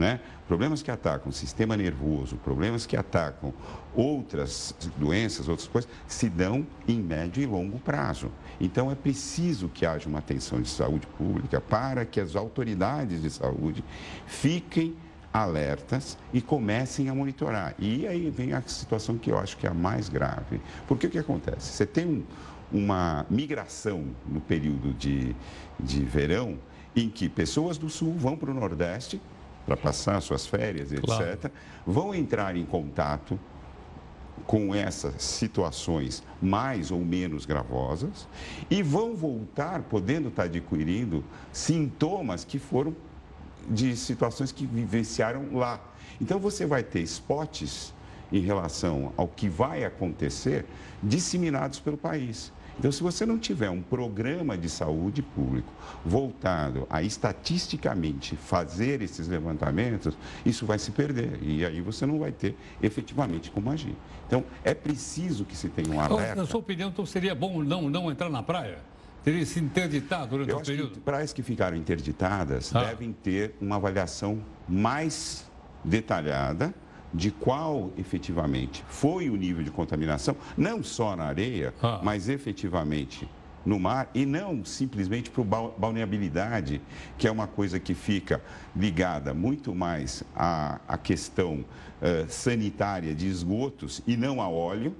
Né? 0.00 0.18
Problemas 0.48 0.82
que 0.82 0.90
atacam 0.90 1.28
o 1.28 1.32
sistema 1.32 1.76
nervoso, 1.76 2.36
problemas 2.36 2.86
que 2.86 2.96
atacam 2.96 3.52
outras 3.94 4.74
doenças, 4.96 5.46
outras 5.46 5.68
coisas, 5.68 5.90
se 6.08 6.28
dão 6.28 6.66
em 6.88 6.98
médio 6.98 7.42
e 7.42 7.46
longo 7.46 7.78
prazo. 7.78 8.32
Então 8.58 8.90
é 8.90 8.94
preciso 8.94 9.68
que 9.68 9.84
haja 9.84 10.08
uma 10.08 10.18
atenção 10.18 10.60
de 10.60 10.68
saúde 10.68 11.06
pública 11.06 11.60
para 11.60 12.04
que 12.06 12.18
as 12.18 12.34
autoridades 12.34 13.20
de 13.20 13.30
saúde 13.30 13.84
fiquem 14.26 14.96
alertas 15.32 16.18
e 16.32 16.40
comecem 16.40 17.08
a 17.08 17.14
monitorar. 17.14 17.74
E 17.78 18.06
aí 18.06 18.30
vem 18.30 18.54
a 18.54 18.62
situação 18.62 19.18
que 19.18 19.30
eu 19.30 19.38
acho 19.38 19.56
que 19.56 19.66
é 19.66 19.70
a 19.70 19.74
mais 19.74 20.08
grave. 20.08 20.60
Porque 20.88 21.06
o 21.06 21.10
que 21.10 21.18
acontece? 21.18 21.72
Você 21.72 21.86
tem 21.86 22.06
um, 22.06 22.24
uma 22.72 23.26
migração 23.28 24.06
no 24.26 24.40
período 24.40 24.94
de, 24.94 25.36
de 25.78 26.02
verão 26.04 26.58
em 26.96 27.08
que 27.08 27.28
pessoas 27.28 27.78
do 27.78 27.88
sul 27.88 28.14
vão 28.14 28.36
para 28.36 28.50
o 28.50 28.54
Nordeste 28.54 29.20
para 29.70 29.76
passar 29.76 30.20
suas 30.20 30.46
férias, 30.46 30.90
etc., 30.90 31.04
claro. 31.04 31.38
vão 31.86 32.12
entrar 32.12 32.56
em 32.56 32.64
contato 32.64 33.38
com 34.44 34.74
essas 34.74 35.22
situações 35.22 36.24
mais 36.42 36.90
ou 36.90 36.98
menos 36.98 37.46
gravosas 37.46 38.26
e 38.68 38.82
vão 38.82 39.14
voltar 39.14 39.82
podendo 39.82 40.28
estar 40.28 40.44
adquirindo 40.44 41.22
sintomas 41.52 42.44
que 42.44 42.58
foram 42.58 42.96
de 43.68 43.96
situações 43.96 44.50
que 44.50 44.66
vivenciaram 44.66 45.54
lá. 45.54 45.80
Então 46.20 46.40
você 46.40 46.66
vai 46.66 46.82
ter 46.82 47.02
spots 47.02 47.94
em 48.32 48.40
relação 48.40 49.12
ao 49.16 49.28
que 49.28 49.48
vai 49.48 49.84
acontecer 49.84 50.66
disseminados 51.00 51.78
pelo 51.78 51.96
país. 51.96 52.52
Então, 52.80 52.90
se 52.90 53.02
você 53.02 53.26
não 53.26 53.38
tiver 53.38 53.68
um 53.68 53.82
programa 53.82 54.56
de 54.56 54.70
saúde 54.70 55.20
público 55.20 55.70
voltado 56.02 56.86
a 56.88 57.02
estatisticamente 57.02 58.36
fazer 58.36 59.02
esses 59.02 59.28
levantamentos, 59.28 60.16
isso 60.46 60.64
vai 60.64 60.78
se 60.78 60.90
perder. 60.90 61.38
E 61.42 61.62
aí 61.62 61.82
você 61.82 62.06
não 62.06 62.18
vai 62.18 62.32
ter 62.32 62.56
efetivamente 62.82 63.50
como 63.50 63.70
agir. 63.70 63.94
Então, 64.26 64.42
é 64.64 64.72
preciso 64.72 65.44
que 65.44 65.54
se 65.54 65.68
tenha 65.68 65.94
um 65.94 66.00
alerta. 66.00 66.36
Na 66.36 66.46
sua 66.46 66.60
opinião, 66.60 66.88
então 66.88 67.04
seria 67.04 67.34
bom 67.34 67.62
não, 67.62 67.90
não 67.90 68.10
entrar 68.10 68.30
na 68.30 68.42
praia? 68.42 68.78
Teria 69.22 69.44
se 69.44 69.60
interditar 69.60 70.26
durante 70.26 70.48
Eu 70.48 70.56
o 70.56 70.62
período? 70.64 70.92
Que 70.92 71.00
praias 71.00 71.34
que 71.34 71.42
ficaram 71.42 71.76
interditadas 71.76 72.74
ah. 72.74 72.84
devem 72.84 73.12
ter 73.12 73.54
uma 73.60 73.76
avaliação 73.76 74.42
mais 74.66 75.46
detalhada 75.84 76.74
de 77.12 77.30
qual 77.30 77.90
efetivamente 77.98 78.84
foi 78.88 79.28
o 79.28 79.36
nível 79.36 79.64
de 79.64 79.70
contaminação, 79.70 80.36
não 80.56 80.82
só 80.82 81.16
na 81.16 81.24
areia, 81.24 81.74
ah. 81.82 82.00
mas 82.02 82.28
efetivamente 82.28 83.28
no 83.64 83.78
mar 83.78 84.10
e 84.14 84.24
não 84.24 84.64
simplesmente 84.64 85.30
para 85.30 85.44
balneabilidade, 85.76 86.80
que 87.18 87.28
é 87.28 87.30
uma 87.30 87.46
coisa 87.46 87.78
que 87.78 87.94
fica 87.94 88.42
ligada 88.74 89.34
muito 89.34 89.74
mais 89.74 90.22
à, 90.34 90.80
à 90.88 90.96
questão 90.96 91.56
uh, 91.56 92.28
sanitária 92.28 93.14
de 93.14 93.26
esgotos 93.26 94.00
e 94.06 94.16
não 94.16 94.40
a 94.40 94.48
óleo. 94.48 94.96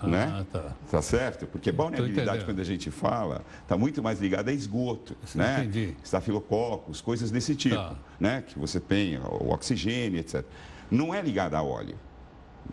Ah, 0.00 0.08
né? 0.08 0.46
tá. 0.50 0.72
tá 0.90 1.02
certo? 1.02 1.46
Porque 1.46 1.70
balneabilidade, 1.70 2.44
quando 2.44 2.60
a 2.60 2.64
gente 2.64 2.90
fala, 2.90 3.42
está 3.62 3.76
muito 3.76 4.02
mais 4.02 4.20
ligada 4.20 4.50
a 4.50 4.54
esgoto, 4.54 5.16
né? 5.34 5.60
Entendi. 5.60 5.94
Estafilococos, 6.02 7.00
coisas 7.00 7.30
desse 7.30 7.54
tipo, 7.54 7.76
tá. 7.76 7.94
né? 8.18 8.42
Que 8.42 8.58
você 8.58 8.80
tem, 8.80 9.18
o 9.18 9.50
oxigênio, 9.50 10.18
etc 10.18 10.44
não 10.90 11.14
é 11.14 11.20
ligada 11.20 11.58
a 11.58 11.62
óleo. 11.62 11.96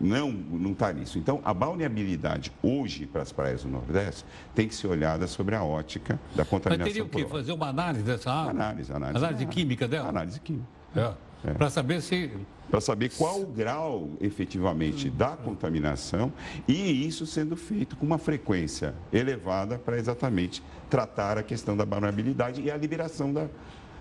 Não, 0.00 0.32
não 0.32 0.72
está 0.72 0.92
nisso. 0.92 1.18
Então, 1.18 1.40
a 1.44 1.52
balneabilidade 1.52 2.50
hoje 2.62 3.06
para 3.06 3.22
as 3.22 3.30
praias 3.30 3.62
do 3.62 3.68
Nordeste 3.68 4.24
tem 4.54 4.66
que 4.66 4.74
ser 4.74 4.86
olhada 4.86 5.26
sobre 5.26 5.54
a 5.54 5.62
ótica 5.62 6.18
da 6.34 6.44
contaminação. 6.44 6.86
Mas 6.86 6.94
teria 6.94 7.04
o 7.04 7.08
quê? 7.08 7.26
Fazer 7.26 7.52
uma 7.52 7.68
análise 7.68 8.02
dessa 8.02 8.30
água? 8.30 8.50
Análise, 8.52 8.92
análise. 8.92 9.18
Análise 9.18 9.46
química 9.46 9.86
dela? 9.86 10.08
Análise 10.08 10.40
química. 10.40 10.66
É. 10.96 11.12
É. 11.44 11.54
Para 11.54 11.70
saber 11.70 12.00
se. 12.00 12.30
Para 12.70 12.80
saber 12.80 13.10
qual 13.10 13.40
o 13.42 13.46
grau 13.46 14.10
efetivamente 14.20 15.10
da 15.10 15.36
contaminação 15.36 16.32
e 16.66 17.06
isso 17.06 17.26
sendo 17.26 17.54
feito 17.54 17.96
com 17.96 18.06
uma 18.06 18.16
frequência 18.16 18.94
elevada 19.12 19.78
para 19.78 19.98
exatamente 19.98 20.62
tratar 20.88 21.36
a 21.36 21.42
questão 21.42 21.76
da 21.76 21.84
vulnerabilidade 21.84 22.62
e 22.62 22.70
a 22.70 22.76
liberação 22.76 23.30
da, 23.30 23.46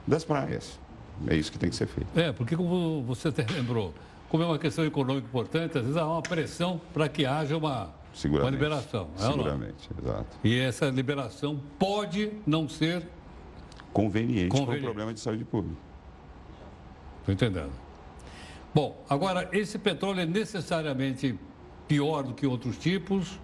das 0.07 0.23
praias. 0.23 0.79
É 1.27 1.35
isso 1.35 1.51
que 1.51 1.59
tem 1.59 1.69
que 1.69 1.75
ser 1.75 1.87
feito. 1.87 2.07
É, 2.17 2.31
porque 2.31 2.55
como 2.55 3.03
você 3.03 3.27
até 3.27 3.45
lembrou, 3.51 3.93
como 4.29 4.43
é 4.43 4.45
uma 4.45 4.59
questão 4.59 4.85
econômica 4.85 5.27
importante, 5.27 5.77
às 5.77 5.83
vezes 5.83 5.97
há 5.97 6.05
uma 6.05 6.21
pressão 6.21 6.79
para 6.93 7.09
que 7.09 7.25
haja 7.25 7.57
uma, 7.57 7.93
uma 8.25 8.49
liberação. 8.49 9.09
É 9.17 9.21
Seguramente, 9.23 9.89
exato. 10.01 10.37
E 10.43 10.57
essa 10.57 10.89
liberação 10.89 11.59
pode 11.77 12.31
não 12.45 12.67
ser 12.69 13.05
conveniente, 13.91 14.49
conveniente. 14.49 14.67
para 14.67 14.77
o 14.77 14.81
problema 14.83 15.13
de 15.13 15.19
saúde 15.19 15.43
pública. 15.43 15.77
Estou 17.19 17.33
entendendo. 17.33 17.71
Bom, 18.73 19.03
agora, 19.09 19.49
esse 19.51 19.77
petróleo 19.77 20.21
é 20.21 20.25
necessariamente 20.25 21.37
pior 21.87 22.23
do 22.23 22.33
que 22.33 22.47
outros 22.47 22.77
tipos? 22.77 23.37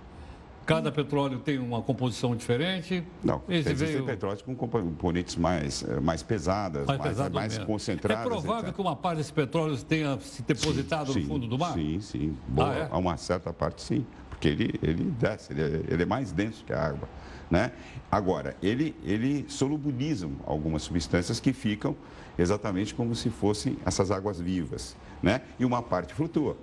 Cada 0.68 0.92
petróleo 0.92 1.40
tem 1.40 1.58
uma 1.58 1.82
composição 1.82 2.36
diferente? 2.36 3.02
Não, 3.24 3.42
Esse 3.48 3.70
existem 3.70 3.88
veio... 3.88 4.06
petróleos 4.06 4.42
com 4.42 4.54
componentes 4.54 5.38
mais, 5.38 5.82
eh, 5.82 6.00
mais 6.02 6.22
pesadas, 6.22 6.86
mais, 6.86 7.00
mais, 7.02 7.32
mais 7.32 7.58
concentradas. 7.60 8.26
É 8.26 8.30
provável 8.30 8.64
etc. 8.64 8.76
que 8.76 8.82
uma 8.82 8.94
parte 8.94 9.20
desse 9.20 9.32
petróleo 9.32 9.78
tenha 9.78 10.20
se 10.20 10.42
depositado 10.42 11.14
sim, 11.14 11.22
no 11.22 11.28
fundo 11.28 11.48
do 11.48 11.58
mar? 11.58 11.74
Sim, 11.74 12.02
sim. 12.02 12.38
Boa, 12.50 12.70
ah, 12.70 12.78
é? 12.80 12.88
A 12.92 12.98
uma 12.98 13.16
certa 13.16 13.54
parte, 13.54 13.82
sim. 13.82 14.06
Porque 14.30 14.50
ele, 14.50 14.78
ele 14.84 15.06
desce, 15.06 15.54
ele 15.54 15.62
é, 15.62 15.94
ele 15.94 16.04
é 16.04 16.06
mais 16.06 16.34
denso 16.34 16.66
que 16.66 16.74
a 16.74 16.86
água. 16.86 17.08
Né? 17.50 17.72
Agora, 18.12 18.54
ele, 18.62 18.94
ele 19.06 19.46
solubiliza 19.48 20.30
algumas 20.46 20.84
substâncias 20.84 21.40
que 21.40 21.54
ficam 21.54 21.96
exatamente 22.38 22.94
como 22.94 23.16
se 23.16 23.30
fossem 23.30 23.78
essas 23.86 24.12
águas 24.12 24.38
vivas. 24.38 24.98
Né? 25.24 25.42
E 25.58 25.64
uma 25.64 25.82
parte 25.82 26.14
flutua. 26.14 26.58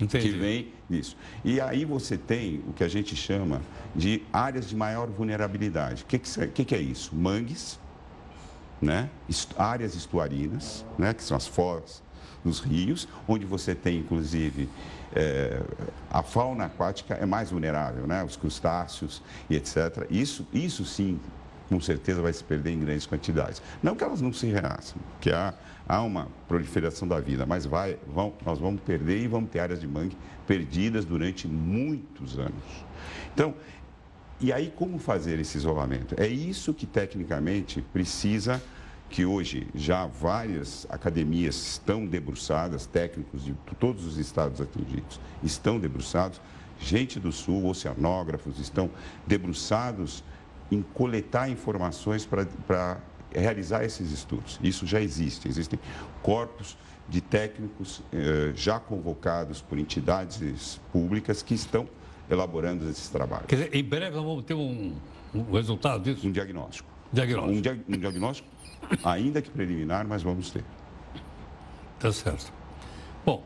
Entendi. 0.00 0.30
que 0.30 0.38
vem 0.38 0.72
disso. 0.88 1.16
E 1.44 1.60
aí 1.60 1.84
você 1.84 2.16
tem 2.16 2.62
o 2.68 2.72
que 2.72 2.84
a 2.84 2.88
gente 2.88 3.16
chama 3.16 3.60
de 3.94 4.22
áreas 4.32 4.68
de 4.68 4.76
maior 4.76 5.08
vulnerabilidade. 5.08 6.04
O 6.04 6.06
que, 6.06 6.18
que, 6.18 6.64
que 6.64 6.74
é 6.74 6.80
isso? 6.80 7.14
Mangues, 7.14 7.78
né? 8.80 9.10
áreas 9.56 9.94
estuarinas, 9.94 10.84
né? 10.96 11.12
que 11.12 11.22
são 11.22 11.36
as 11.36 11.46
foz 11.46 12.02
dos 12.44 12.60
rios, 12.60 13.08
onde 13.26 13.44
você 13.44 13.74
tem, 13.74 13.98
inclusive, 13.98 14.68
é, 15.14 15.60
a 16.10 16.22
fauna 16.22 16.66
aquática 16.66 17.14
é 17.14 17.26
mais 17.26 17.50
vulnerável, 17.50 18.06
né? 18.06 18.22
os 18.22 18.36
crustáceos 18.36 19.22
e 19.50 19.56
etc. 19.56 20.06
Isso, 20.08 20.46
isso 20.52 20.84
sim, 20.84 21.18
com 21.68 21.80
certeza 21.80 22.22
vai 22.22 22.32
se 22.32 22.44
perder 22.44 22.70
em 22.70 22.80
grandes 22.80 23.06
quantidades. 23.06 23.60
Não 23.82 23.96
que 23.96 24.04
elas 24.04 24.20
não 24.20 24.32
se 24.32 24.46
renasçam, 24.46 24.96
que 25.20 25.30
há 25.30 25.52
há 25.88 26.02
uma 26.02 26.28
proliferação 26.46 27.08
da 27.08 27.18
vida, 27.18 27.46
mas 27.46 27.64
vai, 27.64 27.96
vão, 28.06 28.34
nós 28.44 28.58
vamos 28.58 28.80
perder 28.82 29.22
e 29.22 29.26
vamos 29.26 29.50
ter 29.50 29.60
áreas 29.60 29.80
de 29.80 29.88
mangue 29.88 30.16
perdidas 30.46 31.04
durante 31.04 31.48
muitos 31.48 32.38
anos. 32.38 32.84
Então, 33.32 33.54
e 34.40 34.52
aí 34.52 34.72
como 34.76 34.98
fazer 34.98 35.38
esse 35.40 35.56
isolamento? 35.56 36.14
É 36.18 36.26
isso 36.26 36.74
que 36.74 36.86
tecnicamente 36.86 37.82
precisa 37.92 38.62
que 39.10 39.24
hoje 39.24 39.66
já 39.74 40.06
várias 40.06 40.86
academias 40.90 41.56
estão 41.56 42.06
debruçadas, 42.06 42.86
técnicos 42.86 43.44
de 43.44 43.54
todos 43.80 44.04
os 44.04 44.18
estados 44.18 44.60
atingidos 44.60 45.18
estão 45.42 45.78
debruçados, 45.78 46.40
gente 46.78 47.18
do 47.18 47.32
sul, 47.32 47.66
oceanógrafos 47.66 48.58
estão 48.58 48.90
debruçados 49.26 50.22
em 50.70 50.82
coletar 50.82 51.48
informações 51.48 52.26
para 52.26 52.98
realizar 53.32 53.84
esses 53.84 54.10
estudos. 54.12 54.58
Isso 54.62 54.86
já 54.86 55.00
existe. 55.00 55.48
Existem 55.48 55.78
corpos 56.22 56.76
de 57.08 57.20
técnicos 57.20 58.02
eh, 58.12 58.52
já 58.54 58.78
convocados 58.78 59.62
por 59.62 59.78
entidades 59.78 60.80
públicas 60.92 61.42
que 61.42 61.54
estão 61.54 61.88
elaborando 62.30 62.88
esses 62.88 63.08
trabalhos. 63.08 63.46
Quer 63.46 63.56
dizer, 63.56 63.74
em 63.74 63.82
breve 63.82 64.16
nós 64.16 64.24
vamos 64.24 64.44
ter 64.44 64.54
um, 64.54 64.94
um 65.34 65.52
resultado 65.52 66.02
disso? 66.02 66.26
Um 66.26 66.32
diagnóstico. 66.32 66.88
Diagnóstico. 67.12 67.56
Um, 67.56 67.60
dia, 67.60 67.84
um 67.88 67.98
diagnóstico, 67.98 68.48
ainda 69.02 69.40
que 69.40 69.50
preliminar, 69.50 70.06
mas 70.06 70.22
vamos 70.22 70.50
ter. 70.50 70.64
Tá 71.98 72.12
certo. 72.12 72.52
Bom, 73.24 73.42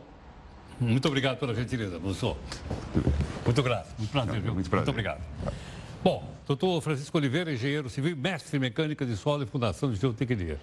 muito 0.80 1.06
obrigado 1.06 1.38
pela 1.38 1.54
gentileza, 1.54 1.98
professor. 2.00 2.36
Muito 3.44 3.62
grato. 3.62 3.94
Muito 3.96 4.10
prazer, 4.10 4.40
viu? 4.40 4.54
Muito, 4.54 4.68
prazer. 4.68 4.86
muito 4.86 4.90
obrigado. 4.90 5.22
Bom, 6.02 6.28
doutor 6.48 6.80
Francisco 6.80 7.16
Oliveira, 7.16 7.52
engenheiro 7.52 7.88
civil, 7.88 8.16
mestre 8.16 8.56
em 8.56 8.60
mecânica 8.60 9.06
de 9.06 9.16
solo 9.16 9.44
e 9.44 9.46
fundação 9.46 9.92
de 9.92 10.00
geotecnia. 10.00 10.58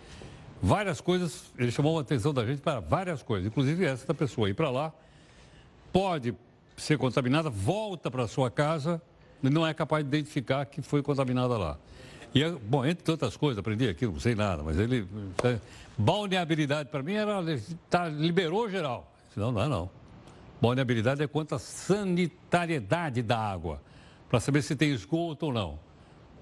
Várias 0.62 1.00
coisas, 1.00 1.54
ele 1.58 1.72
chamou 1.72 1.98
a 1.98 2.02
atenção 2.02 2.34
da 2.34 2.46
gente 2.46 2.62
para 2.62 2.82
várias 2.82 3.24
coisas, 3.24 3.48
inclusive 3.48 3.86
essa 3.86 4.06
da 4.06 4.14
pessoa 4.14 4.50
ir 4.50 4.54
para 4.54 4.70
lá, 4.70 4.92
pode 5.94 6.36
ser 6.76 6.98
contaminada, 6.98 7.50
volta 7.50 8.12
para 8.12 8.28
sua 8.28 8.52
casa 8.52 9.02
e 9.42 9.50
não 9.50 9.66
é 9.66 9.74
capaz 9.74 10.04
de 10.04 10.10
identificar 10.10 10.66
que 10.66 10.82
foi 10.82 11.02
contaminada 11.02 11.58
lá. 11.58 11.78
E, 12.36 12.44
bom, 12.50 12.86
entre 12.86 13.06
tantas 13.06 13.38
coisas, 13.38 13.60
aprendi 13.60 13.88
aquilo, 13.88 14.12
não 14.12 14.20
sei 14.20 14.36
nada, 14.36 14.62
mas 14.62 14.78
ele. 14.78 15.08
É, 15.42 15.58
balneabilidade 15.98 16.90
para 16.90 17.02
mim 17.02 17.14
era. 17.14 17.42
Tá, 17.90 18.10
liberou 18.10 18.70
geral. 18.70 19.10
Não, 19.38 19.54
não 19.54 19.62
é 19.62 19.68
não. 19.70 19.90
Balneabilidade 20.62 21.24
é 21.24 21.28
quanto 21.28 21.56
à 21.56 21.60
sanitariedade 21.60 23.22
da 23.22 23.40
água 23.40 23.82
para 24.30 24.40
saber 24.40 24.62
se 24.62 24.76
tem 24.76 24.92
esgoto 24.92 25.48
ou 25.48 25.54
não. 25.54 25.80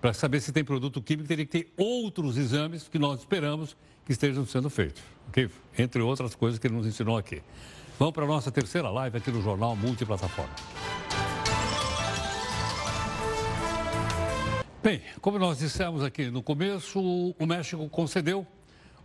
Para 0.02 0.14
saber 0.14 0.42
se 0.42 0.52
tem 0.52 0.64
produto 0.64 1.02
químico, 1.02 1.28
teria 1.28 1.46
que 1.46 1.64
ter 1.64 1.74
outros 1.78 2.38
exames 2.38 2.88
que 2.88 3.00
nós 3.00 3.22
esperamos 3.22 3.76
que 4.06 4.12
estejam 4.12 4.46
sendo 4.46 4.70
feitos. 4.70 5.02
ok? 5.30 5.50
Entre 5.78 6.02
outras 6.02 6.36
coisas 6.36 6.60
que 6.60 6.68
ele 6.68 6.76
nos 6.76 6.86
ensinou 6.86 7.18
aqui. 7.18 7.42
Vamos 7.98 8.14
para 8.14 8.26
a 8.26 8.28
nossa 8.28 8.52
terceira 8.52 8.90
live 8.90 9.18
aqui 9.18 9.32
no 9.32 9.42
Jornal 9.42 9.76
Multiplataforma. 9.76 10.54
Bem, 14.84 15.02
como 15.20 15.40
nós 15.40 15.58
dissemos 15.58 16.04
aqui 16.04 16.30
no 16.30 16.44
começo, 16.44 17.00
o 17.00 17.46
México 17.46 17.90
concedeu 17.90 18.46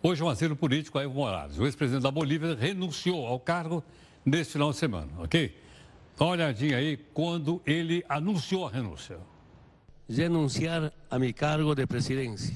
hoje 0.02 0.22
um 0.22 0.28
asilo 0.28 0.54
político 0.54 0.98
a 0.98 1.04
Evo 1.04 1.14
Morales. 1.14 1.58
O 1.58 1.64
ex-presidente 1.64 2.02
da 2.02 2.10
Bolívia 2.10 2.54
renunciou 2.54 3.26
ao 3.26 3.40
cargo 3.40 3.82
neste 4.24 4.52
final 4.52 4.70
de 4.70 4.76
semana, 4.76 5.10
ok? 5.18 5.56
Dá 6.22 6.26
uma 6.26 6.34
olhadinha 6.34 6.76
aí 6.76 6.96
quando 6.96 7.60
ele 7.66 8.04
anunciou 8.08 8.68
a 8.68 8.70
renúncia. 8.70 9.18
Renunciar 10.08 10.92
a 11.10 11.18
meu 11.18 11.34
cargo 11.34 11.74
de 11.74 11.84
presidência. 11.84 12.54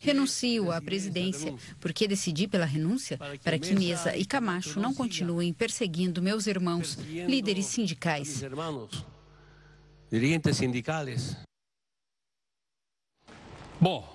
Renuncio 0.00 0.72
à 0.72 0.82
presidência 0.82 1.54
porque 1.78 2.08
decidi 2.08 2.48
pela 2.48 2.64
renúncia 2.64 3.16
para 3.44 3.56
que 3.56 3.72
Mesa 3.72 4.16
e 4.16 4.24
Camacho 4.24 4.80
não 4.80 4.92
continuem 4.92 5.52
perseguindo 5.52 6.20
meus 6.20 6.48
irmãos, 6.48 6.96
líderes 6.96 7.66
sindicais. 7.66 8.42
Dirigentes 10.10 10.56
sindicais. 10.56 11.36
Bom, 13.80 14.12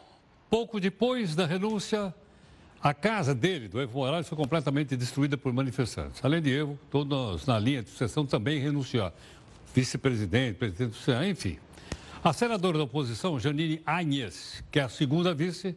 pouco 0.50 0.78
depois 0.82 1.36
da 1.36 1.46
renúncia, 1.46 2.14
a 2.82 2.94
casa 2.94 3.34
dele, 3.34 3.68
do 3.68 3.82
Evo 3.82 4.00
Morales, 4.00 4.28
foi 4.28 4.38
completamente 4.38 4.96
destruída 4.96 5.38
por 5.38 5.52
manifestantes. 5.52 6.24
Além 6.24 6.42
de 6.42 6.52
Evo, 6.52 6.80
todos 6.92 7.46
na 7.46 7.58
linha 7.58 7.82
de 7.82 7.90
sucessão 7.90 8.26
também 8.26 8.60
renunciaram. 8.60 9.14
Vice-presidente, 9.74 10.58
presidente 10.58 10.92
do 10.92 10.96
Senado, 10.96 11.26
enfim. 11.26 11.58
A 12.24 12.34
senadora 12.34 12.78
da 12.78 12.84
oposição, 12.84 13.40
Janine 13.40 13.82
Áñez, 13.86 14.64
que 14.72 14.80
é 14.80 14.84
a 14.84 14.90
segunda 14.90 15.34
vice 15.34 15.76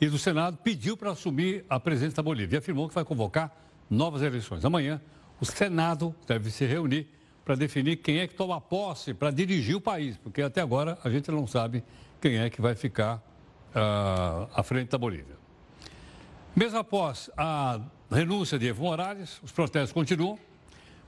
e 0.00 0.08
do 0.08 0.18
Senado, 0.18 0.58
pediu 0.58 0.96
para 0.96 1.10
assumir 1.10 1.64
a 1.68 1.78
presidência 1.80 2.16
da 2.16 2.22
Bolívia 2.22 2.56
e 2.56 2.58
afirmou 2.58 2.88
que 2.88 2.94
vai 2.94 3.04
convocar 3.04 3.54
novas 3.88 4.22
eleições. 4.22 4.64
Amanhã, 4.64 5.00
o 5.40 5.44
Senado 5.44 6.14
deve 6.26 6.50
se 6.50 6.64
reunir 6.64 7.08
para 7.44 7.54
definir 7.54 7.96
quem 7.96 8.18
é 8.18 8.26
que 8.26 8.34
toma 8.34 8.60
posse 8.60 9.14
para 9.14 9.30
dirigir 9.30 9.74
o 9.74 9.80
país, 9.80 10.16
porque 10.18 10.42
até 10.42 10.60
agora 10.60 10.98
a 11.02 11.10
gente 11.10 11.30
não 11.30 11.46
sabe 11.46 11.82
quem 12.20 12.38
é 12.38 12.50
que 12.50 12.60
vai 12.60 12.74
ficar 12.74 13.16
uh, 13.74 14.48
à 14.54 14.62
frente 14.62 14.90
da 14.90 14.98
Bolívia. 14.98 15.39
Mesmo 16.54 16.78
após 16.78 17.30
a 17.36 17.80
renúncia 18.10 18.58
de 18.58 18.66
Evo 18.66 18.82
Morales, 18.82 19.40
os 19.42 19.52
protestos 19.52 19.92
continuam, 19.92 20.38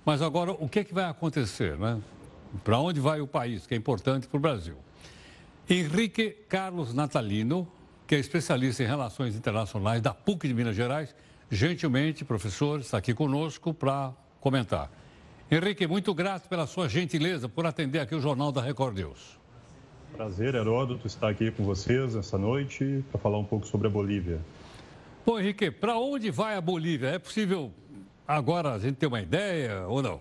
mas 0.04 0.22
agora 0.22 0.52
o 0.52 0.68
que, 0.68 0.80
é 0.80 0.84
que 0.84 0.94
vai 0.94 1.04
acontecer, 1.04 1.76
né? 1.76 2.00
Para 2.62 2.78
onde 2.78 3.00
vai 3.00 3.20
o 3.20 3.26
país, 3.26 3.66
que 3.66 3.74
é 3.74 3.76
importante 3.76 4.28
para 4.28 4.36
o 4.36 4.40
Brasil? 4.40 4.76
Henrique 5.68 6.30
Carlos 6.48 6.94
Natalino, 6.94 7.66
que 8.06 8.14
é 8.14 8.18
especialista 8.18 8.82
em 8.82 8.86
relações 8.86 9.34
internacionais 9.34 10.00
da 10.00 10.14
PUC 10.14 10.46
de 10.46 10.54
Minas 10.54 10.76
Gerais, 10.76 11.14
gentilmente, 11.50 12.24
professor, 12.24 12.80
está 12.80 12.98
aqui 12.98 13.12
conosco 13.12 13.74
para 13.74 14.12
comentar. 14.40 14.90
Henrique, 15.50 15.86
muito 15.86 16.14
grato 16.14 16.48
pela 16.48 16.66
sua 16.66 16.88
gentileza 16.88 17.48
por 17.48 17.66
atender 17.66 17.98
aqui 17.98 18.14
o 18.14 18.20
Jornal 18.20 18.52
da 18.52 18.62
Record 18.62 18.96
News. 18.96 19.38
Prazer, 20.16 20.54
Heródoto, 20.54 21.06
estar 21.06 21.28
aqui 21.28 21.50
com 21.50 21.64
vocês 21.64 22.14
essa 22.14 22.38
noite 22.38 23.02
para 23.10 23.20
falar 23.20 23.38
um 23.38 23.44
pouco 23.44 23.66
sobre 23.66 23.88
a 23.88 23.90
Bolívia. 23.90 24.40
Bom, 25.24 25.38
Henrique, 25.38 25.70
para 25.70 25.96
onde 25.96 26.32
vai 26.32 26.56
a 26.56 26.60
Bolívia? 26.60 27.10
É 27.10 27.18
possível 27.18 27.70
agora 28.26 28.72
a 28.72 28.78
gente 28.78 28.96
ter 28.96 29.06
uma 29.06 29.20
ideia 29.20 29.86
ou 29.86 30.02
não? 30.02 30.20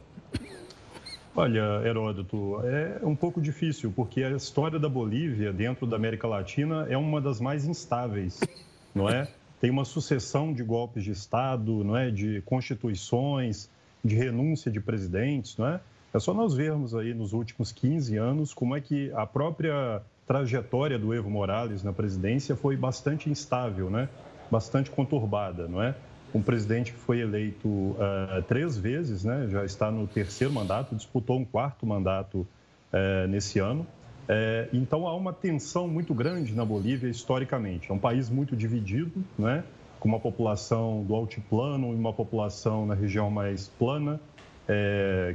Olha, 1.35 1.81
Heródoto, 1.83 2.59
é 2.63 2.99
um 3.03 3.15
pouco 3.15 3.41
difícil, 3.41 3.91
porque 3.95 4.21
a 4.23 4.29
história 4.31 4.77
da 4.77 4.87
Bolívia 4.87 5.51
dentro 5.51 5.87
da 5.87 5.95
América 5.95 6.27
Latina 6.27 6.85
é 6.87 6.95
uma 6.95 7.19
das 7.19 7.39
mais 7.39 7.65
instáveis, 7.65 8.39
não 8.93 9.09
é? 9.09 9.27
Tem 9.59 9.71
uma 9.71 9.85
sucessão 9.85 10.53
de 10.53 10.61
golpes 10.61 11.03
de 11.03 11.11
Estado, 11.11 11.83
não 11.83 11.97
é? 11.97 12.11
De 12.11 12.41
constituições, 12.41 13.69
de 14.05 14.15
renúncia 14.15 14.69
de 14.69 14.79
presidentes, 14.79 15.57
não 15.57 15.67
é? 15.67 15.79
É 16.13 16.19
só 16.19 16.31
nós 16.31 16.53
vermos 16.53 16.93
aí 16.93 17.11
nos 17.13 17.33
últimos 17.33 17.71
15 17.71 18.17
anos 18.17 18.53
como 18.53 18.75
é 18.75 18.81
que 18.81 19.11
a 19.13 19.25
própria 19.25 20.03
trajetória 20.27 20.99
do 20.99 21.11
Evo 21.11 21.29
Morales 21.29 21.81
na 21.81 21.91
presidência 21.91 22.55
foi 22.55 22.75
bastante 22.75 23.29
instável, 23.29 23.89
né? 23.89 24.07
Bastante 24.51 24.91
conturbada, 24.91 25.67
não 25.67 25.81
é? 25.81 25.95
um 26.33 26.41
presidente 26.41 26.93
que 26.93 26.97
foi 26.97 27.19
eleito 27.19 27.67
uh, 27.67 28.41
três 28.47 28.77
vezes, 28.77 29.23
né? 29.23 29.47
já 29.49 29.65
está 29.65 29.91
no 29.91 30.07
terceiro 30.07 30.53
mandato, 30.53 30.95
disputou 30.95 31.37
um 31.37 31.45
quarto 31.45 31.85
mandato 31.85 32.47
uh, 32.93 33.27
nesse 33.27 33.59
ano. 33.59 33.85
Uh, 34.23 34.69
então 34.73 35.07
há 35.07 35.15
uma 35.15 35.33
tensão 35.33 35.87
muito 35.87 36.13
grande 36.13 36.53
na 36.53 36.63
Bolívia 36.63 37.09
historicamente. 37.09 37.91
É 37.91 37.93
um 37.93 37.99
país 37.99 38.29
muito 38.29 38.55
dividido, 38.55 39.23
né? 39.37 39.63
com 39.99 40.07
uma 40.07 40.19
população 40.19 41.03
do 41.03 41.13
altiplano 41.13 41.91
e 41.91 41.95
uma 41.95 42.13
população 42.13 42.85
na 42.87 42.95
região 42.95 43.29
mais 43.29 43.67
plana, 43.67 44.19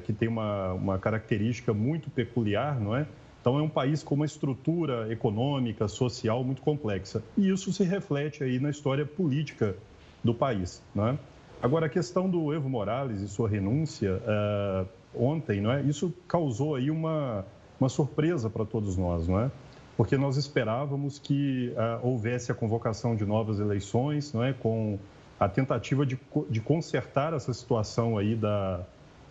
que 0.05 0.13
tem 0.13 0.27
uma, 0.27 0.73
uma 0.73 0.99
característica 0.99 1.73
muito 1.73 2.11
peculiar, 2.11 2.81
não 2.81 2.97
é? 2.97 3.07
Então 3.47 3.61
é 3.61 3.63
um 3.63 3.69
país 3.69 4.03
com 4.03 4.17
uma 4.17 4.27
estrutura 4.27 5.07
econômica, 5.09 5.87
social 5.87 6.43
muito 6.43 6.61
complexa. 6.61 7.23
E 7.39 7.49
isso 7.49 7.73
se 7.73 7.85
reflete 7.85 8.43
aí 8.43 8.59
na 8.59 8.71
história 8.71 9.07
política 9.07 9.77
do 10.25 10.35
país. 10.35 10.83
Né? 10.93 11.17
Agora, 11.63 11.87
a 11.87 11.89
questão 11.89 12.29
do 12.29 12.53
Evo 12.53 12.69
Morales 12.69 13.21
e 13.21 13.29
sua 13.29 13.49
renúncia 13.49 14.21
uh, 14.21 14.89
ontem, 15.15 15.61
não 15.61 15.71
é? 15.71 15.81
isso 15.83 16.13
causou 16.27 16.75
aí 16.75 16.91
uma, 16.91 17.45
uma 17.79 17.89
surpresa 17.89 18.51
para 18.51 18.65
todos 18.65 18.97
nós, 18.97 19.29
não 19.29 19.39
é? 19.39 19.49
porque 19.97 20.17
nós 20.17 20.37
esperávamos 20.37 21.21
que 21.21 21.73
uh, 21.77 22.05
houvesse 22.05 22.51
a 22.51 22.55
convocação 22.55 23.15
de 23.15 23.25
novas 23.25 23.61
eleições, 23.61 24.33
não 24.33 24.43
é? 24.43 24.53
com 24.55 24.99
a 25.39 25.49
tentativa 25.49 26.05
de, 26.05 26.19
de 26.51 26.61
consertar 26.61 27.33
essa 27.33 27.55
situação 27.55 28.19
aí 28.19 28.35
da, 28.35 28.81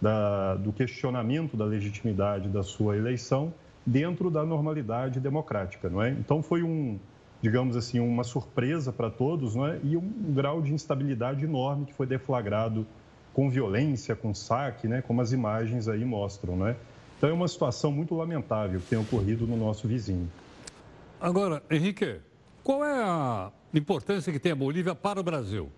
da, 0.01 0.55
do 0.55 0.71
questionamento 0.71 1.57
da 1.57 1.65
legitimidade 1.65 2.47
da 2.47 2.63
sua 2.63 2.95
eleição 2.95 3.53
dentro 3.85 4.31
da 4.31 4.43
normalidade 4.43 5.19
democrática, 5.19 5.89
não 5.89 6.01
é? 6.01 6.09
Então 6.09 6.41
foi 6.41 6.63
um, 6.63 6.99
digamos 7.41 7.75
assim, 7.75 7.99
uma 7.99 8.23
surpresa 8.23 8.91
para 8.91 9.09
todos 9.09 9.55
né? 9.55 9.79
e 9.83 9.95
um 9.95 10.09
grau 10.33 10.61
de 10.61 10.73
instabilidade 10.73 11.43
enorme 11.43 11.85
que 11.85 11.93
foi 11.93 12.07
deflagrado 12.07 12.85
com 13.33 13.49
violência, 13.49 14.15
com 14.15 14.33
saque, 14.33 14.87
né? 14.87 15.01
como 15.01 15.21
as 15.21 15.31
imagens 15.31 15.87
aí 15.87 16.03
mostram. 16.03 16.55
Né? 16.55 16.75
Então 17.17 17.29
é 17.29 17.33
uma 17.33 17.47
situação 17.47 17.91
muito 17.91 18.15
lamentável 18.15 18.79
que 18.79 18.87
tem 18.87 18.97
ocorrido 18.97 19.45
no 19.45 19.55
nosso 19.55 19.87
vizinho. 19.87 20.29
Agora, 21.21 21.61
Henrique, 21.69 22.19
qual 22.63 22.83
é 22.83 23.03
a 23.03 23.51
importância 23.73 24.33
que 24.33 24.39
tem 24.39 24.51
a 24.51 24.55
Bolívia 24.55 24.95
para 24.95 25.19
o 25.19 25.23
Brasil? 25.23 25.69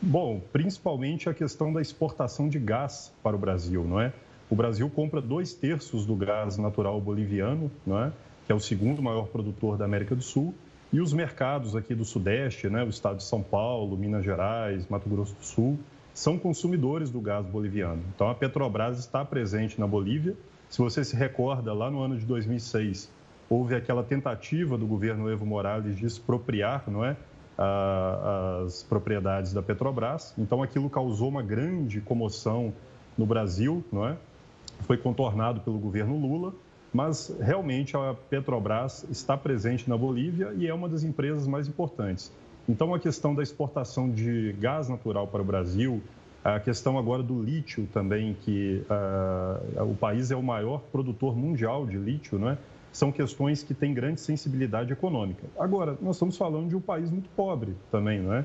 Bom, 0.00 0.40
principalmente 0.52 1.28
a 1.28 1.34
questão 1.34 1.72
da 1.72 1.80
exportação 1.80 2.48
de 2.48 2.58
gás 2.58 3.12
para 3.22 3.36
o 3.36 3.38
Brasil, 3.38 3.84
não 3.84 4.00
é? 4.00 4.12
O 4.52 4.54
Brasil 4.54 4.90
compra 4.90 5.18
dois 5.18 5.54
terços 5.54 6.04
do 6.04 6.14
gás 6.14 6.58
natural 6.58 7.00
boliviano, 7.00 7.70
não 7.86 7.98
é? 7.98 8.12
que 8.44 8.52
é 8.52 8.54
o 8.54 8.60
segundo 8.60 9.00
maior 9.00 9.28
produtor 9.28 9.78
da 9.78 9.86
América 9.86 10.14
do 10.14 10.20
Sul, 10.20 10.54
e 10.92 11.00
os 11.00 11.14
mercados 11.14 11.74
aqui 11.74 11.94
do 11.94 12.04
Sudeste, 12.04 12.68
né, 12.68 12.84
o 12.84 12.90
estado 12.90 13.16
de 13.16 13.22
São 13.22 13.42
Paulo, 13.42 13.96
Minas 13.96 14.22
Gerais, 14.22 14.86
Mato 14.90 15.08
Grosso 15.08 15.34
do 15.36 15.42
Sul, 15.42 15.78
são 16.12 16.38
consumidores 16.38 17.10
do 17.10 17.18
gás 17.18 17.46
boliviano. 17.46 18.02
Então, 18.14 18.28
a 18.28 18.34
Petrobras 18.34 18.98
está 18.98 19.24
presente 19.24 19.80
na 19.80 19.86
Bolívia. 19.86 20.36
Se 20.68 20.82
você 20.82 21.02
se 21.02 21.16
recorda, 21.16 21.72
lá 21.72 21.90
no 21.90 22.02
ano 22.02 22.18
de 22.18 22.26
2006, 22.26 23.10
houve 23.48 23.74
aquela 23.74 24.02
tentativa 24.02 24.76
do 24.76 24.86
governo 24.86 25.30
Evo 25.30 25.46
Morales 25.46 25.96
de 25.96 26.04
expropriar 26.04 26.84
não 26.88 27.02
é, 27.02 27.16
as 27.56 28.82
propriedades 28.82 29.54
da 29.54 29.62
Petrobras. 29.62 30.34
Então, 30.36 30.62
aquilo 30.62 30.90
causou 30.90 31.30
uma 31.30 31.42
grande 31.42 32.02
comoção 32.02 32.74
no 33.16 33.24
Brasil, 33.24 33.82
não 33.90 34.06
é? 34.06 34.18
Foi 34.80 34.96
contornado 34.96 35.60
pelo 35.60 35.78
governo 35.78 36.18
Lula 36.18 36.54
mas 36.92 37.34
realmente 37.40 37.96
a 37.96 38.14
Petrobras 38.28 39.04
está 39.10 39.36
presente 39.36 39.88
na 39.88 39.96
Bolívia 39.96 40.52
e 40.56 40.66
é 40.66 40.74
uma 40.74 40.88
das 40.88 41.02
empresas 41.02 41.46
mais 41.46 41.66
importantes. 41.66 42.30
Então, 42.68 42.94
a 42.94 42.98
questão 42.98 43.34
da 43.34 43.42
exportação 43.42 44.10
de 44.10 44.54
gás 44.60 44.88
natural 44.88 45.26
para 45.26 45.40
o 45.40 45.44
Brasil, 45.44 46.02
a 46.44 46.60
questão 46.60 46.98
agora 46.98 47.22
do 47.22 47.42
lítio 47.42 47.88
também, 47.92 48.36
que 48.42 48.84
uh, 49.78 49.84
o 49.84 49.96
país 49.96 50.30
é 50.30 50.36
o 50.36 50.42
maior 50.42 50.80
produtor 50.92 51.36
mundial 51.36 51.86
de 51.86 51.96
lítio, 51.96 52.38
né? 52.38 52.58
são 52.92 53.10
questões 53.10 53.62
que 53.62 53.72
têm 53.72 53.94
grande 53.94 54.20
sensibilidade 54.20 54.92
econômica. 54.92 55.46
Agora, 55.58 55.96
nós 56.02 56.16
estamos 56.16 56.36
falando 56.36 56.68
de 56.68 56.76
um 56.76 56.80
país 56.80 57.10
muito 57.10 57.28
pobre 57.30 57.74
também, 57.90 58.20
né? 58.20 58.44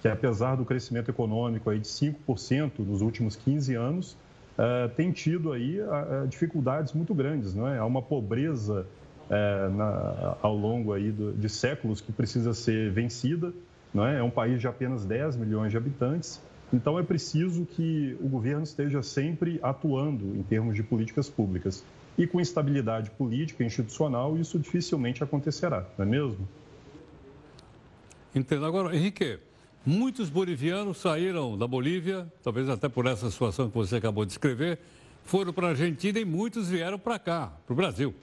que 0.00 0.06
apesar 0.06 0.54
do 0.54 0.64
crescimento 0.64 1.10
econômico 1.10 1.68
aí 1.68 1.80
de 1.80 1.88
5% 1.88 2.78
nos 2.78 3.02
últimos 3.02 3.34
15 3.34 3.74
anos, 3.74 4.16
uh, 4.58 4.88
tem 4.94 5.12
tido 5.12 5.52
aí 5.52 5.80
uh, 5.80 6.26
dificuldades 6.28 6.92
muito 6.92 7.14
grandes, 7.14 7.54
não 7.54 7.68
é? 7.68 7.78
Há 7.78 7.84
uma 7.84 8.02
pobreza 8.02 8.84
uh, 9.30 9.76
na, 9.76 10.36
ao 10.42 10.56
longo 10.56 10.92
aí 10.92 11.12
do, 11.12 11.32
de 11.32 11.48
séculos 11.48 12.00
que 12.00 12.12
precisa 12.12 12.52
ser 12.52 12.90
vencida, 12.90 13.52
não 13.94 14.06
é? 14.06 14.18
É 14.18 14.22
um 14.22 14.30
país 14.30 14.60
de 14.60 14.66
apenas 14.66 15.04
10 15.04 15.36
milhões 15.36 15.70
de 15.70 15.76
habitantes, 15.76 16.40
então 16.72 16.98
é 16.98 17.02
preciso 17.02 17.64
que 17.64 18.16
o 18.20 18.28
governo 18.28 18.64
esteja 18.64 19.02
sempre 19.02 19.58
atuando 19.62 20.36
em 20.36 20.42
termos 20.42 20.74
de 20.74 20.82
políticas 20.82 21.28
públicas. 21.28 21.84
E 22.18 22.26
com 22.26 22.40
instabilidade 22.40 23.10
política 23.10 23.62
e 23.62 23.66
institucional, 23.66 24.36
isso 24.36 24.58
dificilmente 24.58 25.22
acontecerá, 25.22 25.86
não 25.96 26.04
é 26.04 26.08
mesmo? 26.08 26.46
Entendo. 28.34 28.66
Agora, 28.66 28.94
Henrique, 28.94 29.38
muitos 29.88 30.28
bolivianos 30.28 30.98
saíram 30.98 31.56
da 31.56 31.66
Bolívia, 31.66 32.30
talvez 32.44 32.68
até 32.68 32.90
por 32.90 33.06
essa 33.06 33.30
situação 33.30 33.70
que 33.70 33.74
você 33.74 33.96
acabou 33.96 34.22
de 34.26 34.28
descrever, 34.28 34.78
foram 35.24 35.50
para 35.50 35.68
a 35.68 35.70
Argentina 35.70 36.18
e 36.18 36.26
muitos 36.26 36.68
vieram 36.68 36.98
para 36.98 37.18
cá, 37.18 37.52
para 37.66 37.72
o 37.72 37.76
Brasil. 37.76 38.14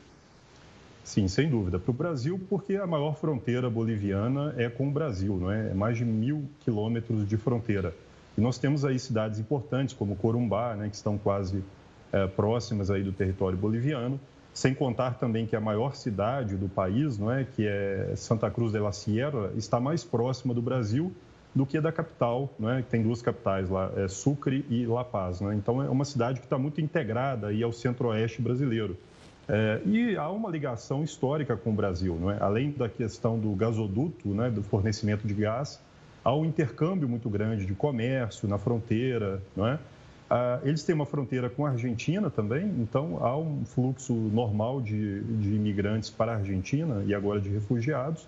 Sim, 1.04 1.28
sem 1.28 1.50
dúvida. 1.50 1.80
Para 1.80 1.90
o 1.90 1.94
Brasil, 1.94 2.40
porque 2.48 2.76
a 2.76 2.86
maior 2.86 3.16
fronteira 3.16 3.68
boliviana 3.68 4.54
é 4.58 4.70
com 4.70 4.88
o 4.88 4.92
Brasil, 4.92 5.38
não 5.38 5.52
é? 5.52 5.72
É 5.72 5.74
mais 5.74 5.98
de 5.98 6.06
mil 6.06 6.48
quilômetros 6.60 7.28
de 7.28 7.36
fronteira. 7.36 7.96
E 8.38 8.42
nós 8.42 8.60
temos 8.60 8.86
aí 8.86 9.00
cidades 9.00 9.40
importantes 9.40 9.96
como 9.96 10.16
Corumbá, 10.16 10.76
né, 10.76 10.88
que 10.88 10.96
estão 10.96 11.18
quase 11.18 11.64
é, 12.12 12.28
próximas 12.28 12.92
aí 12.92 13.02
do 13.02 13.12
território 13.12 13.58
boliviano, 13.58 14.20
sem 14.54 14.74
contar 14.74 15.16
também 15.16 15.48
que 15.48 15.56
a 15.56 15.62
maior 15.62 15.96
cidade 15.96 16.56
do 16.58 16.70
país, 16.70 17.18
não 17.18 17.32
é, 17.32 17.44
que 17.44 17.66
é 17.66 18.14
Santa 18.16 18.52
Cruz 18.52 18.72
de 18.72 18.80
la 18.80 18.92
Sierra, 18.92 19.52
está 19.56 19.80
mais 19.80 20.04
próxima 20.04 20.54
do 20.54 20.62
Brasil 20.62 21.12
do 21.56 21.66
que 21.66 21.80
da 21.80 21.92
capital, 21.92 22.54
não 22.60 22.70
é? 22.70 22.82
Tem 22.82 23.02
duas 23.02 23.22
capitais 23.22 23.70
lá, 23.70 23.90
é 23.96 24.10
Sucre 24.10 24.66
e 24.70 24.86
La 24.86 25.06
Paz, 25.06 25.40
né? 25.40 25.56
Então 25.56 25.82
é 25.82 25.90
uma 25.90 26.04
cidade 26.04 26.42
que 26.42 26.46
está 26.46 26.58
muito 26.58 26.82
integrada 26.82 27.48
aí 27.48 27.64
ao 27.64 27.72
centro-oeste 27.72 28.42
brasileiro. 28.42 28.98
É, 29.48 29.80
e 29.86 30.18
há 30.18 30.30
uma 30.30 30.50
ligação 30.50 31.04
histórica 31.04 31.56
com 31.56 31.70
o 31.70 31.74
Brasil, 31.74 32.20
é? 32.30 32.38
Além 32.42 32.72
da 32.72 32.90
questão 32.90 33.40
do 33.40 33.52
gasoduto, 33.52 34.28
né, 34.30 34.50
do 34.50 34.62
fornecimento 34.62 35.26
de 35.26 35.34
gás, 35.34 35.80
há 36.24 36.36
um 36.36 36.44
intercâmbio 36.44 37.08
muito 37.08 37.30
grande 37.30 37.66
de 37.66 37.74
comércio 37.74 38.50
na 38.50 38.58
fronteira, 38.58 39.42
é? 39.58 39.78
Ah, 40.30 40.60
eles 40.64 40.84
têm 40.84 40.96
uma 40.96 41.06
fronteira 41.06 41.50
com 41.50 41.66
a 41.66 41.70
Argentina 41.70 42.30
também, 42.32 42.66
então 42.80 43.24
há 43.24 43.38
um 43.38 43.64
fluxo 43.64 44.14
normal 44.14 44.82
de, 44.82 45.22
de 45.22 45.54
imigrantes 45.54 46.10
para 46.10 46.34
a 46.34 46.36
Argentina 46.38 47.04
e 47.06 47.14
agora 47.14 47.40
de 47.40 47.50
refugiados. 47.50 48.28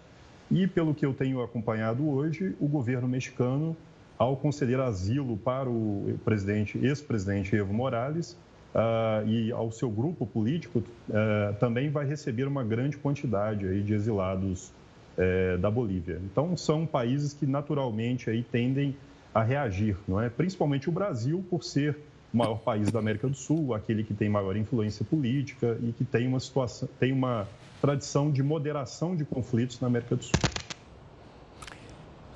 E 0.49 0.67
pelo 0.67 0.93
que 0.93 1.05
eu 1.05 1.13
tenho 1.13 1.41
acompanhado 1.41 2.07
hoje, 2.09 2.55
o 2.59 2.67
governo 2.67 3.07
mexicano, 3.07 3.75
ao 4.17 4.35
conceder 4.37 4.79
asilo 4.79 5.37
para 5.37 5.69
o 5.69 6.17
presidente, 6.23 6.77
ex-presidente 6.77 7.55
Evo 7.55 7.73
Morales, 7.73 8.37
Uh, 8.75 9.27
e 9.27 9.51
ao 9.51 9.71
seu 9.71 9.89
grupo 9.89 10.27
político 10.27 10.79
uh, 11.09 11.55
também 11.59 11.89
vai 11.89 12.05
receber 12.05 12.47
uma 12.47 12.63
grande 12.63 12.95
quantidade 12.97 13.65
aí 13.65 13.81
de 13.81 13.93
exilados 13.93 14.71
uh, 15.17 15.57
da 15.57 15.71
Bolívia. 15.71 16.21
Então 16.23 16.55
são 16.55 16.85
países 16.85 17.33
que 17.33 17.47
naturalmente 17.47 18.29
aí 18.29 18.43
tendem 18.43 18.95
a 19.33 19.41
reagir, 19.41 19.97
não 20.07 20.21
é? 20.21 20.29
Principalmente 20.29 20.89
o 20.89 20.91
Brasil, 20.91 21.43
por 21.49 21.63
ser 21.63 21.97
o 22.31 22.37
maior 22.37 22.59
país 22.59 22.91
da 22.91 22.99
América 22.99 23.27
do 23.27 23.35
Sul, 23.35 23.73
aquele 23.73 24.03
que 24.03 24.13
tem 24.13 24.29
maior 24.29 24.55
influência 24.55 25.03
política 25.03 25.77
e 25.81 25.91
que 25.93 26.03
tem 26.03 26.27
uma 26.27 26.39
situação, 26.39 26.87
tem 26.99 27.11
uma 27.11 27.47
tradição 27.81 28.31
de 28.31 28.41
moderação 28.41 29.15
de 29.15 29.25
conflitos 29.25 29.79
na 29.79 29.87
América 29.87 30.15
do 30.15 30.23
Sul. 30.23 30.33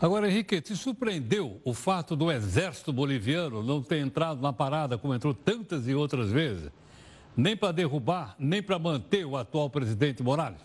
Agora, 0.02 0.28
Henrique, 0.28 0.60
te 0.60 0.76
surpreendeu 0.76 1.62
o 1.64 1.76
fato 1.76 2.16
do 2.16 2.32
exército 2.32 2.92
boliviano 2.92 3.62
não 3.62 3.84
ter 3.84 4.00
entrado 4.00 4.42
na 4.42 4.52
parada 4.52 4.98
como 4.98 5.14
entrou 5.14 5.32
tantas 5.32 5.88
e 5.88 5.94
outras 5.94 6.32
vezes, 6.32 6.72
nem 7.38 7.56
para 7.56 7.72
derrubar, 7.72 8.36
nem 8.39 8.64
para 8.64 8.80
manter 8.80 9.26
o 9.26 9.38
atual 9.38 9.70
presidente 9.70 10.24
Morales? 10.24 10.62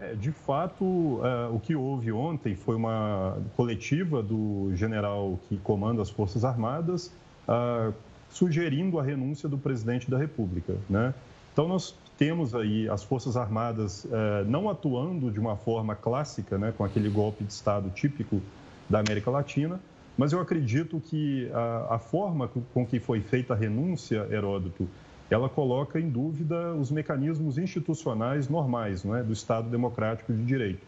É, 0.00 0.14
de 0.14 0.30
fato, 0.30 0.84
uh, 0.84 1.52
o 1.52 1.58
que 1.58 1.74
houve 1.74 2.12
ontem 2.12 2.54
foi 2.54 2.76
uma 2.76 3.36
coletiva 3.56 4.22
do 4.22 4.70
general 4.74 5.40
que 5.48 5.56
comanda 5.58 6.00
as 6.00 6.08
Forças 6.08 6.44
Armadas, 6.44 7.12
uh, 7.48 7.92
sugerindo 8.30 9.00
a 9.00 9.02
renúncia 9.02 9.48
do 9.48 9.58
presidente 9.58 10.08
da 10.08 10.16
República. 10.16 10.76
Né? 10.88 11.12
Então, 11.52 11.66
nós 11.66 11.96
temos 12.18 12.52
aí 12.54 12.88
as 12.88 13.04
Forças 13.04 13.36
Armadas 13.36 14.04
uh, 14.04 14.44
não 14.46 14.68
atuando 14.68 15.30
de 15.30 15.38
uma 15.38 15.56
forma 15.56 15.94
clássica, 15.94 16.58
né, 16.58 16.74
com 16.76 16.84
aquele 16.84 17.08
golpe 17.08 17.44
de 17.44 17.52
Estado 17.52 17.88
típico 17.90 18.42
da 18.90 18.98
América 18.98 19.30
Latina, 19.30 19.80
mas 20.16 20.32
eu 20.32 20.40
acredito 20.40 21.00
que 21.00 21.48
a, 21.54 21.94
a 21.94 21.98
forma 22.00 22.50
com 22.74 22.84
que 22.84 22.98
foi 22.98 23.20
feita 23.20 23.54
a 23.54 23.56
renúncia, 23.56 24.26
Heródoto, 24.30 24.88
ela 25.30 25.48
coloca 25.48 26.00
em 26.00 26.10
dúvida 26.10 26.74
os 26.74 26.90
mecanismos 26.90 27.56
institucionais 27.56 28.48
normais 28.48 29.04
não 29.04 29.14
é, 29.14 29.22
do 29.22 29.32
Estado 29.32 29.68
democrático 29.68 30.32
de 30.32 30.42
direito. 30.44 30.84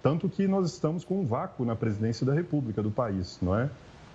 Tanto 0.00 0.28
que 0.28 0.46
nós 0.46 0.70
estamos 0.72 1.04
com 1.04 1.20
um 1.20 1.26
vácuo 1.26 1.64
na 1.64 1.74
presidência 1.74 2.24
da 2.24 2.32
República 2.32 2.80
do 2.80 2.90
país, 2.90 3.38
não 3.42 3.58
é? 3.58 3.68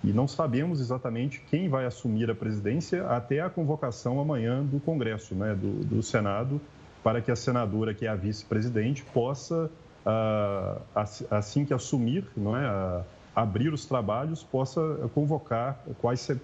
E 0.04 0.12
não 0.12 0.28
sabemos 0.28 0.80
exatamente 0.80 1.40
quem 1.50 1.66
vai 1.66 1.86
assumir 1.86 2.30
a 2.30 2.34
presidência 2.34 3.06
até 3.06 3.40
a 3.40 3.48
convocação 3.48 4.20
amanhã 4.20 4.62
do 4.62 4.78
Congresso, 4.78 5.34
né, 5.34 5.54
do, 5.54 5.82
do 5.82 6.02
Senado, 6.02 6.60
para 7.02 7.22
que 7.22 7.30
a 7.30 7.36
senadora, 7.36 7.94
que 7.94 8.04
é 8.04 8.08
a 8.10 8.14
vice-presidente, 8.14 9.02
possa, 9.02 9.70
ah, 10.04 10.78
assim 11.30 11.64
que 11.64 11.72
assumir, 11.72 12.26
não 12.36 12.54
é, 12.54 13.02
abrir 13.34 13.72
os 13.72 13.86
trabalhos, 13.86 14.42
possa 14.42 14.80
convocar 15.14 15.82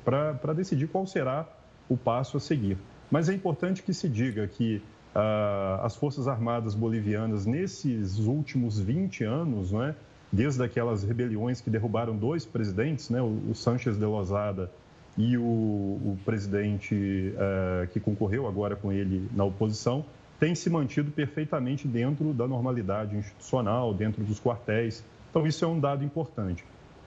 para 0.04 0.54
decidir 0.54 0.88
qual 0.88 1.06
será 1.06 1.46
o 1.86 1.98
passo 1.98 2.38
a 2.38 2.40
seguir. 2.40 2.78
Mas 3.10 3.28
é 3.28 3.34
importante 3.34 3.82
que 3.82 3.92
se 3.92 4.08
diga 4.08 4.46
que 4.46 4.82
ah, 5.14 5.80
as 5.82 5.96
Forças 5.96 6.26
Armadas 6.26 6.74
bolivianas, 6.74 7.44
nesses 7.44 8.18
últimos 8.20 8.80
20 8.80 9.24
anos, 9.24 9.72
não 9.72 9.82
é, 9.82 9.94
desde 10.32 10.62
aquelas 10.62 11.02
rebeliões 11.02 11.60
que 11.60 11.70
derrubaram 11.70 12.16
dois 12.16 12.44
presidentes, 12.46 13.10
né, 13.10 13.20
o, 13.20 13.50
o 13.50 13.54
Sanchez 13.54 13.98
de 13.98 14.04
Lozada 14.04 14.70
e 15.18 15.36
o, 15.36 15.42
o 15.42 16.18
presidente 16.24 17.34
ah, 17.36 17.86
que 17.92 17.98
concorreu 17.98 18.46
agora 18.46 18.76
com 18.76 18.92
ele 18.92 19.28
na 19.34 19.44
oposição, 19.44 20.04
tem 20.38 20.54
se 20.54 20.70
mantido 20.70 21.10
perfeitamente 21.10 21.86
dentro 21.86 22.32
da 22.32 22.48
normalidade 22.48 23.14
institucional, 23.16 23.92
dentro 23.92 24.24
dos 24.24 24.40
quartéis. 24.40 25.04
Então, 25.28 25.46
isso 25.46 25.64
é 25.64 25.68
um 25.68 25.78
dado 25.78 26.02
importante. 26.02 26.64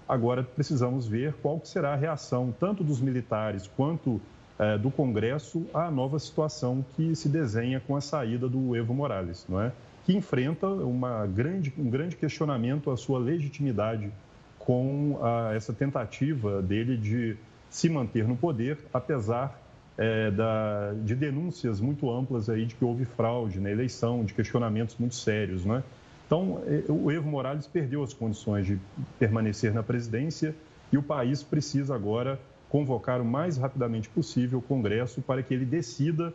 Agora, 0.08 0.44
precisamos 0.44 1.08
ver 1.08 1.34
qual 1.42 1.60
será 1.64 1.94
a 1.94 1.96
reação 1.96 2.54
tanto 2.60 2.84
dos 2.84 3.02
militares 3.02 3.68
quanto 3.76 4.22
é, 4.60 4.78
do 4.78 4.92
Congresso 4.92 5.66
à 5.74 5.90
nova 5.90 6.20
situação 6.20 6.86
que 6.96 7.16
se 7.16 7.28
desenha 7.28 7.80
com 7.80 7.96
a 7.96 8.02
saída 8.02 8.48
do 8.48 8.76
Evo 8.76 8.94
Morales, 8.94 9.46
não 9.50 9.60
é? 9.60 9.72
Que 10.06 10.16
enfrenta 10.16 10.68
uma 10.68 11.26
grande, 11.26 11.74
um 11.78 11.90
grande 11.90 12.16
questionamento 12.16 12.92
à 12.92 12.98
sua 12.98 13.20
legitimidade 13.20 14.12
com 14.60 15.20
a, 15.22 15.54
essa 15.54 15.74
tentativa 15.74 16.62
dele 16.62 16.98
de 16.98 17.36
se 17.70 17.90
manter 17.90 18.28
no 18.28 18.36
poder, 18.36 18.78
apesar 18.94 19.60
é, 19.98 20.32
da, 20.32 20.94
de 21.04 21.16
denúncias 21.16 21.80
muito 21.80 22.10
amplas 22.12 22.50
aí 22.50 22.66
de 22.66 22.76
que 22.76 22.84
houve 22.84 23.06
fraude 23.06 23.60
na 23.60 23.70
eleição, 23.70 24.24
de 24.24 24.34
questionamentos 24.34 24.96
muito 24.98 25.16
sérios. 25.16 25.66
Não 25.66 25.78
é? 25.78 25.84
Então, 26.26 26.62
é, 26.66 26.84
o 26.90 27.12
Evo 27.12 27.30
Morales 27.30 27.68
perdeu 27.68 28.04
as 28.04 28.14
condições 28.14 28.66
de 28.66 28.80
permanecer 29.20 29.74
na 29.74 29.84
presidência 29.84 30.56
e 30.92 30.98
o 30.98 31.04
país 31.04 31.44
precisa 31.44 31.96
agora 31.96 32.40
convocar 32.70 33.22
o 33.22 33.26
mais 33.26 33.58
rapidamente 33.58 34.10
possível 34.10 34.60
o 34.60 34.62
Congresso 34.62 35.22
para 35.22 35.44
que 35.44 35.54
ele 35.54 35.66
decida, 35.66 36.34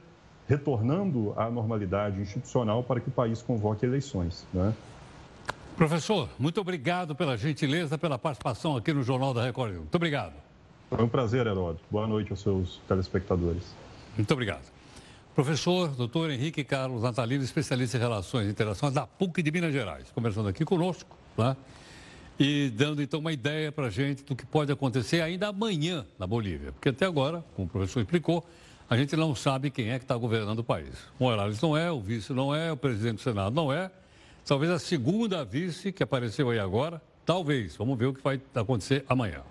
retornando 0.48 1.34
à 1.36 1.50
normalidade 1.50 2.20
institucional, 2.20 2.82
para 2.82 3.00
que 3.00 3.08
o 3.08 3.12
país 3.12 3.42
convoque 3.42 3.84
eleições. 3.84 4.46
Né? 4.52 4.72
Professor, 5.76 6.28
muito 6.38 6.60
obrigado 6.60 7.14
pela 7.14 7.36
gentileza, 7.36 7.98
pela 7.98 8.18
participação 8.18 8.76
aqui 8.76 8.92
no 8.92 9.02
Jornal 9.02 9.34
da 9.34 9.44
Record. 9.44 9.74
Muito 9.74 9.94
obrigado. 9.94 10.32
Foi 10.88 11.04
um 11.04 11.08
prazer, 11.08 11.46
Heródoto. 11.46 11.80
Boa 11.90 12.06
noite 12.06 12.30
aos 12.30 12.40
seus 12.40 12.80
telespectadores. 12.88 13.62
Muito 14.16 14.32
obrigado. 14.32 14.64
Professor, 15.34 15.90
doutor 15.90 16.30
Henrique 16.30 16.64
Carlos 16.64 17.02
Natalino, 17.02 17.44
especialista 17.44 17.96
em 17.96 18.00
relações 18.00 18.48
internacionais 18.48 18.94
da 18.94 19.06
PUC 19.06 19.40
de 19.42 19.52
Minas 19.52 19.72
Gerais, 19.72 20.10
conversando 20.12 20.48
aqui 20.48 20.64
conosco, 20.64 21.16
né? 21.36 21.56
e 22.38 22.70
dando 22.70 23.02
então 23.02 23.20
uma 23.20 23.32
ideia 23.32 23.70
para 23.70 23.86
a 23.86 23.90
gente 23.90 24.24
do 24.24 24.34
que 24.34 24.46
pode 24.46 24.72
acontecer 24.72 25.20
ainda 25.20 25.48
amanhã 25.48 26.06
na 26.18 26.26
Bolívia. 26.26 26.72
Porque 26.72 26.88
até 26.88 27.04
agora, 27.04 27.44
como 27.54 27.68
o 27.68 27.70
professor 27.70 28.00
explicou, 28.00 28.44
a 28.88 28.96
gente 28.96 29.14
não 29.16 29.34
sabe 29.34 29.70
quem 29.70 29.90
é 29.90 29.98
que 29.98 30.04
está 30.04 30.16
governando 30.16 30.60
o 30.60 30.64
país. 30.64 30.94
O 31.18 31.24
Morales 31.24 31.60
não 31.60 31.76
é, 31.76 31.90
o 31.90 32.00
vice 32.00 32.32
não 32.32 32.54
é, 32.54 32.72
o 32.72 32.76
presidente 32.76 33.16
do 33.16 33.22
Senado 33.22 33.54
não 33.54 33.72
é. 33.72 33.90
Talvez 34.46 34.72
a 34.72 34.78
segunda 34.78 35.44
vice 35.44 35.92
que 35.92 36.02
apareceu 36.02 36.50
aí 36.50 36.58
agora, 36.58 37.02
talvez. 37.26 37.76
Vamos 37.76 37.98
ver 37.98 38.06
o 38.06 38.14
que 38.14 38.22
vai 38.22 38.40
acontecer 38.54 39.04
amanhã. 39.08 39.42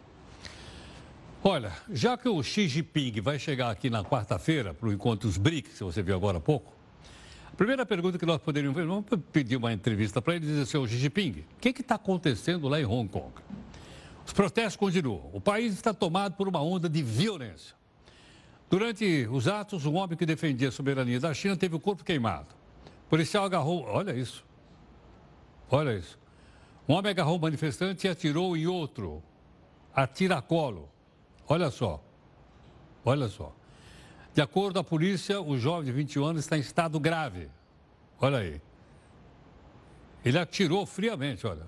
Olha, 1.44 1.72
já 1.92 2.18
que 2.18 2.28
o 2.28 2.42
Xi 2.42 2.68
Jinping 2.68 3.22
vai 3.22 3.38
chegar 3.38 3.70
aqui 3.70 3.90
na 3.90 4.04
quarta-feira 4.04 4.74
para 4.74 4.90
o 4.90 4.92
encontro 4.92 5.28
dos 5.28 5.38
BRICS, 5.38 5.78
que 5.78 5.84
você 5.84 6.02
viu 6.02 6.16
agora 6.16 6.40
há 6.40 6.42
pouco, 6.42 6.78
Primeira 7.58 7.88
pergunta 7.88 8.20
que 8.20 8.26
nós 8.26 8.40
poderíamos 8.40 8.76
fazer, 8.76 8.88
vamos 8.88 9.06
pedir 9.34 9.56
uma 9.56 9.74
entrevista 9.74 10.22
para 10.22 10.36
ele 10.36 10.46
dizer, 10.46 10.64
seu 10.68 10.88
Xi 10.88 10.96
Jinping, 10.96 11.44
o 11.58 11.60
que 11.60 11.70
está 11.70 11.96
acontecendo 11.96 12.68
lá 12.68 12.80
em 12.80 12.86
Hong 12.86 13.10
Kong? 13.10 13.34
Os 14.24 14.32
protestos 14.32 14.76
continuam. 14.76 15.28
O 15.34 15.42
país 15.42 15.74
está 15.74 15.92
tomado 15.92 16.36
por 16.36 16.48
uma 16.48 16.62
onda 16.62 16.88
de 16.88 17.02
violência. 17.02 17.77
Durante 18.70 19.28
os 19.32 19.48
atos, 19.48 19.86
um 19.86 19.96
homem 19.96 20.18
que 20.18 20.26
defendia 20.26 20.68
a 20.68 20.72
soberania 20.72 21.20
da 21.20 21.34
China 21.34 21.56
teve 21.56 21.76
o 21.76 21.80
corpo 21.80 22.04
queimado. 22.04 22.48
O 23.06 23.10
policial 23.10 23.46
agarrou, 23.46 23.84
olha 23.84 24.14
isso, 24.14 24.46
olha 25.70 25.98
isso. 25.98 26.20
Um 26.88 26.94
homem 26.94 27.12
agarrou 27.12 27.38
um 27.38 27.42
manifestante 27.42 28.08
e 28.08 28.10
atirou 28.10 28.58
em 28.58 28.68
outro, 28.68 29.24
a 29.96 30.06
tiracolo. 30.06 30.90
Olha 31.48 31.72
só, 31.72 32.04
olha 33.06 33.30
só. 33.30 33.56
De 34.34 34.42
acordo 34.42 34.74
com 34.74 34.80
a 34.80 34.84
polícia, 34.84 35.42
o 35.42 35.58
jovem 35.58 35.86
de 35.86 35.92
21 35.92 36.26
anos 36.26 36.42
está 36.42 36.58
em 36.58 36.62
estado 36.62 37.00
grave. 37.00 37.50
Olha 38.20 38.40
aí. 38.40 38.62
Ele 40.24 40.38
atirou 40.38 40.86
friamente, 40.86 41.48
olha. 41.48 41.68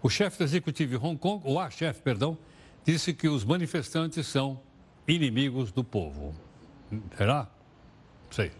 O 0.00 0.08
chefe 0.08 0.38
do 0.38 0.44
executivo 0.44 0.96
de 0.96 1.04
Hong 1.04 1.18
Kong, 1.18 1.42
ou 1.44 1.58
a 1.58 1.68
chefe, 1.68 2.00
perdão, 2.00 2.38
disse 2.84 3.12
que 3.12 3.28
os 3.28 3.44
manifestantes 3.44 4.26
são 4.26 4.60
inimigos 5.14 5.72
do 5.72 5.82
povo. 5.82 6.34
Será? 7.16 7.48
Sei. 8.30 8.52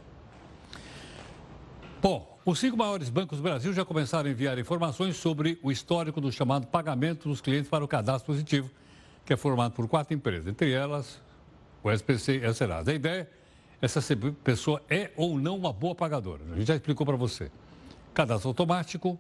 Bom, 2.02 2.38
os 2.44 2.58
cinco 2.58 2.76
maiores 2.76 3.10
bancos 3.10 3.38
do 3.38 3.42
Brasil 3.42 3.72
já 3.72 3.84
começaram 3.84 4.28
a 4.28 4.32
enviar 4.32 4.58
informações 4.58 5.16
sobre 5.16 5.58
o 5.62 5.70
histórico 5.70 6.20
do 6.20 6.32
chamado 6.32 6.66
pagamento 6.66 7.28
dos 7.28 7.40
clientes 7.40 7.68
para 7.68 7.84
o 7.84 7.88
cadastro 7.88 8.32
positivo, 8.32 8.70
que 9.24 9.32
é 9.32 9.36
formado 9.36 9.72
por 9.72 9.86
quatro 9.86 10.14
empresas, 10.14 10.46
entre 10.46 10.72
elas 10.72 11.20
o 11.82 11.90
SPC 11.90 12.38
e 12.38 12.44
a 12.44 12.54
Serasa. 12.54 12.90
A 12.90 12.94
ideia 12.94 13.28
é 13.80 13.88
se 13.88 13.98
essa 13.98 14.16
pessoa 14.42 14.82
é 14.88 15.10
ou 15.16 15.38
não 15.38 15.56
uma 15.56 15.72
boa 15.72 15.94
pagadora. 15.94 16.42
A 16.52 16.56
gente 16.56 16.68
já 16.68 16.74
explicou 16.74 17.06
para 17.06 17.16
você. 17.16 17.50
Cadastro 18.12 18.48
automático, 18.48 19.18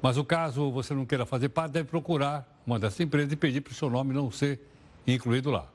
mas 0.00 0.16
o 0.16 0.24
caso 0.24 0.70
você 0.70 0.94
não 0.94 1.04
queira 1.04 1.26
fazer 1.26 1.48
parte, 1.48 1.72
deve 1.72 1.88
procurar 1.88 2.60
uma 2.66 2.78
dessas 2.78 3.00
empresas 3.00 3.32
e 3.32 3.36
pedir 3.36 3.60
para 3.60 3.72
o 3.72 3.74
seu 3.74 3.90
nome 3.90 4.14
não 4.14 4.30
ser 4.30 4.60
incluído 5.06 5.50
lá. 5.50 5.68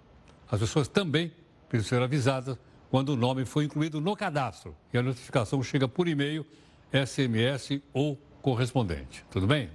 As 0.50 0.60
pessoas 0.60 0.88
também 0.88 1.32
precisam 1.68 1.98
ser 1.98 2.04
avisadas 2.04 2.58
quando 2.90 3.10
o 3.10 3.16
nome 3.16 3.46
foi 3.46 3.66
incluído 3.66 4.00
no 4.00 4.16
cadastro 4.16 4.76
e 4.94 4.98
a 4.98 5.04
notificação 5.04 5.62
chega 5.62 5.88
por 5.88 6.08
e-mail, 6.08 6.46
SMS 6.92 7.82
ou 7.94 8.18
correspondente. 8.42 9.26
Tudo 9.30 9.46
bem? 9.46 9.70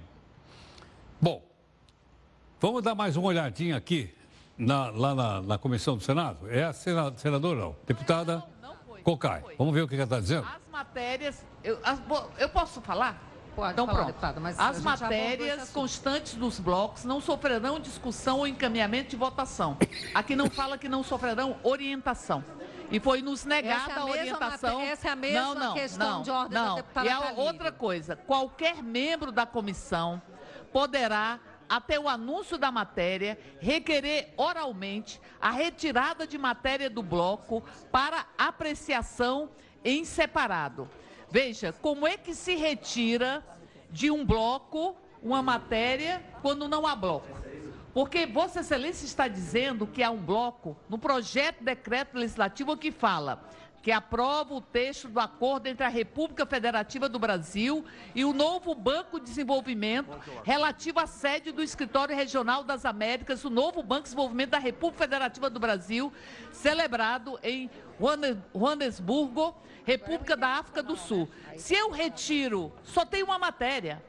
Bom, 1.21 1.43
vamos 2.59 2.81
dar 2.81 2.95
mais 2.95 3.15
uma 3.15 3.27
olhadinha 3.27 3.77
aqui 3.77 4.13
na, 4.57 4.89
lá 4.89 5.13
na, 5.13 5.41
na, 5.41 5.57
comissão 5.59 5.95
do 5.95 6.03
Senado. 6.03 6.49
É 6.49 6.63
a 6.63 6.73
senadora, 6.73 7.59
não? 7.59 7.75
Deputada 7.85 8.43
não, 8.61 8.69
não 8.69 8.75
foi, 8.87 9.01
Cocai. 9.01 9.43
Vamos 9.57 9.73
ver 9.73 9.81
o 9.81 9.87
que 9.87 9.93
ela 9.93 10.05
está 10.05 10.19
dizendo? 10.19 10.47
As 10.47 10.67
matérias. 10.71 11.45
Eu, 11.63 11.77
as, 11.83 12.01
eu 12.39 12.49
posso 12.49 12.81
falar? 12.81 13.32
Pode 13.55 13.73
então, 13.73 13.85
falar, 13.85 13.97
pronto. 13.97 14.07
deputada, 14.07 14.39
mas 14.39 14.59
As 14.59 14.81
matérias 14.81 15.69
constantes 15.69 16.35
dos 16.35 16.59
blocos 16.59 17.03
não 17.03 17.21
sofrerão 17.21 17.79
discussão 17.79 18.39
ou 18.39 18.47
encaminhamento 18.47 19.11
de 19.11 19.15
votação. 19.15 19.77
Aqui 20.13 20.35
não 20.35 20.49
fala 20.49 20.77
que 20.77 20.89
não 20.89 21.03
sofrerão 21.03 21.57
orientação. 21.63 22.43
E 22.91 22.99
foi 22.99 23.21
nos 23.21 23.45
negada 23.45 23.91
é 23.91 23.95
a, 23.95 23.99
a, 23.99 24.05
orientação. 24.05 24.81
essa 24.81 25.07
é 25.07 25.11
a 25.11 25.15
mesma 25.15 25.41
não, 25.41 25.55
não, 25.55 25.73
questão 25.73 26.11
não, 26.11 26.21
de 26.21 26.31
ordem 26.31 26.59
não. 26.59 26.69
da 26.69 26.75
deputada 26.75 27.07
E 27.07 27.11
a 27.11 27.31
outra 27.31 27.71
coisa, 27.71 28.15
qualquer 28.15 28.83
membro 28.83 29.31
da 29.31 29.45
comissão 29.45 30.21
poderá 30.71 31.39
até 31.67 31.99
o 31.99 32.07
anúncio 32.07 32.57
da 32.57 32.71
matéria, 32.71 33.37
requerer 33.59 34.33
oralmente 34.37 35.19
a 35.41 35.49
retirada 35.49 36.27
de 36.27 36.37
matéria 36.37 36.89
do 36.89 37.01
bloco 37.01 37.63
para 37.91 38.25
apreciação 38.37 39.49
em 39.83 40.05
separado. 40.05 40.87
Veja, 41.33 41.73
como 41.73 42.05
é 42.05 42.15
que 42.15 42.35
se 42.35 42.53
retira 42.53 43.43
de 43.89 44.11
um 44.11 44.23
bloco 44.23 44.95
uma 45.19 45.41
matéria 45.41 46.21
quando 46.43 46.67
não 46.67 46.85
há 46.85 46.95
bloco? 46.95 47.27
Porque 47.91 48.27
Vossa 48.27 48.59
Excelência 48.59 49.03
está 49.03 49.27
dizendo 49.27 49.87
que 49.87 50.03
há 50.03 50.11
um 50.11 50.21
bloco 50.21 50.77
no 50.87 50.99
projeto 50.99 51.57
de 51.57 51.65
decreto 51.65 52.19
legislativo 52.19 52.77
que 52.77 52.91
fala 52.91 53.49
que 53.83 53.91
aprova 53.91 54.53
o 54.53 54.61
texto 54.61 55.09
do 55.09 55.19
acordo 55.19 55.67
entre 55.67 55.85
a 55.85 55.89
República 55.89 56.45
Federativa 56.45 57.09
do 57.09 57.19
Brasil 57.19 57.83
e 58.15 58.23
o 58.23 58.31
novo 58.31 58.73
Banco 58.73 59.19
de 59.19 59.25
Desenvolvimento 59.25 60.09
relativo 60.41 61.01
à 61.01 61.05
sede 61.05 61.51
do 61.51 61.61
Escritório 61.61 62.15
Regional 62.15 62.63
das 62.63 62.85
Américas, 62.85 63.43
o 63.43 63.49
novo 63.49 63.83
Banco 63.83 64.03
de 64.03 64.11
Desenvolvimento 64.11 64.51
da 64.51 64.57
República 64.57 65.03
Federativa 65.03 65.49
do 65.49 65.59
Brasil, 65.59 66.13
celebrado 66.49 67.37
em 67.43 67.69
Joanesburgo, 68.55 69.53
República 69.83 70.37
da 70.37 70.47
África 70.47 70.81
do 70.81 70.95
Sul. 70.95 71.29
Se 71.57 71.75
eu 71.75 71.91
retiro, 71.91 72.71
só 72.83 73.03
tem 73.03 73.21
uma 73.21 73.37
matéria. 73.37 74.01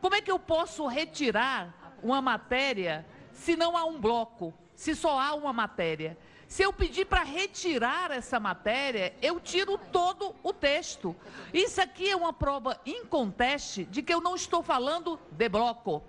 Como 0.00 0.14
é 0.14 0.20
que 0.20 0.30
eu 0.30 0.38
posso 0.38 0.86
retirar 0.86 1.96
uma 2.00 2.22
matéria 2.22 3.04
se 3.32 3.56
não 3.56 3.76
há 3.76 3.84
um 3.84 4.00
bloco, 4.00 4.54
se 4.80 4.94
só 4.94 5.20
há 5.20 5.34
uma 5.34 5.52
matéria? 5.52 6.16
Se 6.48 6.62
eu 6.62 6.72
pedir 6.72 7.04
para 7.04 7.22
retirar 7.22 8.10
essa 8.10 8.40
matéria, 8.40 9.14
eu 9.20 9.38
tiro 9.38 9.76
todo 9.76 10.34
o 10.42 10.54
texto. 10.54 11.14
Isso 11.52 11.82
aqui 11.82 12.10
é 12.10 12.16
uma 12.16 12.32
prova 12.32 12.80
inconteste 12.86 13.84
de 13.84 14.02
que 14.02 14.12
eu 14.12 14.22
não 14.22 14.34
estou 14.34 14.62
falando 14.62 15.20
de 15.32 15.48
bloco. 15.50 16.02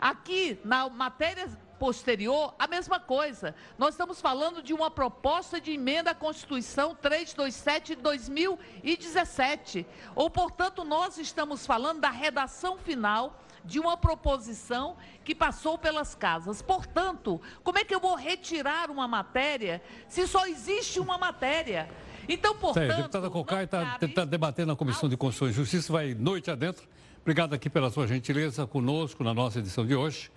Aqui, 0.00 0.56
na 0.64 0.88
matéria 0.88 1.48
posterior, 1.80 2.54
a 2.60 2.68
mesma 2.68 3.00
coisa. 3.00 3.56
Nós 3.76 3.94
estamos 3.94 4.20
falando 4.20 4.62
de 4.62 4.72
uma 4.72 4.88
proposta 4.88 5.60
de 5.60 5.72
emenda 5.72 6.12
à 6.12 6.14
Constituição 6.14 6.94
327 6.94 7.96
de 7.96 8.02
2017. 8.02 9.84
Ou, 10.14 10.30
portanto, 10.30 10.84
nós 10.84 11.18
estamos 11.18 11.66
falando 11.66 12.00
da 12.00 12.10
redação 12.10 12.78
final 12.78 13.42
de 13.64 13.78
uma 13.78 13.96
proposição 13.96 14.96
que 15.24 15.34
passou 15.34 15.78
pelas 15.78 16.14
casas. 16.14 16.62
Portanto, 16.62 17.40
como 17.62 17.78
é 17.78 17.84
que 17.84 17.94
eu 17.94 18.00
vou 18.00 18.14
retirar 18.14 18.90
uma 18.90 19.06
matéria 19.06 19.82
se 20.08 20.26
só 20.26 20.46
existe 20.46 20.98
uma 21.00 21.18
matéria? 21.18 21.88
Então, 22.28 22.54
portanto. 22.54 22.96
Deputada 22.96 23.30
Cocai 23.30 23.64
está 23.64 23.98
tá 24.14 24.24
debatendo 24.24 24.68
na 24.68 24.76
Comissão 24.76 25.08
de 25.08 25.16
Constituição 25.16 25.48
e 25.48 25.52
Justiça, 25.52 25.92
vai 25.92 26.14
noite 26.14 26.50
adentro. 26.50 26.86
Obrigado 27.20 27.54
aqui 27.54 27.70
pela 27.70 27.90
sua 27.90 28.06
gentileza 28.06 28.66
conosco 28.66 29.22
na 29.22 29.32
nossa 29.32 29.58
edição 29.58 29.86
de 29.86 29.94
hoje. 29.94 30.30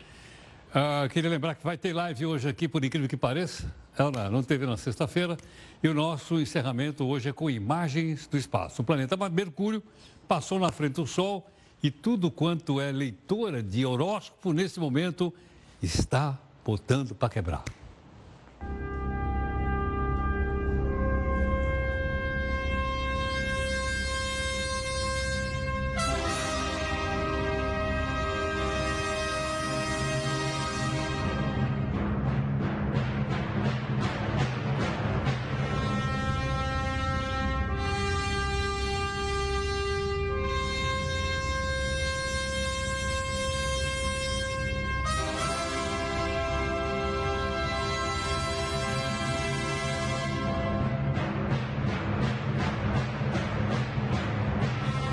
Uh, 0.70 1.10
queria 1.10 1.30
lembrar 1.30 1.56
que 1.56 1.64
vai 1.64 1.78
ter 1.78 1.94
live 1.94 2.26
hoje 2.26 2.50
aqui, 2.50 2.68
por 2.68 2.84
incrível 2.84 3.08
que 3.08 3.18
pareça. 3.18 3.74
Ela 3.98 4.30
não 4.30 4.44
teve 4.44 4.66
na 4.66 4.76
sexta-feira. 4.76 5.38
E 5.82 5.88
o 5.88 5.94
nosso 5.94 6.40
encerramento 6.40 7.06
hoje 7.06 7.30
é 7.30 7.34
com 7.34 7.50
imagens 7.50 8.28
do 8.28 8.38
espaço. 8.38 8.82
O 8.82 8.86
planeta 8.86 9.16
Mercúrio 9.30 9.82
passou 10.28 10.60
na 10.60 10.72
frente 10.72 10.96
do 10.96 11.08
Sol 11.08 11.50
e 11.86 11.92
tudo 11.92 12.32
quanto 12.32 12.82
é 12.82 12.92
leitora 12.92 13.62
de 13.62 13.86
horóscopo 13.86 14.52
nesse 14.52 14.80
momento 14.80 15.32
está 15.84 16.36
botando 16.66 17.14
para 17.14 17.30
quebrar. 17.30 17.64